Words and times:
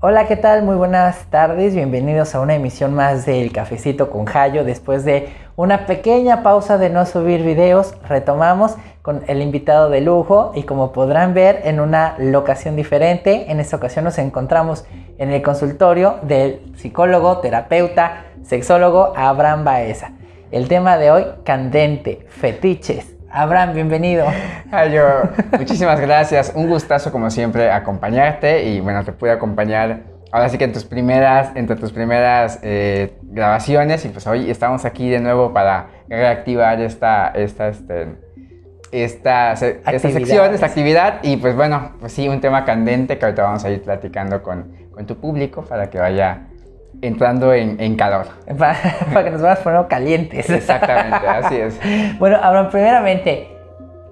Hola, 0.00 0.26
¿qué 0.26 0.36
tal? 0.36 0.62
Muy 0.62 0.76
buenas 0.76 1.24
tardes. 1.30 1.74
Bienvenidos 1.74 2.34
a 2.34 2.40
una 2.42 2.54
emisión 2.54 2.92
más 2.92 3.24
del 3.24 3.50
Cafecito 3.50 4.10
con 4.10 4.26
Jayo. 4.26 4.62
Después 4.62 5.06
de 5.06 5.30
una 5.56 5.86
pequeña 5.86 6.42
pausa 6.42 6.76
de 6.76 6.90
no 6.90 7.06
subir 7.06 7.42
videos, 7.42 7.94
retomamos 8.06 8.76
con 9.00 9.22
el 9.26 9.40
invitado 9.40 9.88
de 9.88 10.02
lujo 10.02 10.52
y 10.54 10.64
como 10.64 10.92
podrán 10.92 11.32
ver 11.32 11.62
en 11.64 11.80
una 11.80 12.14
locación 12.18 12.76
diferente, 12.76 13.50
en 13.50 13.58
esta 13.58 13.76
ocasión 13.76 14.04
nos 14.04 14.18
encontramos 14.18 14.84
en 15.16 15.30
el 15.30 15.40
consultorio 15.40 16.16
del 16.20 16.60
psicólogo, 16.76 17.38
terapeuta, 17.38 18.26
sexólogo 18.42 19.14
Abraham 19.16 19.64
Baeza. 19.64 20.12
El 20.50 20.68
tema 20.68 20.98
de 20.98 21.10
hoy, 21.10 21.24
candente, 21.42 22.26
fetiches. 22.28 23.15
Abraham, 23.36 23.74
bienvenido. 23.74 24.24
Ay, 24.72 24.96
muchísimas 25.58 26.00
gracias. 26.00 26.52
Un 26.54 26.70
gustazo, 26.70 27.12
como 27.12 27.28
siempre, 27.28 27.70
acompañarte. 27.70 28.64
Y 28.64 28.80
bueno, 28.80 29.04
te 29.04 29.12
pude 29.12 29.30
acompañar 29.30 30.04
ahora 30.32 30.48
sí 30.48 30.56
que 30.56 30.64
en 30.64 30.72
tus 30.72 30.86
primeras, 30.86 31.50
entre 31.54 31.76
tus 31.76 31.92
primeras 31.92 32.58
eh, 32.62 33.18
grabaciones. 33.24 34.06
Y 34.06 34.08
pues 34.08 34.26
hoy 34.26 34.50
estamos 34.50 34.86
aquí 34.86 35.10
de 35.10 35.20
nuevo 35.20 35.52
para 35.52 35.88
reactivar 36.08 36.80
esta, 36.80 37.28
esta, 37.28 37.68
este, 37.68 38.16
esta, 38.90 39.52
esta 39.52 39.98
sección, 39.98 40.54
esta 40.54 40.64
actividad. 40.64 41.18
Y 41.22 41.36
pues 41.36 41.54
bueno, 41.54 41.92
pues 42.00 42.12
sí, 42.12 42.30
un 42.30 42.40
tema 42.40 42.64
candente 42.64 43.18
que 43.18 43.26
ahorita 43.26 43.42
vamos 43.42 43.62
a 43.66 43.70
ir 43.70 43.82
platicando 43.82 44.42
con, 44.42 44.72
con 44.92 45.04
tu 45.04 45.20
público 45.20 45.60
para 45.60 45.90
que 45.90 45.98
vaya 45.98 46.46
entrando 47.02 47.52
en, 47.52 47.96
calor. 47.96 48.26
Para, 48.58 49.24
que 49.24 49.30
nos 49.30 49.42
vayamos 49.42 49.64
poniendo 49.64 49.88
calientes. 49.88 50.50
Exactamente, 50.50 51.26
así 51.26 51.56
es. 51.56 51.78
bueno, 52.18 52.38
Abraham, 52.42 52.70
primeramente, 52.70 53.56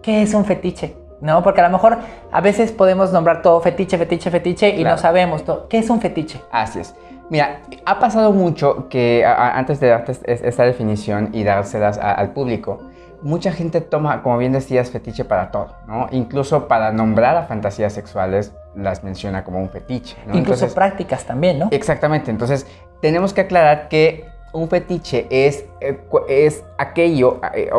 ¿qué 0.02 0.22
es 0.22 0.34
un 0.34 0.44
fetiche? 0.44 0.96
¿No? 1.20 1.42
Porque 1.42 1.60
a 1.60 1.64
lo 1.64 1.70
mejor 1.70 1.98
a 2.30 2.40
veces 2.40 2.72
podemos 2.72 3.12
nombrar 3.12 3.40
todo 3.40 3.60
fetiche, 3.60 3.96
fetiche, 3.96 4.30
fetiche 4.30 4.68
y 4.70 4.84
no 4.84 4.98
sabemos 4.98 5.44
todo. 5.44 5.68
¿Qué 5.68 5.78
es 5.78 5.88
un 5.88 6.00
fetiche? 6.00 6.40
Así 6.50 6.80
es. 6.80 6.94
Mira, 7.30 7.60
ha 7.86 7.98
pasado 7.98 8.32
mucho 8.32 8.88
que 8.90 9.24
antes 9.24 9.80
de 9.80 9.88
darte 9.88 10.12
esta 10.26 10.64
definición 10.64 11.30
y 11.32 11.42
dárselas 11.42 11.96
al 11.96 12.32
público, 12.32 12.80
mucha 13.22 13.50
gente 13.52 13.80
toma, 13.80 14.22
como 14.22 14.36
bien 14.36 14.52
decías, 14.52 14.90
fetiche 14.90 15.24
para 15.24 15.50
todo, 15.50 15.68
¿no? 15.86 16.08
Incluso 16.10 16.68
para 16.68 16.92
nombrar 16.92 17.36
a 17.38 17.44
fantasías 17.44 17.94
sexuales 17.94 18.52
las 18.76 19.04
menciona 19.04 19.44
como 19.44 19.60
un 19.60 19.70
fetiche. 19.70 20.16
¿no? 20.26 20.36
Incluso 20.36 20.68
prácticas 20.68 21.24
también, 21.24 21.58
¿no? 21.58 21.68
Exactamente. 21.70 22.30
Entonces, 22.30 22.66
tenemos 23.00 23.32
que 23.32 23.42
aclarar 23.42 23.88
que 23.88 24.24
un 24.52 24.68
fetiche 24.68 25.26
es, 25.30 25.64
eh, 25.80 25.98
es 26.28 26.64
aquello, 26.78 27.40
eh, 27.54 27.70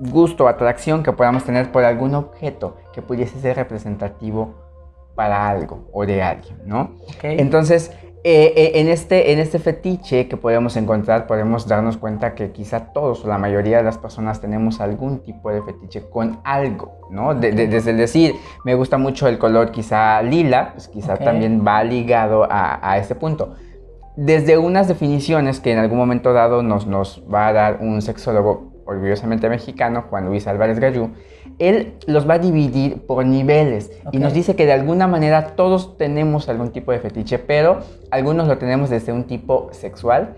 gusto 0.00 0.48
atracción 0.48 1.02
que 1.02 1.12
podamos 1.12 1.44
tener 1.44 1.70
por 1.70 1.84
algún 1.84 2.14
objeto 2.14 2.76
que 2.92 3.02
pudiese 3.02 3.38
ser 3.40 3.56
representativo 3.56 4.54
para 5.14 5.48
algo 5.48 5.88
o 5.92 6.04
de 6.04 6.22
alguien, 6.22 6.58
¿no? 6.64 6.92
Entonces, 7.22 7.92
eh, 8.24 8.52
eh, 8.56 8.72
en, 8.76 8.88
este, 8.88 9.32
en 9.32 9.40
este 9.40 9.58
fetiche 9.58 10.28
que 10.28 10.36
podemos 10.36 10.76
encontrar, 10.76 11.26
podemos 11.26 11.66
darnos 11.66 11.96
cuenta 11.96 12.36
que 12.36 12.52
quizá 12.52 12.92
todos 12.92 13.24
o 13.24 13.28
la 13.28 13.36
mayoría 13.36 13.78
de 13.78 13.82
las 13.82 13.98
personas 13.98 14.40
tenemos 14.40 14.80
algún 14.80 15.24
tipo 15.24 15.50
de 15.50 15.60
fetiche 15.62 16.08
con 16.08 16.38
algo, 16.44 17.08
¿no? 17.10 17.34
desde 17.34 17.90
el 17.90 17.96
decir, 17.96 18.36
me 18.64 18.76
gusta 18.76 18.96
mucho 18.96 19.26
el 19.26 19.38
color 19.38 19.72
quizá 19.72 20.22
lila, 20.22 20.70
pues 20.74 20.86
quizá 20.86 21.16
también 21.16 21.64
va 21.66 21.82
ligado 21.82 22.44
a, 22.48 22.78
a 22.88 22.98
este 22.98 23.16
punto. 23.16 23.56
Desde 24.14 24.56
unas 24.56 24.86
definiciones 24.86 25.58
que 25.58 25.72
en 25.72 25.78
algún 25.78 25.98
momento 25.98 26.32
dado 26.32 26.62
nos, 26.62 26.86
nos 26.86 27.24
va 27.32 27.48
a 27.48 27.52
dar 27.52 27.78
un 27.80 28.02
sexólogo 28.02 28.72
orgullosamente 28.86 29.48
mexicano, 29.48 30.04
Juan 30.08 30.26
Luis 30.26 30.46
Álvarez 30.46 30.78
Gallú, 30.78 31.10
él 31.68 31.94
los 32.06 32.28
va 32.28 32.34
a 32.34 32.38
dividir 32.38 33.06
por 33.06 33.24
niveles 33.24 33.90
y 34.10 34.18
nos 34.18 34.32
dice 34.32 34.56
que 34.56 34.66
de 34.66 34.72
alguna 34.72 35.06
manera 35.06 35.54
todos 35.54 35.96
tenemos 35.96 36.48
algún 36.48 36.70
tipo 36.70 36.92
de 36.92 36.98
fetiche, 36.98 37.38
pero 37.38 37.80
algunos 38.10 38.48
lo 38.48 38.58
tenemos 38.58 38.90
desde 38.90 39.12
un 39.12 39.24
tipo 39.24 39.68
sexual 39.72 40.34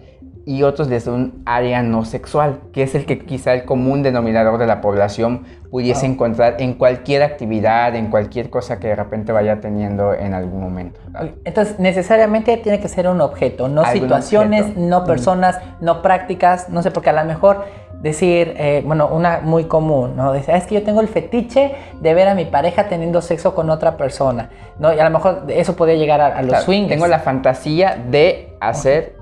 y 0.46 0.62
otros 0.62 0.88
desde 0.88 1.10
un 1.10 1.42
área 1.46 1.82
no 1.82 2.04
sexual, 2.04 2.60
que 2.72 2.82
es 2.82 2.94
el 2.94 3.06
que 3.06 3.18
quizá 3.18 3.54
el 3.54 3.64
común 3.64 4.02
denominador 4.02 4.58
de 4.58 4.66
la 4.66 4.80
población 4.80 5.44
pudiese 5.70 6.06
encontrar 6.06 6.56
en 6.60 6.74
cualquier 6.74 7.22
actividad, 7.22 7.96
en 7.96 8.08
cualquier 8.08 8.50
cosa 8.50 8.78
que 8.78 8.88
de 8.88 8.96
repente 8.96 9.32
vaya 9.32 9.60
teniendo 9.60 10.12
en 10.12 10.34
algún 10.34 10.60
momento. 10.60 11.00
Entonces, 11.44 11.80
necesariamente 11.80 12.56
tiene 12.58 12.78
que 12.78 12.88
ser 12.88 13.08
un 13.08 13.20
objeto, 13.20 13.68
no 13.68 13.84
situaciones, 13.86 14.76
no 14.76 15.04
personas, 15.04 15.58
no 15.80 16.02
prácticas, 16.02 16.68
no 16.68 16.82
sé, 16.82 16.90
porque 16.90 17.10
a 17.10 17.14
lo 17.14 17.24
mejor 17.24 17.64
decir, 18.04 18.54
eh, 18.58 18.82
bueno, 18.84 19.08
una 19.08 19.40
muy 19.40 19.64
común, 19.64 20.14
¿no? 20.14 20.32
Decir, 20.32 20.52
ah, 20.54 20.58
es 20.58 20.66
que 20.66 20.74
yo 20.74 20.82
tengo 20.82 21.00
el 21.00 21.08
fetiche 21.08 21.74
de 22.02 22.14
ver 22.14 22.28
a 22.28 22.34
mi 22.34 22.44
pareja 22.44 22.86
teniendo 22.86 23.22
sexo 23.22 23.54
con 23.54 23.70
otra 23.70 23.96
persona, 23.96 24.50
¿no? 24.78 24.92
Y 24.92 25.00
a 25.00 25.04
lo 25.04 25.10
mejor 25.10 25.44
eso 25.48 25.74
podría 25.74 25.96
llegar 25.96 26.20
a, 26.20 26.42
los 26.42 26.64
swings. 26.64 26.90
Tengo 26.90 27.06
la 27.06 27.20
fantasía 27.20 27.96
de 27.96 28.54
hacer 28.60 29.16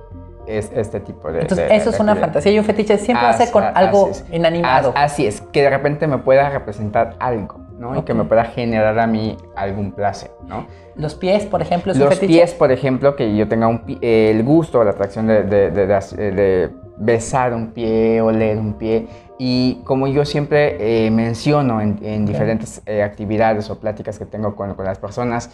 este 0.49 0.99
tipo 0.99 1.31
de... 1.31 1.43
Entonces, 1.43 1.71
eso 1.71 1.91
es 1.91 2.01
una 2.01 2.17
fantasía 2.17 2.51
y 2.51 2.59
un 2.59 2.65
fetiche 2.65 2.99
siempre 2.99 3.25
va 3.25 3.31
a 3.31 3.39
ser 3.39 3.53
con 3.53 3.63
algo 3.63 4.11
inanimado. 4.33 4.93
Así 4.97 5.29
es, 5.29 5.43
que 5.53 5.63
de 5.63 5.71
repente 5.71 6.09
me 6.09 6.19
pueda 6.19 6.51
representar 6.51 7.15
algo, 7.21 7.61
¿no? 7.79 7.97
Y 7.97 8.03
que 8.03 8.15
me 8.15 8.25
pueda 8.25 8.47
generar 8.47 8.99
a 8.99 9.07
mí 9.07 9.37
algún 9.55 9.93
placer, 9.93 10.33
¿no? 10.49 10.67
Los 10.97 11.15
pies, 11.15 11.47
por 11.47 11.63
ejemplo, 11.63 11.93
es 11.93 11.99
Los 11.99 12.19
pies, 12.19 12.53
por 12.53 12.73
ejemplo, 12.73 13.15
que 13.15 13.37
yo 13.37 13.47
tenga 13.47 13.69
un, 13.69 13.85
el 14.01 14.43
gusto, 14.43 14.83
la 14.83 14.91
atracción 14.91 15.29
de, 15.29 15.45
de, 15.45 15.71
de 15.71 16.82
besar 17.03 17.53
un 17.53 17.73
pie, 17.73 18.21
oler 18.21 18.59
un 18.59 18.75
pie. 18.75 19.07
Y 19.39 19.81
como 19.85 20.07
yo 20.07 20.25
siempre 20.25 21.07
eh, 21.07 21.11
menciono 21.11 21.81
en, 21.81 22.27
diferentes 22.27 22.81
eh, 22.87 23.03
actividades 23.03 23.69
o 23.71 23.81
pláticas 23.81 24.19
que 24.19 24.27
tengo 24.27 24.55
con, 24.55 24.75
con, 24.75 24.85
las 24.85 24.99
personas, 24.99 25.51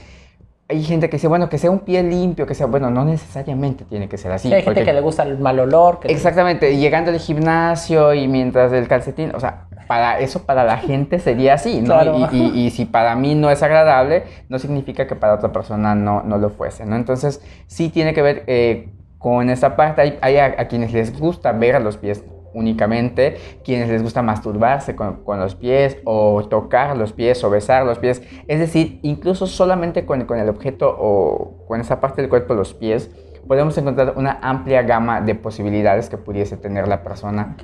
hay 0.69 0.85
gente 0.85 1.09
que 1.09 1.17
dice, 1.17 1.29
bueno, 1.29 1.49
que 1.49 1.57
sea 1.57 1.71
un 1.71 1.81
pie 1.81 2.03
limpio, 2.03 2.47
que 2.47 2.55
sea, 2.55 2.67
bueno, 2.67 2.91
no 2.91 3.05
necesariamente 3.05 3.87
tiene 3.87 4.09
que 4.09 4.19
ser 4.19 4.33
así. 4.33 4.53
hay 4.53 4.63
gente 4.63 4.85
que 4.85 4.93
le 4.93 5.01
gusta 5.01 5.23
el 5.23 5.39
mal 5.39 5.59
olor. 5.59 6.01
exactamente, 6.05 6.77
llegando 6.77 7.11
al 7.11 7.19
gimnasio 7.19 8.13
y 8.13 8.29
mientras 8.29 8.71
el 8.73 8.87
calcetín, 8.87 9.35
o 9.35 9.41
sea, 9.41 9.69
para 9.87 10.21
eso 10.21 10.43
para 10.45 10.65
la 10.65 10.77
gente 10.77 11.19
sería 11.19 11.55
así, 11.55 11.81
¿no? 11.81 12.29
Y, 12.31 12.67
y, 12.67 12.71
si 12.71 12.85
para 12.85 13.17
mí 13.17 13.35
no 13.35 13.51
es 13.51 13.63
agradable, 13.63 14.25
no 14.51 14.59
significa 14.59 15.07
que 15.07 15.17
para 15.17 15.35
otra 15.35 15.51
persona 15.51 15.95
no, 15.95 16.23
no 16.23 16.37
lo 16.37 16.51
fuese, 16.51 16.85
¿no? 16.85 16.95
Entonces, 16.97 17.41
sí 17.67 17.89
tiene 17.89 18.13
que 18.13 18.21
ver 18.21 18.45
eh, 18.47 18.91
con 19.19 19.51
esta 19.51 19.77
parte 19.77 20.19
hay, 20.21 20.37
a, 20.39 20.69
quienes 20.69 20.93
les 20.93 21.19
gusta 21.19 21.53
ver 21.53 21.77
a 21.77 21.81
los 21.81 21.97
pies 21.97 22.25
únicamente, 22.55 23.37
quienes 23.65 23.89
les 23.89 24.03
gusta 24.03 24.23
masturbarse 24.23 24.97
con, 24.97 25.23
los 25.27 25.55
pies 25.55 25.99
o 26.05 26.45
tocar 26.49 26.97
los 26.97 27.13
pies 27.13 27.43
o 27.45 27.51
besar 27.51 27.85
los 27.85 27.99
pies, 27.99 28.23
es 28.47 28.59
decir, 28.59 29.01
incluso 29.03 29.47
solamente 29.47 30.07
con, 30.07 30.25
con 30.25 30.39
el 30.39 30.49
objeto 30.49 30.95
o 30.99 31.67
con 31.67 31.81
esa 31.81 32.01
parte 32.01 32.23
del 32.23 32.31
cuerpo, 32.31 32.55
los 32.55 32.75
pies, 32.75 33.11
podemos 33.49 33.77
encontrar 33.79 34.15
una 34.17 34.39
amplia 34.43 34.83
gama 34.83 35.21
de 35.21 35.35
posibilidades 35.35 36.09
que 36.09 36.19
pudiese 36.19 36.57
tener 36.57 36.87
la 36.87 37.03
persona 37.03 37.57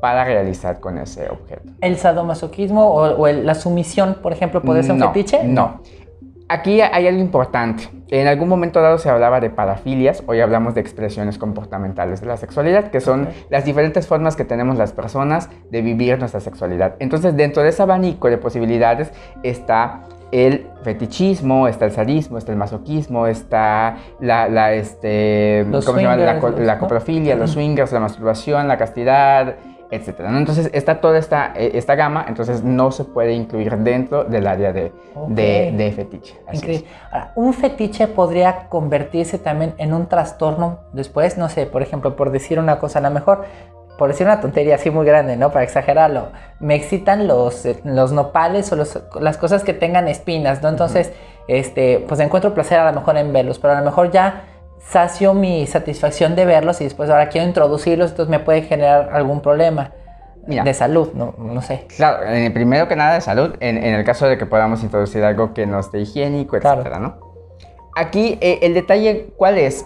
para 0.00 0.24
realizar 0.24 0.80
con 0.80 0.98
ese 0.98 1.30
objeto. 1.30 1.72
¿El 1.80 1.96
sadomasoquismo 1.96 2.92
o, 2.92 3.28
la 3.28 3.54
sumisión, 3.54 4.18
por 4.20 4.32
ejemplo, 4.32 4.60
puede 4.60 4.82
ser 4.82 4.92
un 4.92 5.00
fetiche? 5.00 5.44
No. 5.44 5.80
Aquí 6.48 6.80
hay 6.80 7.06
algo 7.06 7.20
importante. 7.20 7.88
En 8.10 8.26
algún 8.26 8.48
momento 8.48 8.80
dado 8.80 8.96
se 8.96 9.10
hablaba 9.10 9.38
de 9.40 9.50
parafilias, 9.50 10.22
hoy 10.26 10.40
hablamos 10.40 10.74
de 10.74 10.80
expresiones 10.80 11.36
comportamentales 11.36 12.22
de 12.22 12.26
la 12.26 12.38
sexualidad, 12.38 12.90
que 12.90 13.00
son 13.00 13.28
las 13.50 13.66
diferentes 13.66 14.06
formas 14.06 14.34
que 14.34 14.44
tenemos 14.44 14.78
las 14.78 14.92
personas 14.92 15.50
de 15.70 15.82
vivir 15.82 16.18
nuestra 16.18 16.40
sexualidad. 16.40 16.94
Entonces, 17.00 17.36
dentro 17.36 17.62
de 17.62 17.68
ese 17.68 17.82
abanico 17.82 18.30
de 18.30 18.38
posibilidades 18.38 19.12
está 19.42 20.04
el 20.30 20.66
fetichismo, 20.82 21.68
está 21.68 21.84
el 21.86 21.92
sadismo, 21.92 22.38
está 22.38 22.52
el 22.52 22.58
masoquismo, 22.58 23.26
está 23.26 23.96
la, 24.20 24.72
este, 24.72 25.66
¿cómo 25.70 25.82
se 25.82 26.02
llama? 26.02 26.16
la, 26.16 26.78
coprofilia, 26.78 27.34
los 27.36 27.52
swingers, 27.52 27.92
la 27.92 28.00
masturbación, 28.00 28.68
la 28.68 28.78
castidad, 28.78 29.56
etcétera. 29.90 30.36
Entonces 30.36 30.70
está 30.72 31.00
toda 31.00 31.18
esta, 31.18 31.52
eh, 31.56 31.72
esta 31.74 31.94
gama, 31.94 32.26
entonces 32.28 32.62
no 32.62 32.92
se 32.92 33.04
puede 33.04 33.32
incluir 33.32 33.76
dentro 33.78 34.24
del 34.24 34.46
área 34.46 34.72
de, 34.72 34.92
de, 35.28 35.92
fetiche. 35.94 36.38
Increíble. 36.52 36.86
un 37.34 37.54
fetiche 37.54 38.06
podría 38.08 38.68
convertirse 38.68 39.38
también 39.38 39.74
en 39.78 39.94
un 39.94 40.06
trastorno 40.06 40.80
después, 40.92 41.38
no 41.38 41.48
sé, 41.48 41.66
por 41.66 41.82
ejemplo, 41.82 42.16
por 42.16 42.30
decir 42.30 42.58
una 42.58 42.78
cosa, 42.78 42.98
a 42.98 43.02
lo 43.02 43.10
mejor, 43.10 43.44
por 43.98 44.08
decir 44.08 44.26
una 44.26 44.40
tontería 44.40 44.76
así 44.76 44.90
muy 44.90 45.06
grande, 45.06 45.36
¿no? 45.36 45.50
Para 45.50 45.64
exagerarlo, 45.64 46.28
me 46.60 46.74
excitan 46.74 47.26
los, 47.26 47.64
eh, 47.64 47.80
los 47.84 48.12
nopales 48.12 48.70
o 48.72 48.76
las 49.20 49.38
cosas 49.38 49.64
que 49.64 49.72
tengan 49.72 50.06
espinas, 50.06 50.62
¿no? 50.62 50.68
Entonces, 50.68 51.12
este, 51.48 52.04
pues 52.06 52.20
encuentro 52.20 52.52
placer 52.52 52.78
a 52.78 52.92
lo 52.92 53.00
mejor 53.00 53.16
en 53.16 53.32
verlos, 53.32 53.58
pero 53.58 53.72
a 53.72 53.78
lo 53.80 53.84
mejor 53.84 54.10
ya 54.10 54.44
sacio 54.80 55.34
mi 55.34 55.66
satisfacción 55.66 56.36
de 56.36 56.44
verlos 56.44 56.80
y 56.80 56.84
después 56.84 57.10
ahora 57.10 57.28
quiero 57.28 57.46
introducirlos, 57.46 58.10
entonces 58.10 58.30
me 58.30 58.40
puede 58.40 58.62
generar 58.62 59.10
algún 59.12 59.40
problema. 59.40 59.92
de 60.46 60.72
salud, 60.72 61.12
no, 61.12 61.34
no 61.36 61.60
sé. 61.60 61.86
Claro, 61.94 62.20
primero 62.54 62.88
que 62.88 62.96
nada 62.96 63.14
de 63.14 63.20
salud, 63.20 63.56
en, 63.60 63.76
el 63.76 64.02
caso 64.04 64.26
de 64.26 64.38
que 64.38 64.46
podamos 64.46 64.82
introducir 64.82 65.22
algo 65.22 65.52
que 65.52 65.66
no 65.66 65.78
esté 65.78 66.00
higiénico, 66.00 66.56
etcétera, 66.56 66.98
¿no? 66.98 67.18
Aquí 67.94 68.38
eh, 68.40 68.60
el 68.62 68.72
detalle, 68.72 69.34
¿cuál 69.36 69.58
es? 69.58 69.84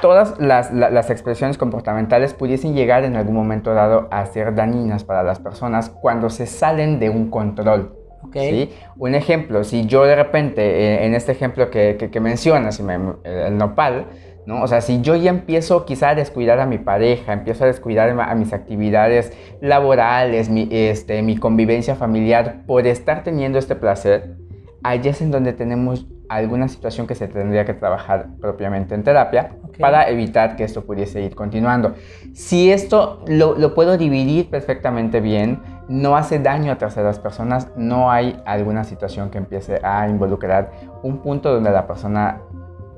Todas 0.00 0.34
las, 0.40 0.72
las, 0.72 1.10
expresiones 1.10 1.58
comportamentales 1.58 2.34
pudiesen 2.34 2.74
llegar 2.74 3.04
en 3.04 3.14
algún 3.16 3.36
momento 3.36 3.72
dado 3.72 4.08
a 4.10 4.26
ser 4.26 4.54
dañinas 4.54 5.04
para 5.04 5.22
las 5.22 5.38
personas 5.38 5.90
cuando 5.90 6.28
se 6.28 6.46
salen 6.46 6.98
de 6.98 7.10
un 7.10 7.30
control. 7.30 8.03
¿Sí? 8.32 8.70
Un 8.96 9.14
ejemplo, 9.14 9.64
si 9.64 9.86
yo 9.86 10.04
de 10.04 10.16
repente, 10.16 10.62
eh, 10.62 11.06
en 11.06 11.14
este 11.14 11.32
ejemplo 11.32 11.70
que, 11.70 11.96
que, 11.96 12.20
mencionas, 12.20 12.80
el 12.80 13.56
nopal, 13.56 14.06
¿no? 14.46 14.62
O 14.62 14.68
sea, 14.68 14.80
si 14.80 15.00
yo 15.00 15.16
ya 15.16 15.30
empiezo 15.30 15.84
quizá 15.84 16.10
a 16.10 16.14
descuidar 16.14 16.60
a 16.60 16.66
mi 16.66 16.78
pareja, 16.78 17.32
empiezo 17.32 17.64
a 17.64 17.66
descuidar 17.66 18.10
a 18.10 18.34
mis 18.34 18.52
actividades 18.52 19.32
laborales, 19.60 20.50
mi, 20.50 20.68
este, 20.70 21.22
mi 21.22 21.36
convivencia 21.36 21.96
familiar 21.96 22.62
por 22.66 22.86
estar 22.86 23.24
teniendo 23.24 23.58
este 23.58 23.74
placer, 23.74 24.36
allí 24.82 25.08
es 25.08 25.22
en 25.22 25.30
donde 25.30 25.52
tenemos 25.52 26.06
alguna 26.36 26.68
situación 26.68 27.06
que 27.06 27.14
se 27.14 27.28
tendría 27.28 27.64
que 27.64 27.74
trabajar 27.74 28.28
propiamente 28.40 28.94
en 28.94 29.02
terapia 29.02 29.56
para 29.78 30.08
evitar 30.08 30.56
que 30.56 30.64
esto 30.64 30.84
pudiese 30.84 31.20
ir 31.22 31.34
continuando. 31.34 31.94
Si 32.32 32.70
esto 32.70 33.22
lo, 33.26 33.56
lo, 33.56 33.74
puedo 33.74 33.96
dividir 33.96 34.50
perfectamente 34.50 35.20
bien, 35.20 35.62
no 35.88 36.16
hace 36.16 36.38
daño 36.38 36.72
a 36.72 36.78
terceras 36.78 37.18
personas, 37.18 37.68
no 37.76 38.10
hay 38.10 38.40
alguna 38.46 38.84
situación 38.84 39.30
que 39.30 39.38
empiece 39.38 39.80
a 39.82 40.08
involucrar 40.08 40.70
un 41.02 41.18
punto 41.18 41.52
donde 41.52 41.70
la 41.70 41.86
persona, 41.86 42.40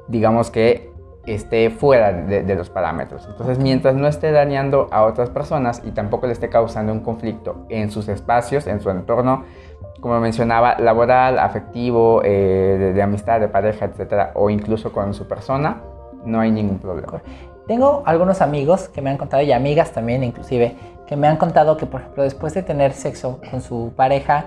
digamos 0.09 0.51
que 0.51 0.97
esté 1.27 1.71
fuera 1.71 2.13
de, 2.13 2.55
los 2.55 2.71
parámetros. 2.71 3.27
Entonces, 3.29 3.59
mientras 3.59 3.95
no 3.95 4.07
esté 4.07 4.31
dañando 4.31 4.89
a 4.93 5.03
otras 5.03 5.29
personas 5.29 5.83
y 5.85 5.91
tampoco 5.91 6.27
le 6.27 6.33
esté 6.33 6.49
causando 6.49 6.93
un 6.93 7.01
conflicto 7.01 7.67
en 7.69 7.91
sus 7.91 8.09
espacios, 8.09 8.67
en 8.67 8.81
su 8.81 8.91
entorno, 8.91 9.45
como 10.01 10.21
mencionaba, 10.21 10.77
laboral, 10.79 11.39
afectivo, 11.39 12.23
eh, 12.25 12.93
de, 12.95 13.03
amistad, 13.03 13.41
de 13.41 13.49
pareja, 13.49 13.87
etcétera, 13.87 14.33
o 14.35 14.51
incluso 14.51 14.93
con 14.93 15.15
su 15.15 15.27
persona, 15.27 15.83
no 16.25 16.41
hay 16.41 16.51
ningún 16.51 16.79
problema. 16.79 17.23
Tengo 17.67 18.03
algunos 18.07 18.41
amigos 18.43 18.89
que 18.89 19.03
me 19.03 19.11
han 19.11 19.17
contado, 19.17 19.43
y 19.43 19.53
amigas 19.53 19.93
también 19.93 20.23
inclusive, 20.23 20.77
que 21.07 21.17
me 21.17 21.29
han 21.29 21.37
contado 21.37 21.77
que, 21.77 21.87
por 21.87 22.01
ejemplo, 22.01 22.23
después 22.23 22.55
de 22.55 22.63
tener 22.63 22.93
sexo 22.93 23.41
con 23.51 23.61
su 23.61 23.93
pareja, 23.97 24.47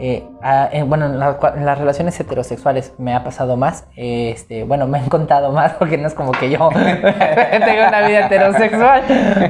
eh, 0.00 0.24
eh, 0.72 0.84
bueno, 0.84 1.06
en, 1.06 1.18
las 1.18 1.78
relaciones 1.78 2.18
heterosexuales 2.20 2.94
me 2.98 3.14
ha 3.14 3.24
pasado 3.24 3.56
más. 3.56 3.84
este, 3.96 4.62
bueno, 4.62 4.86
me 4.86 4.98
han 4.98 5.08
contado 5.08 5.50
más 5.50 5.72
porque 5.78 5.98
no 5.98 6.06
es 6.06 6.14
como 6.14 6.30
que 6.32 6.50
yo 6.50 6.68
tengo 6.72 7.88
una 7.88 8.06
vida 8.06 8.26
heterosexual, 8.26 9.02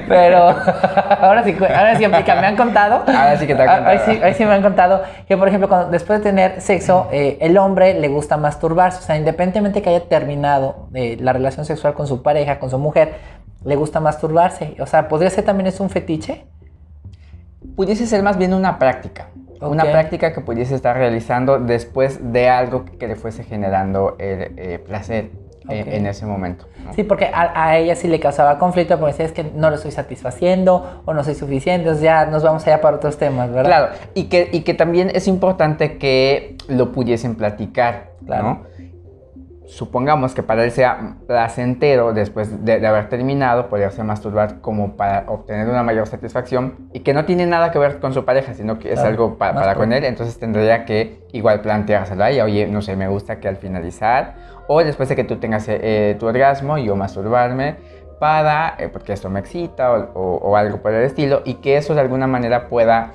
pero 0.09 0.39
ahora 1.21 1.45
sí, 1.45 1.55
ahora 1.61 1.97
sí 1.97 2.05
aplica. 2.05 2.35
Me 2.41 2.47
han 2.47 2.57
contado. 2.57 3.05
Ahora 3.07 3.37
sí 3.37 3.47
que 3.47 3.55
te 3.55 3.63
han 3.63 3.85
contado. 3.85 4.25
Ahí 4.25 4.35
sí, 4.35 4.45
me 4.45 4.53
han 4.53 4.63
contado 4.63 5.03
que, 5.27 5.37
por 5.37 5.49
ejemplo, 5.49 5.69
cuando, 5.69 5.91
después 5.91 6.21
de 6.21 6.31
tener 6.31 6.61
sexo, 6.61 7.09
eh, 7.13 7.37
el 7.41 7.59
hombre 7.59 7.95
le 7.95 8.09
gusta 8.09 8.39
masturbarse. 8.39 9.01
O 9.01 9.03
sea, 9.03 9.17
independientemente 9.17 9.83
que 9.83 9.91
haya 9.91 10.09
terminado 10.09 10.89
la 10.93 11.33
relación 11.33 11.67
sexual 11.67 11.93
con 11.93 12.07
su 12.07 12.23
pareja, 12.23 12.59
con 12.59 12.71
su 12.71 12.79
mujer, 12.79 13.17
le 13.65 13.77
gusta 13.77 14.01
masturbarse. 14.01 14.77
O 14.81 14.87
sea, 14.87 15.09
¿podría 15.09 15.29
ser 15.29 15.45
también 15.45 15.67
es 15.67 15.79
un 15.81 15.91
fetiche? 15.91 16.47
Pudiese 17.77 18.07
ser 18.07 18.23
más 18.23 18.39
bien 18.39 18.55
una 18.55 18.79
práctica. 18.79 19.29
Una 19.61 19.85
práctica 19.85 20.33
que 20.33 20.41
pudiese 20.41 20.75
estar 20.75 20.97
realizando 20.97 21.59
después 21.59 22.33
de 22.33 22.49
algo 22.49 22.85
que 22.99 23.09
le 23.09 23.17
fuese 23.17 23.45
generando 23.45 24.17
el 24.19 24.53
eh, 24.57 24.79
placer 24.85 25.31
eh, 25.69 25.85
en 25.97 26.07
ese 26.07 26.25
momento. 26.25 26.67
Sí, 26.95 27.03
porque 27.03 27.31
a, 27.33 27.77
ella 27.77 27.95
sí 27.95 28.09
le 28.09 28.19
causaba 28.19 28.59
conflicto 28.59 28.99
porque 28.99 29.13
decía 29.13 29.27
es 29.27 29.33
que 29.33 29.45
no 29.45 29.69
lo 29.69 29.77
estoy 29.77 29.91
satisfaciendo 29.91 31.03
o 31.05 31.13
no 31.13 31.23
soy 31.23 31.35
suficiente, 31.35 31.83
entonces 31.83 32.03
ya 32.03 32.25
nos 32.25 32.43
vamos 32.43 32.67
allá 32.67 32.81
para 32.81 32.97
otros 32.97 33.19
temas, 33.19 33.51
¿verdad? 33.51 33.65
Claro, 33.69 33.89
y 34.15 34.25
que, 34.25 34.49
y 34.51 34.63
que 34.63 34.73
también 34.73 35.11
es 35.15 35.29
importante 35.29 35.99
que 35.99 36.57
lo 36.69 36.93
pudiesen 36.93 37.35
platicar, 37.35 38.13
claro. 38.25 38.43
¿no? 38.45 38.78
Supongamos 39.69 40.35
que 40.35 40.43
para 40.43 40.65
él 40.65 40.71
sea 40.71 41.17
placentero 41.27 42.15
después 42.15 42.65
de, 42.65 42.85
haber 42.87 43.11
terminado, 43.11 43.69
poderse 43.69 44.03
masturbar 44.03 44.61
como 44.61 44.97
para 44.97 45.25
obtener 45.29 45.69
una 45.69 45.83
mayor 45.83 46.07
satisfacción 46.07 46.89
y 46.95 47.01
que 47.01 47.13
no 47.13 47.27
tiene 47.27 47.47
nada 47.47 47.71
que 47.71 47.79
ver 47.79 48.01
con 48.01 48.15
su 48.15 48.25
pareja, 48.25 48.55
sino 48.55 48.79
que 48.79 48.95
es 48.95 48.99
algo 48.99 49.37
para 49.37 49.75
con 49.75 49.93
él, 49.93 50.05
entonces 50.05 50.39
tendría 50.39 50.87
que 50.87 51.23
igual 51.33 51.61
planteárselo 51.61 52.25
ahí, 52.25 52.41
oye, 52.41 52.67
no 52.67 52.81
sé, 52.81 52.97
me 52.97 53.09
gusta 53.09 53.41
que 53.41 53.49
al 53.49 53.57
finalizar 53.57 54.37
o 54.69 54.83
después 54.83 55.11
de 55.11 55.17
que 55.17 55.25
tú 55.25 55.37
tengas 55.37 55.69
eh, 55.69 55.79
eh, 55.83 56.17
tu 56.19 56.27
orgasmo, 56.27 56.79
yo 56.79 56.97
masturbarme 56.97 57.77
para, 58.19 58.75
eh, 58.79 58.89
porque 58.89 59.13
esto 59.13 59.29
me 59.29 59.39
excita 59.39 59.93
o 59.93 60.57
algo 60.57 60.79
por 60.79 60.93
el 60.93 61.05
estilo 61.05 61.43
y 61.45 61.55
que 61.55 61.77
eso 61.77 61.95
de 61.95 62.01
alguna 62.01 62.27
manera 62.27 62.69
pueda 62.69 63.13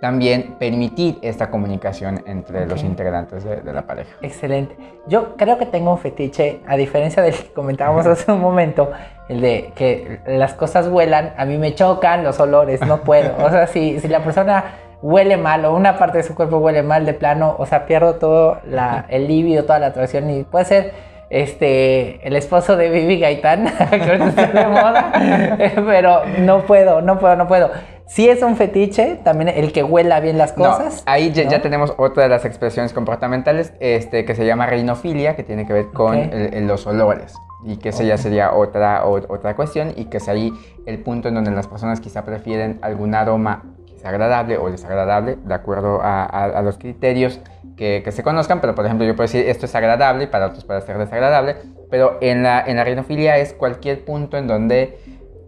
también 0.00 0.56
permitir 0.58 1.18
esta 1.22 1.50
comunicación 1.50 2.22
entre 2.26 2.66
los 2.66 2.82
integrantes 2.82 3.44
de, 3.44 3.72
la 3.72 3.86
pareja. 3.86 4.10
Excelente. 4.22 4.76
Yo 5.06 5.36
creo 5.36 5.58
que 5.58 5.66
tengo 5.66 5.92
un 5.92 5.98
fetiche, 5.98 6.60
a 6.66 6.76
diferencia 6.76 7.22
del 7.22 7.34
que 7.34 7.52
comentábamos 7.52 8.06
hace 8.06 8.30
un 8.30 8.40
momento, 8.40 8.90
el 9.28 9.40
de 9.40 9.72
que 9.74 10.20
las 10.26 10.54
cosas 10.54 10.90
vuelan, 10.90 11.32
a 11.36 11.44
mí 11.44 11.58
me 11.58 11.74
chocan 11.74 12.24
los 12.24 12.38
olores, 12.40 12.80
no 12.82 13.00
puedo. 13.02 13.34
O 13.44 13.50
sea, 13.50 13.66
si, 13.66 13.98
si 14.00 14.08
la 14.08 14.22
persona 14.22 14.64
huele 15.02 15.36
mal 15.36 15.64
o 15.64 15.74
una 15.74 15.98
parte 15.98 16.18
de 16.18 16.24
su 16.24 16.34
cuerpo 16.34 16.58
huele 16.58 16.82
mal 16.82 17.06
de 17.06 17.14
plano, 17.14 17.54
o 17.58 17.66
sea, 17.66 17.86
pierdo 17.86 18.16
todo 18.16 18.60
la, 18.64 19.06
el 19.08 19.26
líbido, 19.28 19.64
toda 19.64 19.78
la 19.78 19.86
atracción 19.86 20.28
y 20.30 20.44
puede 20.44 20.64
ser 20.64 20.92
este, 21.30 22.26
el 22.26 22.36
esposo 22.36 22.76
de 22.76 22.88
Vivi 22.90 23.18
Gaitán, 23.18 23.66
que 23.90 24.14
está 24.14 24.46
de 24.46 24.66
moda, 24.66 25.12
pero 25.74 26.24
no 26.40 26.62
puedo, 26.62 27.02
no 27.02 27.18
puedo, 27.18 27.36
no 27.36 27.48
puedo. 27.48 27.70
Si 28.06 28.28
es 28.28 28.42
un 28.42 28.56
fetiche, 28.56 29.18
también 29.24 29.48
el 29.48 29.72
que 29.72 29.82
huela 29.82 30.20
bien 30.20 30.38
las 30.38 30.52
cosas. 30.52 31.02
ahí 31.06 31.32
ya, 31.32 31.60
tenemos 31.60 31.92
otra 31.96 32.22
de 32.22 32.28
las 32.28 32.44
expresiones 32.44 32.92
comportamentales 32.92 33.72
este, 33.80 34.24
que 34.24 34.36
se 34.36 34.46
llama 34.46 34.66
reinofilia, 34.66 35.34
que 35.34 35.42
tiene 35.42 35.66
que 35.66 35.72
ver 35.72 35.86
con 35.86 36.30
los 36.68 36.86
olores. 36.86 37.34
Y 37.64 37.78
que 37.78 37.88
esa 37.88 38.04
ya 38.04 38.16
sería 38.16 38.52
otra, 38.52 39.04
otra 39.04 39.56
cuestión 39.56 39.92
y 39.96 40.04
que 40.04 40.18
es 40.18 40.28
ahí 40.28 40.52
el 40.86 41.00
punto 41.00 41.26
en 41.26 41.34
donde 41.34 41.50
las 41.50 41.66
personas 41.66 42.00
quizá 42.00 42.24
prefieren 42.24 42.78
algún 42.80 43.12
aroma 43.16 43.64
agradable 44.06 44.58
o 44.58 44.70
desagradable 44.70 45.36
de 45.44 45.54
acuerdo 45.54 46.00
a, 46.02 46.62
los 46.62 46.78
criterios 46.78 47.40
que, 47.76 48.04
se 48.10 48.22
conozcan, 48.22 48.60
pero 48.60 48.74
por 48.74 48.86
ejemplo 48.86 49.06
yo 49.06 49.14
puedo 49.14 49.26
decir 49.26 49.48
esto 49.48 49.66
es 49.66 49.74
agradable 49.74 50.24
y 50.24 50.26
para 50.26 50.46
otros 50.46 50.64
puede 50.64 50.80
ser 50.80 50.98
desagradable, 50.98 51.56
pero 51.90 52.18
en 52.20 52.42
la, 52.42 52.62
en 52.66 52.76
la 52.76 52.84
rinofilia 52.84 53.36
es 53.38 53.52
cualquier 53.52 54.04
punto 54.04 54.36
en 54.36 54.46
donde 54.46 54.98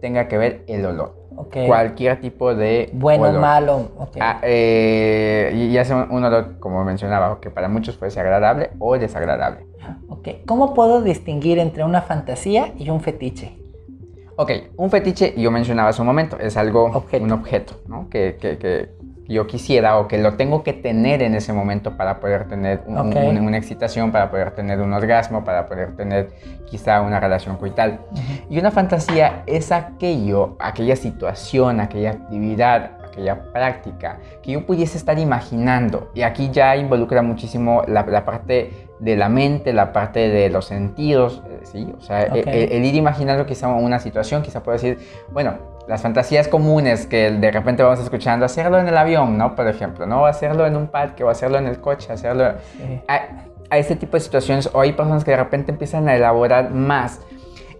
tenga 0.01 0.27
que 0.27 0.37
ver 0.37 0.63
el 0.67 0.85
olor. 0.85 1.17
Cualquier 1.67 2.19
tipo 2.19 2.53
de. 2.53 2.89
Bueno, 2.91 3.31
malo. 3.39 3.91
Ah, 4.19 4.39
eh, 4.43 5.51
y 5.55 5.77
hace 5.77 5.93
un, 5.93 6.11
un, 6.11 6.23
olor, 6.25 6.59
como 6.59 6.83
mencionaba, 6.83 7.39
que 7.39 7.49
para 7.49 7.69
muchos 7.69 7.95
puede 7.95 8.11
ser 8.11 8.25
agradable 8.25 8.71
o 8.77 8.97
desagradable. 8.97 9.65
Okay. 10.09 10.43
¿Cómo 10.45 10.73
puedo 10.73 11.01
distinguir 11.01 11.57
entre 11.59 11.85
una 11.85 12.01
fantasía 12.01 12.73
y 12.77 12.89
un 12.89 12.99
fetiche? 12.99 13.57
Ok, 14.35 14.51
un 14.77 14.89
fetiche, 14.89 15.33
yo 15.37 15.51
mencionaba 15.51 15.89
hace 15.89 16.01
un 16.01 16.07
momento, 16.07 16.37
es 16.39 16.55
algo, 16.55 16.85
un 16.85 17.31
objeto, 17.33 17.73
¿no? 17.87 18.09
Que, 18.09 18.37
que, 18.39 18.57
que, 18.57 18.89
yo 19.29 19.45
quisiera 19.45 19.97
o 19.99 20.07
que 20.07 20.17
lo 20.17 20.33
tengo 20.33 20.63
que 20.63 20.73
tener 20.73 21.21
en 21.21 21.35
ese 21.35 21.53
momento 21.53 21.95
para 21.95 22.19
poder 22.19 22.47
tener 22.47 22.81
una 22.87 23.57
excitación, 23.57 24.11
para 24.11 24.31
poder 24.31 24.51
tener 24.51 24.81
un 24.81 24.91
orgasmo, 24.91 25.43
para 25.43 25.67
poder 25.67 25.95
tener 25.95 26.31
quizá 26.65 27.01
una 27.01 27.19
relación 27.19 27.57
coital. 27.57 27.99
Y 28.49 28.57
una 28.57 28.71
fantasía 28.71 29.43
es 29.45 29.71
aquello, 29.71 30.55
aquella 30.59 30.95
situación, 30.95 31.79
aquella 31.79 32.11
actividad, 32.11 32.91
aquella 33.05 33.51
práctica 33.51 34.17
que 34.41 34.53
yo 34.53 34.65
pudiese 34.65 34.97
estar 34.97 35.19
imaginando. 35.19 36.11
Y 36.15 36.23
aquí 36.23 36.49
ya 36.51 36.75
involucra 36.75 37.21
muchísimo 37.21 37.83
la, 37.87 38.03
la 38.07 38.25
parte 38.25 38.89
de 38.99 39.15
la 39.15 39.29
mente, 39.29 39.73
la 39.73 39.93
parte 39.93 40.27
de 40.29 40.49
los 40.49 40.65
sentidos, 40.65 41.41
eh, 41.47 41.59
¿sí? 41.63 41.93
O 41.97 42.01
sea, 42.01 42.23
e, 42.23 42.43
e, 42.45 42.77
el, 42.77 42.83
ir 42.83 42.95
imaginando 42.95 43.45
quizá 43.45 43.67
una 43.67 43.99
situación, 43.99 44.41
quizá 44.41 44.61
puedo 44.61 44.77
decir, 44.77 44.97
bueno, 45.31 45.78
las 45.89 46.03
fantasías 46.03 46.47
comunes 46.47 47.07
que 47.07 47.31
de 47.31 47.51
repente 47.51 47.81
vamos 47.81 47.99
escuchando, 47.99 48.45
hacerlo 48.45 48.77
en 48.77 48.87
el 48.87 48.95
avión, 48.95 49.39
¿no? 49.39 49.55
Por 49.55 49.67
ejemplo, 49.67 50.05
¿no? 50.05 50.27
Hacerlo 50.27 50.67
en 50.67 50.75
un 50.75 50.87
parque 50.87 51.23
o 51.23 51.29
hacerlo 51.29 51.57
en 51.57 51.65
el 51.65 51.81
coche, 51.81 52.13
hacerlo... 52.13 52.43
A, 53.07 53.21
a, 53.71 53.77
este 53.79 53.95
tipo 53.95 54.15
de 54.15 54.21
situaciones, 54.21 54.69
o 54.71 54.81
hay 54.81 54.93
personas 54.93 55.23
que 55.23 55.31
de 55.31 55.37
repente 55.37 55.71
empiezan 55.71 56.07
a 56.07 56.15
elaborar 56.15 56.69
más. 56.69 57.21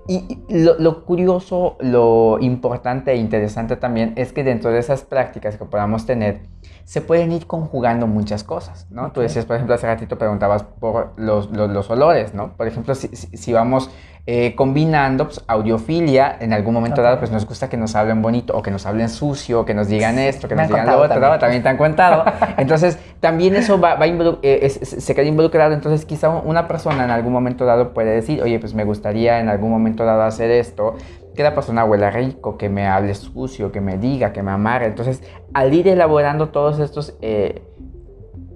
Y 0.07 0.39
lo, 0.49 0.79
lo, 0.79 1.05
curioso, 1.05 1.77
lo 1.81 2.39
importante 2.41 3.11
e 3.11 3.17
interesante 3.17 3.75
también 3.75 4.13
es 4.15 4.33
que 4.33 4.43
dentro 4.43 4.71
de 4.71 4.79
esas 4.79 5.03
prácticas 5.03 5.57
que 5.57 5.65
podamos 5.65 6.07
tener, 6.07 6.41
se 6.83 7.01
pueden 7.01 7.31
ir 7.31 7.45
conjugando 7.45 8.07
muchas 8.07 8.43
cosas, 8.43 8.87
¿no? 8.89 9.11
Tú 9.11 9.21
decías, 9.21 9.45
por 9.45 9.55
ejemplo, 9.55 9.75
hace 9.75 9.85
ratito 9.85 10.17
preguntabas 10.17 10.63
por 10.63 11.13
los, 11.17 11.51
los, 11.51 11.89
olores, 11.89 12.33
¿no? 12.33 12.53
Por 12.57 12.67
ejemplo, 12.67 12.95
si, 12.95 13.07
si, 13.09 13.53
vamos 13.53 13.91
eh, 14.25 14.55
combinando 14.55 15.25
pues, 15.25 15.43
audiofilia, 15.47 16.37
en 16.39 16.51
algún 16.51 16.73
momento 16.73 17.01
dado, 17.01 17.19
pues 17.19 17.31
nos 17.31 17.45
gusta 17.45 17.69
que 17.69 17.77
nos 17.77 17.95
hablen 17.95 18.21
bonito, 18.21 18.57
o 18.57 18.61
que 18.61 18.71
nos 18.71 18.85
hablen 18.85 19.09
sucio, 19.09 19.65
que 19.65 19.73
nos 19.73 19.87
digan 19.87 20.17
esto, 20.17 20.47
que 20.47 20.55
nos 20.55 20.67
digan 20.67 20.87
lo 20.87 20.97
otro, 20.97 21.19
también. 21.19 21.39
también 21.39 21.63
te 21.63 21.69
han 21.69 21.77
contado. 21.77 22.23
Entonces, 22.57 22.97
también 23.19 23.55
eso 23.55 23.79
va, 23.79 23.95
va 23.95 24.05
eh, 24.41 24.69
se 24.69 25.15
queda 25.15 25.25
involucrado, 25.25 25.73
entonces 25.73 26.05
quizá 26.05 26.29
una 26.29 26.67
persona 26.67 27.03
en 27.03 27.11
algún 27.11 27.33
momento 27.33 27.65
dado 27.65 27.93
puede 27.93 28.11
decir, 28.11 28.41
oye, 28.41 28.59
pues 28.59 28.73
me 28.73 28.85
gustaría 28.85 29.39
en 29.39 29.49
algún 29.49 29.69
momento 29.69 30.05
dado 30.05 30.23
hacer 30.23 30.49
esto, 30.51 30.95
que 31.35 31.43
la 31.43 31.53
persona 31.53 31.85
huela 31.85 32.11
rico, 32.11 32.57
que 32.57 32.69
me 32.69 32.87
hable 32.87 33.15
sucio, 33.15 33.71
que 33.71 33.81
me 33.81 33.97
diga, 33.97 34.33
que 34.33 34.43
me 34.43 34.51
amarre. 34.51 34.87
Entonces, 34.87 35.23
al 35.53 35.73
ir 35.73 35.87
elaborando 35.87 36.49
todos 36.49 36.79
estos, 36.79 37.15
eh, 37.21 37.61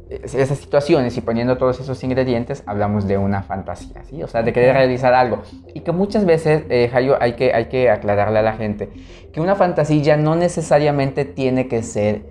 esas 0.10 0.60
situaciones 0.60 1.18
y 1.18 1.22
poniendo 1.22 1.58
todos 1.58 1.80
esos 1.80 2.04
ingredientes, 2.04 2.64
hablamos 2.68 3.08
de 3.08 3.18
una 3.18 3.42
fantasía, 3.42 4.04
¿sí? 4.04 4.22
O 4.22 4.28
sea, 4.28 4.44
de 4.44 4.54
querer 4.54 4.76
realizar 4.76 5.14
algo. 5.14 5.42
Y 5.74 5.80
que 5.82 5.92
muchas 5.92 6.26
veces, 6.26 6.64
eh, 6.70 6.92
hay 7.20 7.34
que, 7.34 7.54
hay 7.54 7.66
que 7.66 7.90
aclararle 7.90 8.40
a 8.40 8.44
la 8.44 8.54
gente 8.54 8.90
que 9.32 9.42
una 9.42 9.56
fantasía 9.56 10.16
no 10.18 10.36
necesariamente 10.36 11.26
tiene 11.26 11.68
que 11.68 11.82
ser 11.82 12.22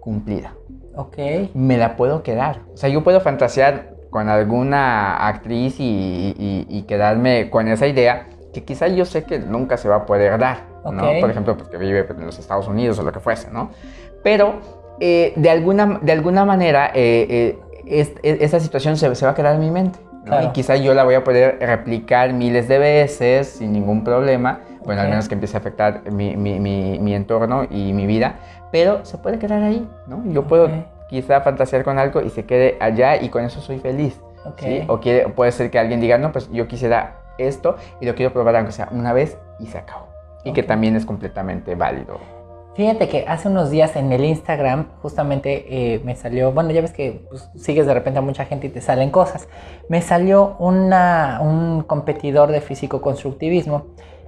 cumplida. 0.00 0.54
Ok. 0.96 1.16
me 1.54 1.78
la 1.78 1.96
puedo 1.96 2.22
quedar. 2.24 2.62
O 2.74 2.76
sea, 2.76 2.88
yo 2.90 3.04
puedo 3.04 3.20
fantasear 3.20 3.94
con 4.10 4.28
alguna 4.28 5.28
actriz 5.28 5.76
y, 5.78 5.84
y- 6.36 6.66
y 6.68 6.82
quedarme 6.82 7.48
con 7.48 7.68
esa 7.68 7.86
idea 7.86 8.26
que 8.52 8.64
quizá 8.64 8.88
yo 8.88 9.04
sé 9.04 9.22
que 9.22 9.38
nunca 9.38 9.76
se 9.76 9.88
va 9.88 9.96
a 9.96 10.06
poder 10.06 10.36
dar, 10.40 10.64
Por 10.82 11.30
ejemplo, 11.30 11.56
pues, 11.56 11.68
que 11.68 11.76
vive 11.76 12.06
en 12.08 12.26
los 12.26 12.38
Estados 12.38 12.66
Unidos 12.68 12.98
o 12.98 13.02
lo 13.02 13.12
que 13.12 13.20
fuese, 13.20 13.50
¿no? 13.50 13.70
Pero 14.22 14.54
eh, 15.00 15.32
de, 15.36 15.50
alguna, 15.50 15.98
de 16.02 16.12
alguna 16.12 16.44
manera 16.44 16.90
eh, 16.94 17.26
eh, 17.30 17.58
es- 17.86 18.12
es- 18.22 18.40
esa 18.42 18.60
situación 18.60 18.96
se, 18.96 19.14
se 19.14 19.24
va 19.24 19.32
a 19.32 19.34
quedar 19.34 19.54
en 19.54 19.60
mi 19.60 19.70
mente. 19.70 19.98
¿no? 20.12 20.24
Claro. 20.24 20.46
Y 20.48 20.50
quizá 20.52 20.76
yo 20.76 20.92
la 20.94 21.04
voy 21.04 21.14
a 21.14 21.24
poder 21.24 21.56
replicar 21.60 22.32
miles 22.34 22.68
de 22.68 22.78
veces 22.78 23.48
sin 23.48 23.72
ningún 23.72 24.04
problema. 24.04 24.60
Bueno, 24.84 25.00
al 25.02 25.08
menos 25.08 25.28
que 25.28 25.34
empiece 25.34 25.56
a 25.56 25.60
afectar 25.60 26.10
mi, 26.12 26.36
mi- 26.36 26.58
mi- 26.60 26.98
mi 26.98 27.14
entorno 27.14 27.64
y 27.70 27.92
mi 27.94 28.06
vida. 28.06 28.36
Pero 28.72 29.04
se 29.04 29.18
puede 29.18 29.38
quedar 29.38 29.62
ahí, 29.62 29.88
¿no? 30.06 30.22
Yo 30.26 30.44
puedo 30.46 30.66
Ok. 30.66 30.72
quizá 31.08 31.40
fantasear 31.40 31.82
con 31.84 31.98
algo 31.98 32.20
y 32.20 32.30
se 32.30 32.44
quede 32.44 32.76
allá 32.80 33.16
y 33.20 33.28
con 33.30 33.44
eso 33.44 33.60
soy 33.60 33.78
feliz. 33.78 34.20
Ok. 34.44 34.58
¿sí? 34.60 34.84
O 34.88 35.00
quiere, 35.00 35.28
puede 35.30 35.52
ser 35.52 35.70
que 35.70 35.78
alguien 35.78 36.00
diga, 36.00 36.16
no, 36.18 36.32
pues 36.32 36.50
yo 36.52 36.68
quisiera 36.68 37.16
esto 37.38 37.76
y 38.00 38.06
lo 38.06 38.14
quiero 38.14 38.32
probar 38.32 38.56
aunque 38.56 38.72
sea 38.72 38.88
una 38.92 39.12
vez 39.14 39.38
y 39.58 39.66
se 39.66 39.78
acabó. 39.78 40.09
Y 40.44 40.52
que 40.52 40.62
Ok. 40.62 40.66
también 40.66 40.96
es 40.96 41.04
completamente 41.06 41.74
válido. 41.74 42.18
Fíjate 42.74 43.08
que 43.08 43.24
hace 43.26 43.48
unos 43.48 43.68
días 43.70 43.96
en 43.96 44.12
el 44.12 44.24
Instagram 44.24 44.86
justamente 45.02 45.66
eh, 45.68 46.00
me 46.04 46.14
salió, 46.14 46.52
bueno, 46.52 46.70
ya 46.70 46.80
ves 46.80 46.92
que 46.92 47.26
pues, 47.28 47.50
sigues 47.56 47.86
de 47.86 47.92
repente 47.92 48.20
a 48.20 48.22
mucha 48.22 48.44
gente 48.44 48.68
y 48.68 48.70
te 48.70 48.80
salen 48.80 49.10
cosas. 49.10 49.48
Me 49.88 50.00
salió 50.00 50.56
una, 50.58 51.40
un 51.42 51.82
competidor 51.82 52.52
de 52.52 52.60
físico-constructivismo 52.60 53.86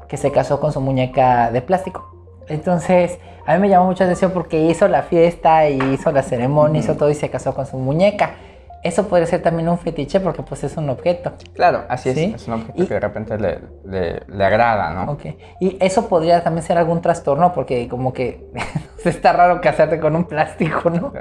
que 0.09 0.16
se 0.16 0.33
casó 0.33 0.61
con 0.61 0.73
su 0.73 0.81
muñeca 0.81 1.50
de 1.50 1.62
plástico. 1.62 2.11
Entonces, 2.49 3.19
a 3.47 3.54
mí 3.54 3.61
me 3.61 3.69
llamó 3.69 3.87
mucha 3.87 4.04
atención 4.04 4.33
porque 4.33 4.61
hizo 4.61 4.88
la 4.88 5.02
fiesta 5.02 5.69
y 5.71 5.78
hizo 5.95 6.11
la 6.11 6.23
ceremonia, 6.23 6.81
hizo 6.81 6.97
todo 6.97 7.11
y 7.11 7.14
se 7.14 7.31
casó 7.31 7.54
con 7.54 7.64
su 7.64 7.78
muñeca. 7.78 8.35
Eso 8.83 9.07
puede 9.07 9.27
ser 9.27 9.43
también 9.43 9.69
un 9.69 9.79
fetiche 9.79 10.19
porque 10.21 10.43
pues 10.43 10.65
es 10.65 10.77
un 10.77 10.89
objeto. 10.91 11.33
Claro, 11.55 11.85
así 11.89 12.09
es. 12.11 12.15
¿Sí? 12.17 12.33
Es 12.35 12.49
un 12.49 12.55
objeto 12.55 12.83
Y- 12.83 12.87
que 12.87 12.95
de 12.95 13.01
repente 13.01 13.39
le, 13.39 13.59
le- 13.85 14.23
le 14.27 14.45
agrada, 14.45 14.93
¿no? 14.93 15.12
Ok. 15.12 15.27
Y 15.61 15.77
eso 15.81 16.09
podría 16.09 16.43
también 16.43 16.65
ser 16.67 16.79
algún 16.79 17.01
trastorno 17.01 17.53
porque 17.53 17.87
como 17.89 18.12
que 18.12 18.51
está 19.05 19.33
raro 19.33 19.61
casarte 19.61 20.01
con 20.01 20.17
un 20.17 20.25
plástico, 20.25 20.91
¿no? 20.91 21.12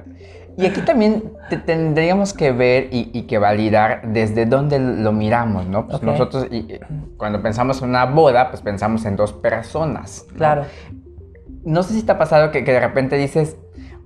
Y 0.58 0.66
aquí 0.66 0.82
también 0.82 1.32
te- 1.50 1.58
tendríamos 1.58 2.34
que 2.34 2.52
ver 2.52 2.90
y, 2.92 3.10
y 3.14 3.24
que 3.24 3.38
validar 3.38 4.02
desde 4.08 4.46
dónde 4.46 4.80
lo 4.80 5.12
miramos, 5.12 5.66
¿no? 5.68 5.88
Pues 5.88 6.02
nosotros, 6.04 6.48
y 6.52 6.80
cuando 7.16 7.42
pensamos 7.42 7.82
en 7.82 7.90
una 7.90 8.06
boda, 8.06 8.50
pues 8.50 8.62
pensamos 8.62 9.06
en 9.06 9.16
dos 9.16 9.34
personas. 9.34 10.26
¿no? 10.32 10.38
Claro. 10.38 10.64
No 11.64 11.84
sé 11.84 11.94
si 11.94 12.04
te 12.04 12.12
ha 12.12 12.18
pasado 12.18 12.50
que, 12.52 12.64
que 12.64 12.74
de 12.74 12.80
repente 12.80 13.18
dices, 13.18 13.56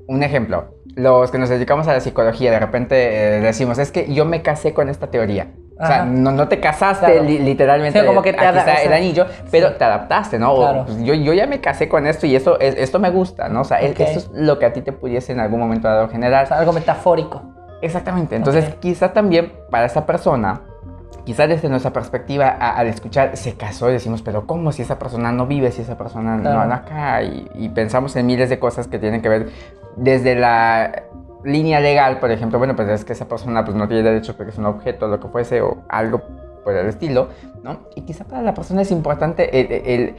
un 0.08 0.24
ejemplo, 0.24 0.76
los 0.96 1.32
que 1.32 1.38
nos 1.38 1.50
dedicamos 1.50 1.88
a 1.88 1.94
la 1.94 2.00
psicología, 2.00 2.52
de 2.52 2.60
repente 2.60 3.38
eh, 3.38 3.42
decimos, 3.42 3.78
es 3.80 3.92
que 3.92 4.14
yo 4.14 4.26
me 4.26 4.42
casé 4.42 4.74
con 4.74 4.90
esta 4.90 5.08
teoría. 5.08 5.48
O 5.78 5.86
sea, 5.86 6.06
no, 6.06 6.32
no 6.32 6.48
te 6.48 6.62
casaste 6.62 7.06
Claro. 7.06 7.24
li- 7.24 7.40
literalmente 7.40 8.00
Sí, 8.00 8.06
como 8.06 8.22
que 8.22 8.32
te 8.32 8.40
a 8.46 8.50
ada- 8.50 8.62
quizá 8.64 8.74
o 8.74 8.76
sea, 8.78 8.84
el 8.86 8.94
anillo, 8.94 9.26
pero 9.52 9.70
sí. 9.70 9.74
te 9.78 9.84
adaptaste, 9.84 10.40
¿no? 10.40 10.54
O, 10.54 10.58
Claro. 10.62 10.86
pues, 10.86 11.04
yo, 11.04 11.14
yo 11.16 11.34
ya 11.34 11.48
me 11.48 11.60
casé 11.60 11.90
con 11.90 12.08
esto 12.08 12.26
y 12.28 12.34
esto, 12.36 12.58
es- 12.62 12.76
esto 12.78 12.98
me 13.00 13.10
gusta, 13.10 13.50
¿no? 13.50 13.60
O 13.62 13.64
sea, 13.66 13.82
es- 13.82 13.92
Ok. 13.92 14.00
eso 14.00 14.20
es 14.20 14.30
lo 14.34 14.58
que 14.58 14.68
a 14.68 14.72
ti 14.72 14.82
te 14.82 14.94
pudiese 14.94 15.34
en 15.34 15.42
algún 15.42 15.60
momento 15.60 15.90
dado 15.90 16.08
generar. 16.08 16.46
O 16.46 16.48
sea, 16.48 16.60
algo 16.60 16.72
metafórico. 16.72 17.42
Exactamente. 17.82 18.38
Entonces, 18.38 18.74
quizá 18.80 19.12
también 19.12 19.52
para 19.70 19.86
esa 19.86 20.06
persona, 20.06 20.62
quizá 21.26 21.46
desde 21.46 21.68
nuestra 21.68 21.92
perspectiva, 21.92 22.56
a- 22.58 22.72
al 22.78 22.88
escuchar 22.88 23.36
se 23.36 23.56
casó 23.56 23.90
y 23.90 23.94
decimos, 23.94 24.22
pero 24.22 24.48
¿cómo 24.48 24.72
si 24.72 24.82
esa 24.84 24.98
persona 24.98 25.34
no 25.34 25.46
vive, 25.46 25.72
si 25.72 25.82
esa 25.82 25.98
persona 25.98 26.40
Claro. 26.40 26.56
no 26.56 26.62
anda 26.62 26.76
acá? 26.78 27.22
Y, 27.24 27.50
y 27.54 27.68
pensamos 27.68 28.16
en 28.16 28.28
miles 28.28 28.50
de 28.50 28.60
cosas 28.60 28.88
que 28.88 28.98
tienen 28.98 29.22
que 29.22 29.28
ver 29.28 29.48
desde 29.96 30.36
la 30.36 31.04
línea 31.44 31.80
legal, 31.80 32.20
por 32.20 32.32
ejemplo, 32.32 32.58
bueno, 32.58 32.76
pues 32.76 32.90
es 32.90 33.06
que 33.06 33.14
esa 33.14 33.28
persona 33.28 33.64
pues, 33.64 33.76
no 33.78 33.88
tiene 33.88 34.04
derechos 34.04 34.36
porque 34.36 34.52
es 34.52 34.58
un 34.58 34.66
objeto, 34.66 35.08
lo 35.08 35.20
que 35.20 35.28
fuese, 35.28 35.62
o 35.62 35.84
algo 35.90 36.22
por 36.64 36.74
el 36.76 36.88
estilo, 36.88 37.30
¿no? 37.64 37.82
Y 37.96 38.02
quizá 38.02 38.24
para 38.26 38.42
la 38.42 38.54
persona 38.54 38.82
es 38.82 38.92
importante 38.92 39.60
el, 39.60 39.72
el- 39.86 40.16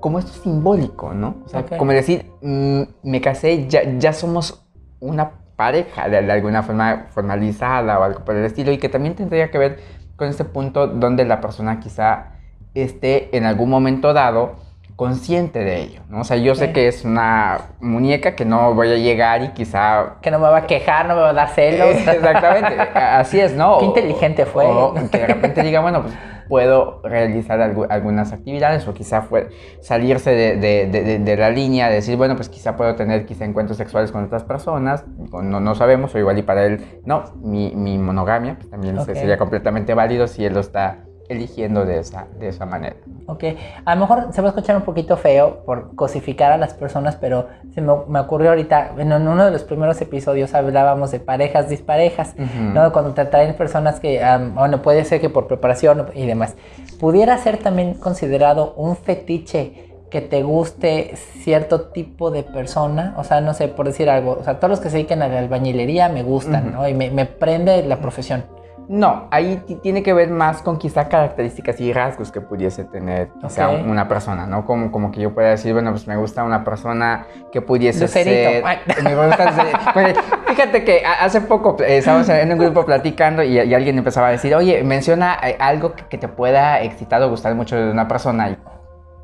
como 0.00 0.18
esto 0.18 0.32
es 0.32 0.38
simbólico, 0.38 1.12
¿no? 1.12 1.36
O 1.44 1.48
sea, 1.48 1.60
como 1.78 1.92
decir, 1.92 2.24
mm, 2.40 2.82
me 3.02 3.20
casé, 3.20 3.66
ya, 3.68 3.82
ya 3.98 4.14
somos 4.14 4.64
una 4.98 5.32
pareja 5.56 6.08
de, 6.08 6.22
de 6.22 6.32
alguna 6.32 6.62
forma 6.62 7.06
formalizada 7.10 7.98
o 7.98 8.02
algo 8.02 8.24
por 8.24 8.34
el 8.34 8.46
estilo 8.46 8.72
y 8.72 8.78
que 8.78 8.88
también 8.88 9.14
tendría 9.14 9.50
que 9.50 9.58
ver 9.58 9.78
con 10.16 10.28
este 10.28 10.44
punto 10.44 10.86
donde 10.86 11.26
la 11.26 11.42
persona 11.42 11.80
quizá 11.80 12.32
esté 12.72 13.36
en 13.36 13.44
algún 13.44 13.68
momento 13.68 14.14
dado 14.14 14.54
consciente 15.00 15.60
de 15.60 15.80
ello, 15.80 16.02
¿no? 16.10 16.20
O 16.20 16.24
sea, 16.24 16.36
yo 16.36 16.54
sé 16.54 16.72
que 16.74 16.86
es 16.86 17.06
una 17.06 17.58
muñeca 17.80 18.36
que 18.36 18.44
no 18.44 18.74
voy 18.74 18.92
a 18.92 18.96
llegar 18.96 19.42
y 19.42 19.48
quizá... 19.48 20.16
Que 20.20 20.30
no 20.30 20.38
me 20.38 20.46
va 20.46 20.58
a 20.58 20.66
quejar, 20.66 21.08
no 21.08 21.14
me 21.14 21.22
va 21.22 21.30
a 21.30 21.32
dar 21.32 21.48
celos. 21.48 21.88
Exactamente, 21.96 22.78
así 22.98 23.40
es, 23.40 23.54
¿no? 23.56 23.78
Qué 23.80 23.86
inteligente 23.86 24.44
fue. 24.44 24.66
o 24.66 24.92
que 25.10 25.18
de 25.18 25.26
repente 25.26 25.62
diga, 25.62 25.80
bueno, 25.80 26.02
pues 26.02 26.12
puedo 26.50 27.00
realizar 27.02 27.58
algu- 27.60 27.86
algunas 27.88 28.34
actividades 28.34 28.86
o 28.88 28.92
quizá 28.92 29.22
fue 29.22 29.48
salirse 29.80 30.32
de, 30.32 30.56
de- 30.56 30.86
de- 30.88 31.18
de- 31.18 31.36
la 31.38 31.48
línea, 31.48 31.88
decir, 31.88 32.18
bueno, 32.18 32.36
pues 32.36 32.50
quizá 32.50 32.76
puedo 32.76 32.94
tener 32.94 33.24
quizá 33.24 33.46
encuentros 33.46 33.78
sexuales 33.78 34.12
con 34.12 34.24
otras 34.24 34.44
personas, 34.44 35.06
no, 35.30 35.60
no 35.60 35.74
sabemos, 35.76 36.14
o 36.14 36.18
igual 36.18 36.36
y 36.36 36.42
para 36.42 36.66
él, 36.66 37.00
no, 37.06 37.24
mi, 37.42 37.72
mi 37.74 37.96
monogamia 37.96 38.56
pues, 38.56 38.68
también 38.68 39.02
sería 39.06 39.38
completamente 39.38 39.94
válido 39.94 40.26
si 40.26 40.44
él 40.44 40.52
lo 40.52 40.60
está 40.60 41.04
eligiendo 41.30 41.84
de 41.84 41.98
esa, 42.00 42.26
de 42.38 42.48
esa 42.48 42.66
manera. 42.66 42.96
Ok, 43.26 43.44
a 43.84 43.94
lo 43.94 44.00
mejor 44.00 44.32
se 44.32 44.42
va 44.42 44.48
a 44.48 44.50
escuchar 44.50 44.76
un 44.76 44.82
poquito 44.82 45.16
feo 45.16 45.64
por 45.64 45.94
cosificar 45.94 46.50
a 46.52 46.56
las 46.58 46.74
personas, 46.74 47.16
pero 47.16 47.46
se 47.72 47.80
me, 47.80 47.92
me 48.08 48.18
ocurrió 48.18 48.50
ahorita, 48.50 48.90
bueno, 48.94 49.16
en 49.16 49.28
uno 49.28 49.44
de 49.44 49.50
los 49.52 49.62
primeros 49.62 50.00
episodios 50.00 50.52
hablábamos 50.54 51.12
de 51.12 51.20
parejas 51.20 51.68
disparejas, 51.68 52.34
Ujú. 52.36 52.62
¿no? 52.74 52.92
Cuando 52.92 53.12
te 53.12 53.24
traen 53.24 53.54
personas 53.54 54.00
que, 54.00 54.22
am, 54.22 54.54
bueno, 54.54 54.82
puede 54.82 55.04
ser 55.04 55.20
que 55.20 55.30
por 55.30 55.46
preparación 55.46 56.06
y 56.14 56.26
demás. 56.26 56.56
¿Pudiera 56.98 57.38
ser 57.38 57.58
también 57.58 57.94
considerado 57.94 58.74
un 58.76 58.96
fetiche 58.96 59.86
que 60.10 60.20
te 60.20 60.42
guste 60.42 61.14
cierto 61.44 61.82
tipo 61.92 62.32
de 62.32 62.42
persona? 62.42 63.14
O 63.16 63.22
sea, 63.22 63.40
no 63.40 63.54
sé, 63.54 63.68
por 63.68 63.86
decir 63.86 64.10
algo, 64.10 64.38
o 64.40 64.42
sea, 64.44 64.58
todos 64.58 64.70
los 64.70 64.80
que 64.80 64.90
se 64.90 64.96
dedican 64.96 65.22
a 65.22 65.28
la 65.28 65.38
albañilería 65.38 66.08
me 66.08 66.24
gustan, 66.24 66.68
Ujú. 66.70 66.76
¿no? 66.78 66.88
Y 66.88 66.94
me, 66.94 67.10
me 67.12 67.26
prende 67.26 67.84
la 67.84 68.00
profesión. 68.00 68.44
No, 68.92 69.28
ahí 69.30 69.62
ti- 69.68 69.76
tiene 69.76 70.02
que 70.02 70.12
ver 70.12 70.30
más 70.30 70.62
con 70.62 70.76
quizá 70.76 71.08
características 71.08 71.80
y 71.80 71.92
rasgos 71.92 72.32
que 72.32 72.40
pudiese 72.40 72.82
tener 72.84 73.28
quizá 73.40 73.68
Ok. 73.70 73.86
una 73.86 74.08
persona, 74.08 74.46
¿no? 74.48 74.64
Como, 74.66 74.90
como 74.90 75.12
que 75.12 75.20
yo 75.20 75.32
pueda 75.32 75.50
decir, 75.50 75.72
bueno, 75.72 75.92
pues 75.92 76.08
me 76.08 76.16
gusta 76.16 76.42
una 76.42 76.64
persona 76.64 77.24
que 77.52 77.62
pudiese 77.62 78.00
Lucerito. 78.00 78.50
ser... 78.50 78.64
Me 79.04 79.14
gusta. 79.14 79.92
Pues, 79.94 80.14
fíjate 80.48 80.82
que 80.82 81.02
hace 81.04 81.40
poco 81.42 81.76
eh, 81.84 81.98
estábamos 81.98 82.28
en 82.30 82.50
un 82.52 82.58
grupo 82.58 82.84
platicando 82.84 83.44
y, 83.44 83.60
y 83.60 83.74
alguien 83.74 83.96
empezaba 83.96 84.26
a 84.26 84.30
decir, 84.32 84.56
oye, 84.56 84.82
menciona 84.82 85.38
eh, 85.40 85.56
algo 85.60 85.92
que, 85.94 86.06
que 86.06 86.18
te 86.18 86.26
pueda 86.26 86.82
excitar 86.82 87.22
o 87.22 87.30
gustar 87.30 87.54
mucho 87.54 87.76
de 87.76 87.92
una 87.92 88.08
persona 88.08 88.50
y 88.50 88.56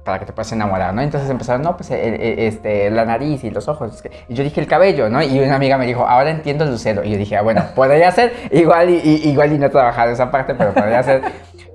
para 0.07 0.19
que 0.21 0.25
te 0.25 0.33
puedas 0.33 0.51
enamorar, 0.53 0.95
¿no? 0.95 1.03
Entonces 1.03 1.29
empezaron, 1.29 1.61
no, 1.63 1.77
pues 1.77 1.91
el- 1.91 2.15
el- 2.15 2.39
este, 2.39 2.89
la 2.91 3.05
nariz 3.05 3.45
y 3.45 3.51
los 3.51 3.69
ojos. 3.69 4.03
Y 4.29 4.35
yo 4.35 4.43
dije 4.45 4.61
el 4.61 4.67
cabello, 4.67 5.11
¿no? 5.11 5.21
Y 5.23 5.39
una 5.41 5.57
amiga 5.57 5.77
me 5.77 5.85
dijo, 5.85 6.07
ahora 6.07 6.31
entiendo 6.31 6.65
el 6.65 6.71
lucero. 6.71 7.05
Y 7.05 7.11
yo 7.11 7.19
dije, 7.19 7.37
ah, 7.37 7.43
bueno, 7.43 7.63
podría 7.75 8.11
ser, 8.13 8.33
igual 8.53 8.89
y, 8.89 8.95
y- 9.05 9.29
igual 9.29 9.53
y 9.53 9.59
no 9.59 9.67
he 9.67 9.71
trabajado 9.71 10.11
esa 10.13 10.31
parte, 10.31 10.55
pero 10.55 10.73
podría 10.73 11.03
ser. 11.03 11.21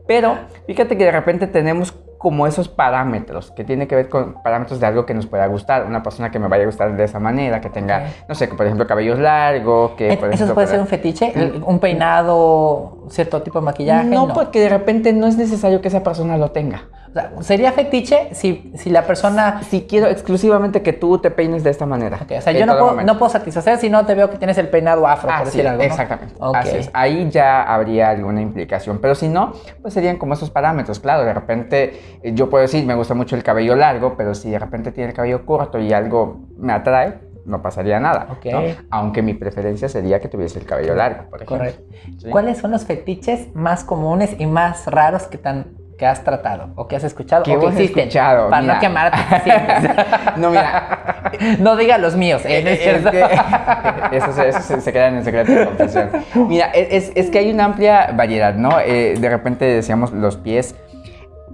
Pero 0.07 0.37
fíjate 0.65 0.97
que 0.97 1.05
de 1.05 1.11
repente 1.11 1.45
tenemos 1.47 1.93
como 2.17 2.45
esos 2.45 2.69
parámetros 2.69 3.51
que 3.51 3.63
tiene 3.63 3.87
que 3.87 3.95
ver 3.95 4.07
con 4.07 4.43
parámetros 4.43 4.79
de 4.79 4.85
algo 4.85 5.07
que 5.07 5.13
nos 5.15 5.25
pueda 5.25 5.47
gustar. 5.47 5.85
Una 5.87 6.03
persona 6.03 6.29
que 6.29 6.37
me 6.37 6.47
vaya 6.47 6.63
a 6.63 6.65
gustar 6.67 6.95
de 6.95 7.03
esa 7.03 7.19
manera, 7.19 7.61
que 7.61 7.69
tenga, 7.71 7.97
Ok. 7.97 8.29
no 8.29 8.35
sé, 8.35 8.47
que 8.47 8.53
por 8.55 8.65
ejemplo 8.67 8.85
cabellos 8.85 9.17
largos, 9.17 9.91
que 9.93 10.15
por 10.17 10.27
¿Eso 10.27 10.35
ejemplo, 10.35 10.53
puede 10.53 10.67
pueda- 10.67 10.67
ser 10.67 10.79
un 10.81 10.87
fetiche? 10.87 11.33
¿Un 11.65 11.79
peinado, 11.79 13.05
cierto 13.09 13.41
tipo 13.41 13.59
de 13.59 13.65
maquillaje? 13.65 14.07
No, 14.09 14.27
porque 14.33 14.59
de 14.59 14.69
repente 14.69 15.13
no 15.13 15.25
es 15.27 15.37
necesario 15.37 15.81
que 15.81 15.87
esa 15.87 16.03
persona 16.03 16.37
lo 16.37 16.51
tenga. 16.51 16.83
O 17.11 17.13
sea, 17.13 17.31
¿Sería 17.41 17.73
fetiche 17.73 18.29
si, 18.33 18.71
si 18.75 18.89
la 18.89 19.05
persona... 19.05 19.61
Si 19.63 19.81
quiero 19.81 20.07
exclusivamente 20.07 20.81
que 20.81 20.93
tú 20.93 21.17
te 21.17 21.29
peines 21.29 21.63
de 21.63 21.69
esta 21.69 21.85
manera. 21.85 22.19
Ok, 22.21 22.31
o 22.37 22.41
sea, 22.41 22.53
yo 22.53 22.65
no 22.65 22.77
puedo, 22.77 23.01
no 23.01 23.17
puedo 23.17 23.29
satisfacer 23.29 23.77
si 23.77 23.89
no 23.89 24.05
te 24.05 24.15
veo 24.15 24.29
que 24.29 24.37
tienes 24.37 24.57
el 24.57 24.69
peinado 24.69 25.05
afro, 25.05 25.29
por 25.29 25.47
Así 25.47 25.57
decir 25.57 25.61
es, 25.61 25.67
algo. 25.67 25.83
¿no? 25.83 25.89
Exactamente. 25.89 26.35
Así 26.39 26.77
es. 26.77 26.89
Ahí 26.93 27.29
ya 27.29 27.63
habría 27.63 28.09
alguna 28.09 28.41
implicación. 28.41 28.99
Pero 28.99 29.15
si 29.15 29.27
no, 29.27 29.53
pues 29.81 29.93
serían 29.93 30.17
como 30.17 30.33
esos 30.33 30.49
parámetros. 30.49 30.99
Claro, 30.99 31.25
de 31.25 31.33
repente 31.33 31.99
eh, 32.23 32.31
yo 32.33 32.49
puedo 32.49 32.61
decir, 32.61 32.85
me 32.85 32.95
gusta 32.95 33.13
mucho 33.13 33.35
el 33.35 33.43
cabello 33.43 33.75
largo, 33.75 34.15
pero 34.15 34.33
si 34.33 34.49
de 34.49 34.59
repente 34.59 34.91
tiene 34.91 35.09
el 35.09 35.15
cabello 35.15 35.45
corto 35.45 35.79
y 35.79 35.91
algo 35.91 36.47
me 36.57 36.71
atrae, 36.71 37.19
no 37.45 37.61
pasaría 37.61 37.99
nada. 37.99 38.27
Ok. 38.31 38.45
¿no? 38.45 38.61
Aunque 38.89 39.21
mi 39.21 39.33
preferencia 39.33 39.89
sería 39.89 40.19
que 40.19 40.27
tuviese 40.27 40.59
el 40.59 40.65
cabello 40.65 40.95
largo, 40.95 41.29
por 41.29 41.41
ejemplo. 41.41 41.57
Correcto. 41.57 41.83
Sí. 42.19 42.29
¿Cuáles 42.29 42.57
son 42.57 42.71
los 42.71 42.85
fetiches 42.85 43.53
más 43.55 43.83
comunes 43.83 44.35
y 44.39 44.45
más 44.45 44.85
raros 44.87 45.23
que, 45.23 45.37
tan, 45.37 45.80
que 46.01 46.07
has 46.07 46.23
tratado 46.23 46.69
o 46.75 46.87
que 46.87 46.95
has 46.95 47.03
escuchado 47.03 47.43
Que 47.43 47.55
o 47.55 47.59
que 47.59 47.67
existen? 47.67 47.99
escuchado, 48.05 48.49
Para 48.49 48.61
mira. 48.63 48.73
no 48.73 48.79
quemar 48.79 49.11
a 49.13 50.33
no, 50.35 50.49
mira, 50.49 51.31
no 51.59 51.75
diga 51.75 51.99
los 51.99 52.15
míos, 52.15 52.41
¿eh? 52.43 52.63
No 52.63 52.69
es 52.71 52.79
Es 52.79 52.83
cierto. 52.83 53.11
que- 53.11 54.17
eso, 54.17 54.33
se- 54.33 54.49
eso 54.49 54.61
se, 54.61 54.81
se 54.81 54.91
queda 54.91 55.09
en 55.09 55.17
el 55.17 55.23
secreto 55.23 55.51
de 55.51 55.65
confesión. 55.67 56.09
Mira, 56.47 56.71
es, 56.73 57.11
es 57.13 57.29
que 57.29 57.37
hay 57.37 57.51
una 57.53 57.65
amplia 57.65 58.13
variedad, 58.15 58.55
¿no? 58.55 58.79
Eh, 58.79 59.13
de 59.19 59.29
repente 59.29 59.63
decíamos 59.65 60.11
los 60.11 60.37
pies. 60.37 60.73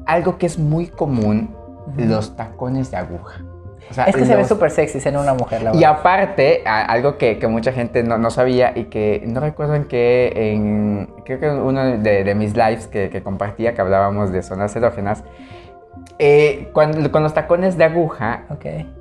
Algo 0.05 0.37
que 0.37 0.45
es 0.45 0.57
muy 0.57 0.87
común, 0.87 1.53
los 1.97 2.37
tacones 2.37 2.89
de 2.89 2.95
aguja. 2.97 3.41
O 3.89 3.93
sea, 3.93 4.03
es 4.05 4.15
que 4.15 4.25
se 4.25 4.35
ve 4.35 4.43
súper 4.45 4.69
sexy 4.71 4.99
en 5.07 5.17
una 5.17 5.33
mujer, 5.33 5.61
la 5.63 5.71
Y 5.71 5.77
verdad. 5.79 5.91
aparte, 5.99 6.61
a- 6.65 6.83
algo 6.85 7.17
que, 7.17 7.39
que 7.39 7.47
mucha 7.47 7.71
gente 7.71 8.03
no, 8.03 8.17
no 8.17 8.29
sabía 8.31 8.73
y 8.75 8.85
que 8.85 9.23
no 9.25 9.39
recuerdo 9.39 9.75
en 9.75 9.85
qué, 9.85 10.31
en, 10.53 11.09
creo 11.25 11.39
que 11.39 11.49
uno 11.49 11.83
de, 11.97 12.23
de 12.23 12.35
mis 12.35 12.55
lives 12.55 12.87
que, 12.87 13.09
que 13.09 13.23
compartía, 13.23 13.73
que 13.73 13.81
hablábamos 13.81 14.31
de 14.31 14.43
zonas 14.43 14.75
erógenas, 14.75 15.23
eh, 16.19 16.69
cuando, 16.73 17.11
con 17.11 17.21
los 17.23 17.33
tacones 17.33 17.77
de 17.77 17.83
aguja, 17.83 18.43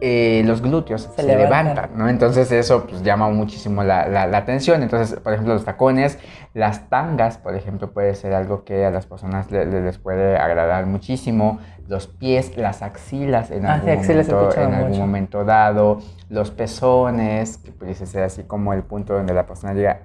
eh, 0.00 0.42
los 0.44 0.60
glúteos 0.60 1.02
se, 1.02 1.12
Se 1.12 1.22
levantan. 1.22 1.64
levantan. 1.74 1.90
¿no? 1.98 2.08
Entonces 2.08 2.50
eso 2.52 2.86
pues, 2.86 3.02
llama 3.02 3.28
muchísimo 3.30 3.82
la, 3.82 4.06
la- 4.08 4.26
la 4.26 4.38
atención. 4.38 4.82
Entonces, 4.82 5.18
por 5.20 5.32
ejemplo, 5.32 5.54
los 5.54 5.64
tacones, 5.64 6.18
las 6.54 6.88
tangas, 6.90 7.38
por 7.38 7.54
ejemplo, 7.54 7.90
puede 7.92 8.14
ser 8.14 8.34
algo 8.34 8.64
que 8.64 8.84
a 8.84 8.90
las 8.90 9.06
personas 9.06 9.50
le- 9.50 9.64
le- 9.66 9.80
les 9.82 9.98
puede 9.98 10.36
agradar 10.36 10.86
muchísimo. 10.86 11.58
Los 11.88 12.06
pies, 12.08 12.56
las 12.56 12.82
axilas 12.82 13.50
en, 13.50 13.64
Ah, 13.66 13.74
algún, 13.74 13.90
sí, 13.92 13.98
axilas 13.98 14.28
he 14.28 14.32
momento, 14.32 14.60
en 14.60 14.74
algún 14.74 14.98
momento 14.98 15.44
dado. 15.44 15.98
Los 16.28 16.50
pezones, 16.50 17.58
que 17.58 17.70
pudiese 17.72 18.06
ser 18.06 18.24
así 18.24 18.42
como 18.42 18.72
el 18.72 18.82
punto 18.82 19.14
donde 19.14 19.32
la 19.34 19.46
persona 19.46 19.72
llega 19.72 20.00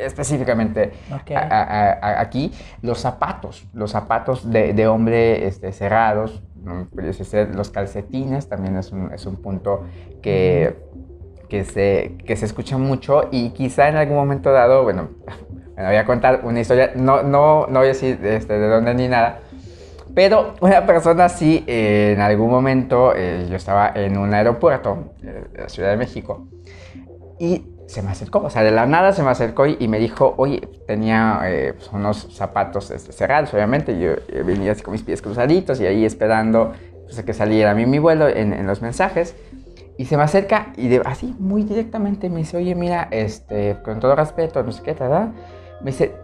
específicamente 0.00 0.92
Ok. 1.12 1.30
a- 1.32 1.38
a- 1.40 1.92
a- 1.92 2.20
aquí 2.20 2.52
los 2.82 2.98
zapatos, 3.00 3.66
los 3.72 3.90
zapatos 3.90 4.50
de, 4.50 4.72
de 4.72 4.86
hombre 4.86 5.46
este, 5.46 5.72
cerrados, 5.72 6.42
¿no? 6.62 6.86
pudiese 6.94 7.24
ser 7.24 7.54
los 7.54 7.70
calcetines, 7.70 8.48
también 8.48 8.76
es 8.76 8.92
un, 8.92 9.12
es 9.12 9.24
un 9.26 9.36
punto 9.36 9.84
que, 10.22 10.76
que, 11.48 11.64
se, 11.64 12.16
que 12.26 12.36
se 12.36 12.44
escucha 12.46 12.76
mucho 12.78 13.28
y 13.30 13.50
quizá 13.50 13.88
en 13.88 13.96
algún 13.96 14.16
momento 14.16 14.52
dado, 14.52 14.82
bueno, 14.82 15.08
bueno, 15.74 15.88
voy 15.88 15.96
a 15.96 16.04
contar 16.04 16.40
una 16.44 16.60
historia, 16.60 16.92
no, 16.94 17.22
no, 17.22 17.66
no 17.66 17.78
voy 17.80 17.86
a 17.86 17.92
decir 17.92 18.18
este, 18.24 18.58
de 18.58 18.68
dónde 18.68 18.94
ni 18.94 19.08
nada, 19.08 19.40
pero 20.14 20.54
una 20.60 20.84
persona 20.86 21.28
sí, 21.28 21.64
eh, 21.66 22.12
en 22.16 22.20
algún 22.20 22.50
momento, 22.50 23.14
eh, 23.16 23.46
yo 23.48 23.56
estaba 23.56 23.92
en 23.94 24.18
un 24.18 24.34
aeropuerto 24.34 25.12
eh, 25.22 25.44
de 25.52 25.58
la 25.62 25.68
Ciudad 25.68 25.90
de 25.90 25.96
México 25.96 26.46
y 27.38 27.64
se 27.90 28.02
me 28.02 28.10
acercó, 28.12 28.38
o 28.38 28.50
sea, 28.50 28.62
de 28.62 28.70
la 28.70 28.86
nada 28.86 29.12
se 29.12 29.24
me 29.24 29.30
acercó 29.30 29.66
y, 29.66 29.76
y 29.80 29.88
me 29.88 29.98
dijo, 29.98 30.34
oye, 30.36 30.60
tenía 30.86 31.40
eh, 31.46 31.74
pues, 31.76 31.90
unos 31.92 32.28
zapatos 32.32 32.92
este, 32.92 33.10
cerrados, 33.10 33.52
obviamente, 33.52 33.98
yo 33.98 34.12
eh, 34.28 34.44
venía 34.46 34.70
así 34.70 34.82
con 34.82 34.92
mis 34.92 35.02
pies 35.02 35.20
cruzaditos 35.20 35.80
y 35.80 35.86
ahí 35.86 36.04
esperando 36.04 36.72
pues, 37.04 37.18
a 37.18 37.24
que 37.24 37.34
saliera 37.34 37.72
a 37.72 37.74
mí 37.74 37.86
mi 37.86 37.98
vuelo 37.98 38.28
en, 38.28 38.52
en 38.52 38.64
los 38.68 38.80
mensajes. 38.80 39.34
Y 39.98 40.04
se 40.04 40.16
me 40.16 40.22
acerca 40.22 40.72
y 40.76 40.86
de, 40.86 41.02
así, 41.04 41.34
muy 41.40 41.64
directamente 41.64 42.30
me 42.30 42.38
dice, 42.38 42.56
oye, 42.56 42.76
mira, 42.76 43.08
este, 43.10 43.76
con 43.84 43.98
todo 43.98 44.14
respeto, 44.14 44.62
no 44.62 44.70
sé 44.70 44.82
qué, 44.84 44.92
¿verdad? 44.92 45.30
Me 45.80 45.90
dice, 45.90 46.14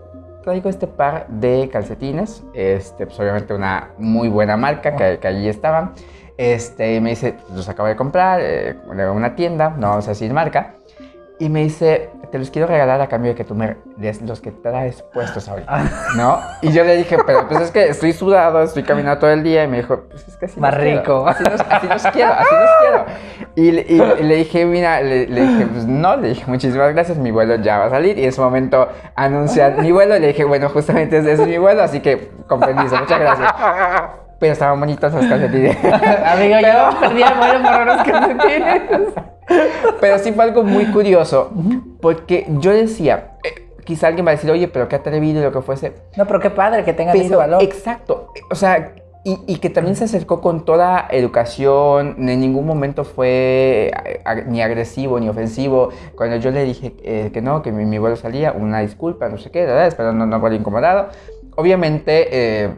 traigo 0.45 0.71
este 0.71 0.87
par 0.87 1.27
de 1.29 1.69
calcetines, 1.71 2.45
este, 2.55 3.07
pues 3.07 3.19
obviamente 3.19 3.53
una 3.53 3.91
muy 3.99 4.29
buena 4.29 4.57
marca 4.57 4.95
que, 4.95 5.19
que 5.19 5.27
allí 5.27 5.49
estaban. 5.49 5.93
Este, 6.39 7.01
me 7.01 7.11
dice, 7.11 7.35
los 7.53 7.69
acabo 7.69 7.89
de 7.89 7.97
comprar 7.97 8.39
eh, 8.41 8.77
una 8.89 9.35
tienda, 9.35 9.71
no 9.71 9.89
vamos 9.89 10.07
a 10.07 10.11
decir 10.11 10.33
marca. 10.33 10.77
Y 11.39 11.51
me 11.51 11.61
dice, 11.65 12.09
te 12.33 12.39
los 12.39 12.51
quiero 12.51 12.67
regalar 12.67 12.99
a 13.03 13.09
cambio 13.09 13.33
de 13.33 13.37
que 13.37 13.45
tú 13.45 13.55
me 13.55 13.77
des 13.99 14.23
los 14.23 14.41
que 14.41 14.53
traes 14.53 15.03
puestos 15.13 15.47
ahorita, 15.49 15.83
¿no? 16.17 16.41
Y 16.63 16.73
yo 16.73 16.83
le 16.83 16.97
dije, 16.97 17.19
pero 17.27 17.47
pues 17.47 17.61
es 17.61 17.71
que 17.71 17.89
estoy 17.89 18.15
sudado, 18.15 18.63
estoy 18.63 18.85
caminando 18.85 19.21
todo 19.21 19.31
el 19.31 19.43
día. 19.43 19.63
Y 19.65 19.69
me 19.69 19.77
dijo, 19.79 20.05
pues 20.09 20.27
es 20.27 20.37
que 20.39 20.47
así 20.47 20.59
Más 20.59 20.73
los 20.73 20.83
quiero, 20.83 21.01
rico. 21.01 21.29
Así 21.29 21.45
los, 21.45 21.61
así 21.61 21.87
los 21.89 22.03
quiero, 22.07 22.33
así 22.33 22.55
los 22.55 22.71
quiero. 22.81 23.05
Y, 23.55 23.71
le- 23.71 23.87
y- 23.87 24.03
y 24.21 24.23
le 24.23 24.35
dije, 24.37 24.65
mira, 24.65 25.03
le, 25.03 25.27
le 25.27 25.41
dije, 25.43 25.67
pues 25.67 25.85
no, 25.87 26.17
le 26.17 26.29
dije, 26.29 26.45
muchísimas 26.47 26.93
gracias, 26.95 27.19
mi 27.19 27.31
vuelo 27.31 27.57
ya 27.57 27.79
va 27.81 27.85
a 27.87 27.91
salir. 27.91 28.17
Y 28.19 28.23
en 28.23 28.29
ese 28.31 28.41
momento 28.41 28.89
anuncian 29.15 29.83
mi 29.83 29.93
vuelo. 29.93 30.17
Y 30.17 30.21
le 30.21 30.29
dije, 30.29 30.45
bueno, 30.45 30.71
justamente 30.71 31.19
ese 31.19 31.33
es 31.35 31.41
mi 31.47 31.59
vuelo, 31.59 31.83
así 31.83 32.01
que 32.01 32.31
con 32.49 32.61
permiso, 32.61 32.97
muchas 32.97 33.21
gracias. 33.21 33.53
Pero 34.41 34.53
estaban 34.55 34.81
bonitos 34.81 35.13
los 35.13 35.27
calcetines. 35.27 35.77
Amigo, 35.85 36.57
yo 36.61 36.99
perdí 37.01 37.23
el 37.23 37.35
vuelo 37.35 37.71
por 37.71 37.81
unos 37.83 38.03
calcetines. 38.05 38.83
Pero 40.01 40.19
sí 40.19 40.33
fue 40.33 40.45
algo 40.45 40.63
muy 40.63 40.87
curioso, 40.87 41.51
porque 42.01 42.47
yo 42.61 42.73
decía, 42.73 43.33
eh, 43.45 43.69
quizá 43.85 44.09
alguien 44.09 44.27
va 44.27 44.31
a 44.31 44.35
decir, 44.35 44.51
oye, 44.51 44.69
pero 44.69 44.89
qué 44.89 44.97
atrevido 44.97 45.41
y 45.41 45.45
lo 45.45 45.53
que 45.53 45.61
fuese. 45.63 45.93
No, 46.17 46.27
pero 46.27 46.41
qué 46.41 46.51
padre 46.51 46.85
que 46.85 46.93
tengan 46.93 47.17
ese 47.17 47.37
valor. 47.37 47.63
exacto, 47.63 48.33
o 48.51 48.55
sea, 48.55 48.95
y, 49.25 49.41
y 49.49 49.57
que 49.59 49.71
también 49.71 49.97
se 49.97 50.05
acercó 50.05 50.41
con 50.41 50.65
toda 50.65 51.09
educación, 51.11 52.15
en 52.29 52.41
ningún 52.41 52.65
momento 52.65 53.05
fue 53.05 53.91
ag- 54.25 54.47
ni 54.47 54.63
agresivo 54.63 55.19
ni 55.19 55.29
ofensivo. 55.29 55.89
Cuando 56.17 56.37
yo 56.37 56.53
le 56.53 56.63
dije 56.63 56.95
eh, 57.03 57.31
que 57.33 57.41
no, 57.43 57.61
que 57.61 57.73
mi, 57.73 57.85
mi 57.85 57.99
vuelo 57.99 58.15
salía, 58.15 58.53
una 58.53 58.79
disculpa, 58.81 59.29
no 59.29 59.37
sé 59.39 59.51
qué, 59.51 59.65
¿verdad? 59.67 59.89
espero 59.89 60.13
no, 60.13 60.27
no 60.27 60.37
haber 60.37 60.53
incomodado. 60.53 61.09
Obviamente, 61.57 62.29
eh, 62.31 62.71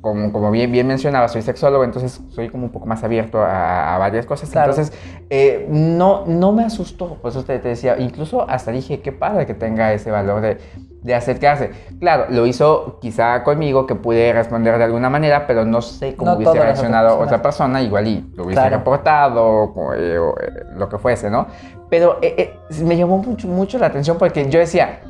como, 0.00 0.32
como 0.32 0.50
bien, 0.50 0.72
bien 0.72 0.86
mencionaba, 0.86 1.28
soy 1.28 1.42
sexólogo, 1.42 1.84
entonces 1.84 2.20
soy 2.30 2.48
como 2.48 2.64
un 2.64 2.70
poco 2.70 2.86
más 2.86 3.04
abierto 3.04 3.40
a, 3.40 3.94
a 3.94 3.98
varias 3.98 4.26
cosas. 4.26 4.50
Claro. 4.50 4.70
Entonces, 4.70 4.96
eh, 5.28 5.66
no, 5.68 6.24
no 6.26 6.52
me 6.52 6.64
asustó, 6.64 7.14
por 7.16 7.30
eso 7.30 7.44
te, 7.44 7.58
decía, 7.58 7.96
incluso 7.98 8.48
hasta 8.48 8.70
dije, 8.70 9.00
qué 9.00 9.12
padre 9.12 9.46
que 9.46 9.54
tenga 9.54 9.92
ese 9.92 10.10
valor 10.10 10.40
de, 10.40 10.58
de 11.02 11.14
acercarse. 11.14 11.70
Claro, 11.98 12.26
lo 12.30 12.46
hizo 12.46 12.98
quizá 13.00 13.42
conmigo, 13.42 13.86
que 13.86 13.94
pude 13.94 14.32
responder 14.32 14.78
de 14.78 14.84
alguna 14.84 15.10
manera, 15.10 15.46
pero 15.46 15.64
no 15.64 15.82
sé 15.82 16.16
cómo 16.16 16.32
No 16.32 16.36
hubiese 16.36 16.58
reaccionado 16.58 17.18
otra 17.18 17.42
persona, 17.42 17.82
igual 17.82 18.06
y 18.06 18.30
lo 18.34 18.44
hubiese 18.44 18.60
Claro. 18.60 18.78
reportado 18.78 19.44
o, 19.44 19.94
eh, 19.94 20.18
o, 20.18 20.34
eh, 20.40 20.64
lo 20.76 20.88
que 20.88 20.98
fuese, 20.98 21.30
¿no? 21.30 21.46
Pero 21.88 22.18
eh, 22.22 22.54
me 22.84 22.96
llamó 22.96 23.18
mucho, 23.18 23.48
mucho 23.48 23.78
la 23.78 23.86
atención 23.86 24.16
porque 24.18 24.48
yo 24.48 24.60
decía, 24.60 25.00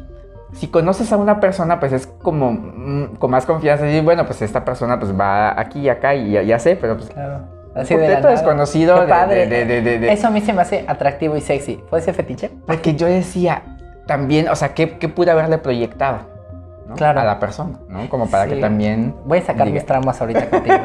si 0.53 0.69
conoces 0.69 1.13
a 1.13 1.17
una 1.17 1.41
persona, 1.41 1.79
pues 1.81 1.93
es 1.93 2.07
como 2.07 2.53
mm, 2.53 3.17
con 3.19 3.31
más 3.31 3.47
confianza 3.47 3.85
decir, 3.85 4.03
bueno, 4.03 4.27
pues 4.27 4.43
esta 4.43 4.65
persona 4.65 4.99
pues 4.99 5.19
va 5.19 5.59
aquí 5.59 5.81
y 5.81 5.89
acá 5.89 6.15
y 6.15 6.33
ya, 6.33 6.43
ya 6.43 6.59
sé, 6.59 6.77
pero 6.77 6.97
pues 6.97 7.11
Claro. 7.11 7.41
Así 7.75 7.95
de 7.95 8.09
la 8.09 8.21
desconocido 8.21 8.97
Qué 8.97 9.01
de- 9.03 9.07
padre. 9.09 9.47
de- 9.47 9.65
de- 9.99 10.13
Eso 10.13 10.27
a 10.27 10.31
mí 10.31 10.41
se 10.41 10.53
me 10.53 10.61
hace 10.63 10.85
atractivo 10.89 11.37
y 11.37 11.41
sexy. 11.41 11.81
¿Fue 11.89 12.01
ese 12.01 12.13
fetiche? 12.13 12.51
Porque 12.67 12.97
yo 12.97 13.07
decía 13.07 13.63
también, 14.07 14.49
o 14.49 14.57
sea, 14.57 14.75
¿qué, 14.75 14.99
qué 14.99 15.09
pude 15.09 15.31
haberle 15.31 15.57
proyectado 15.59 16.19
¿no? 16.91 16.97
Claro. 16.97 17.21
a 17.21 17.25
la 17.25 17.39
persona? 17.39 17.79
¿no? 17.89 18.09
Como 18.09 18.27
para 18.29 18.45
Sí. 18.45 18.51
que 18.51 18.57
también... 18.61 19.15
Voy 19.25 19.39
a 19.39 19.43
sacar 19.43 19.67
diga. 19.67 19.75
mis 19.75 19.87
traumas 19.87 20.21
ahorita 20.21 20.51
contigo. 20.51 20.77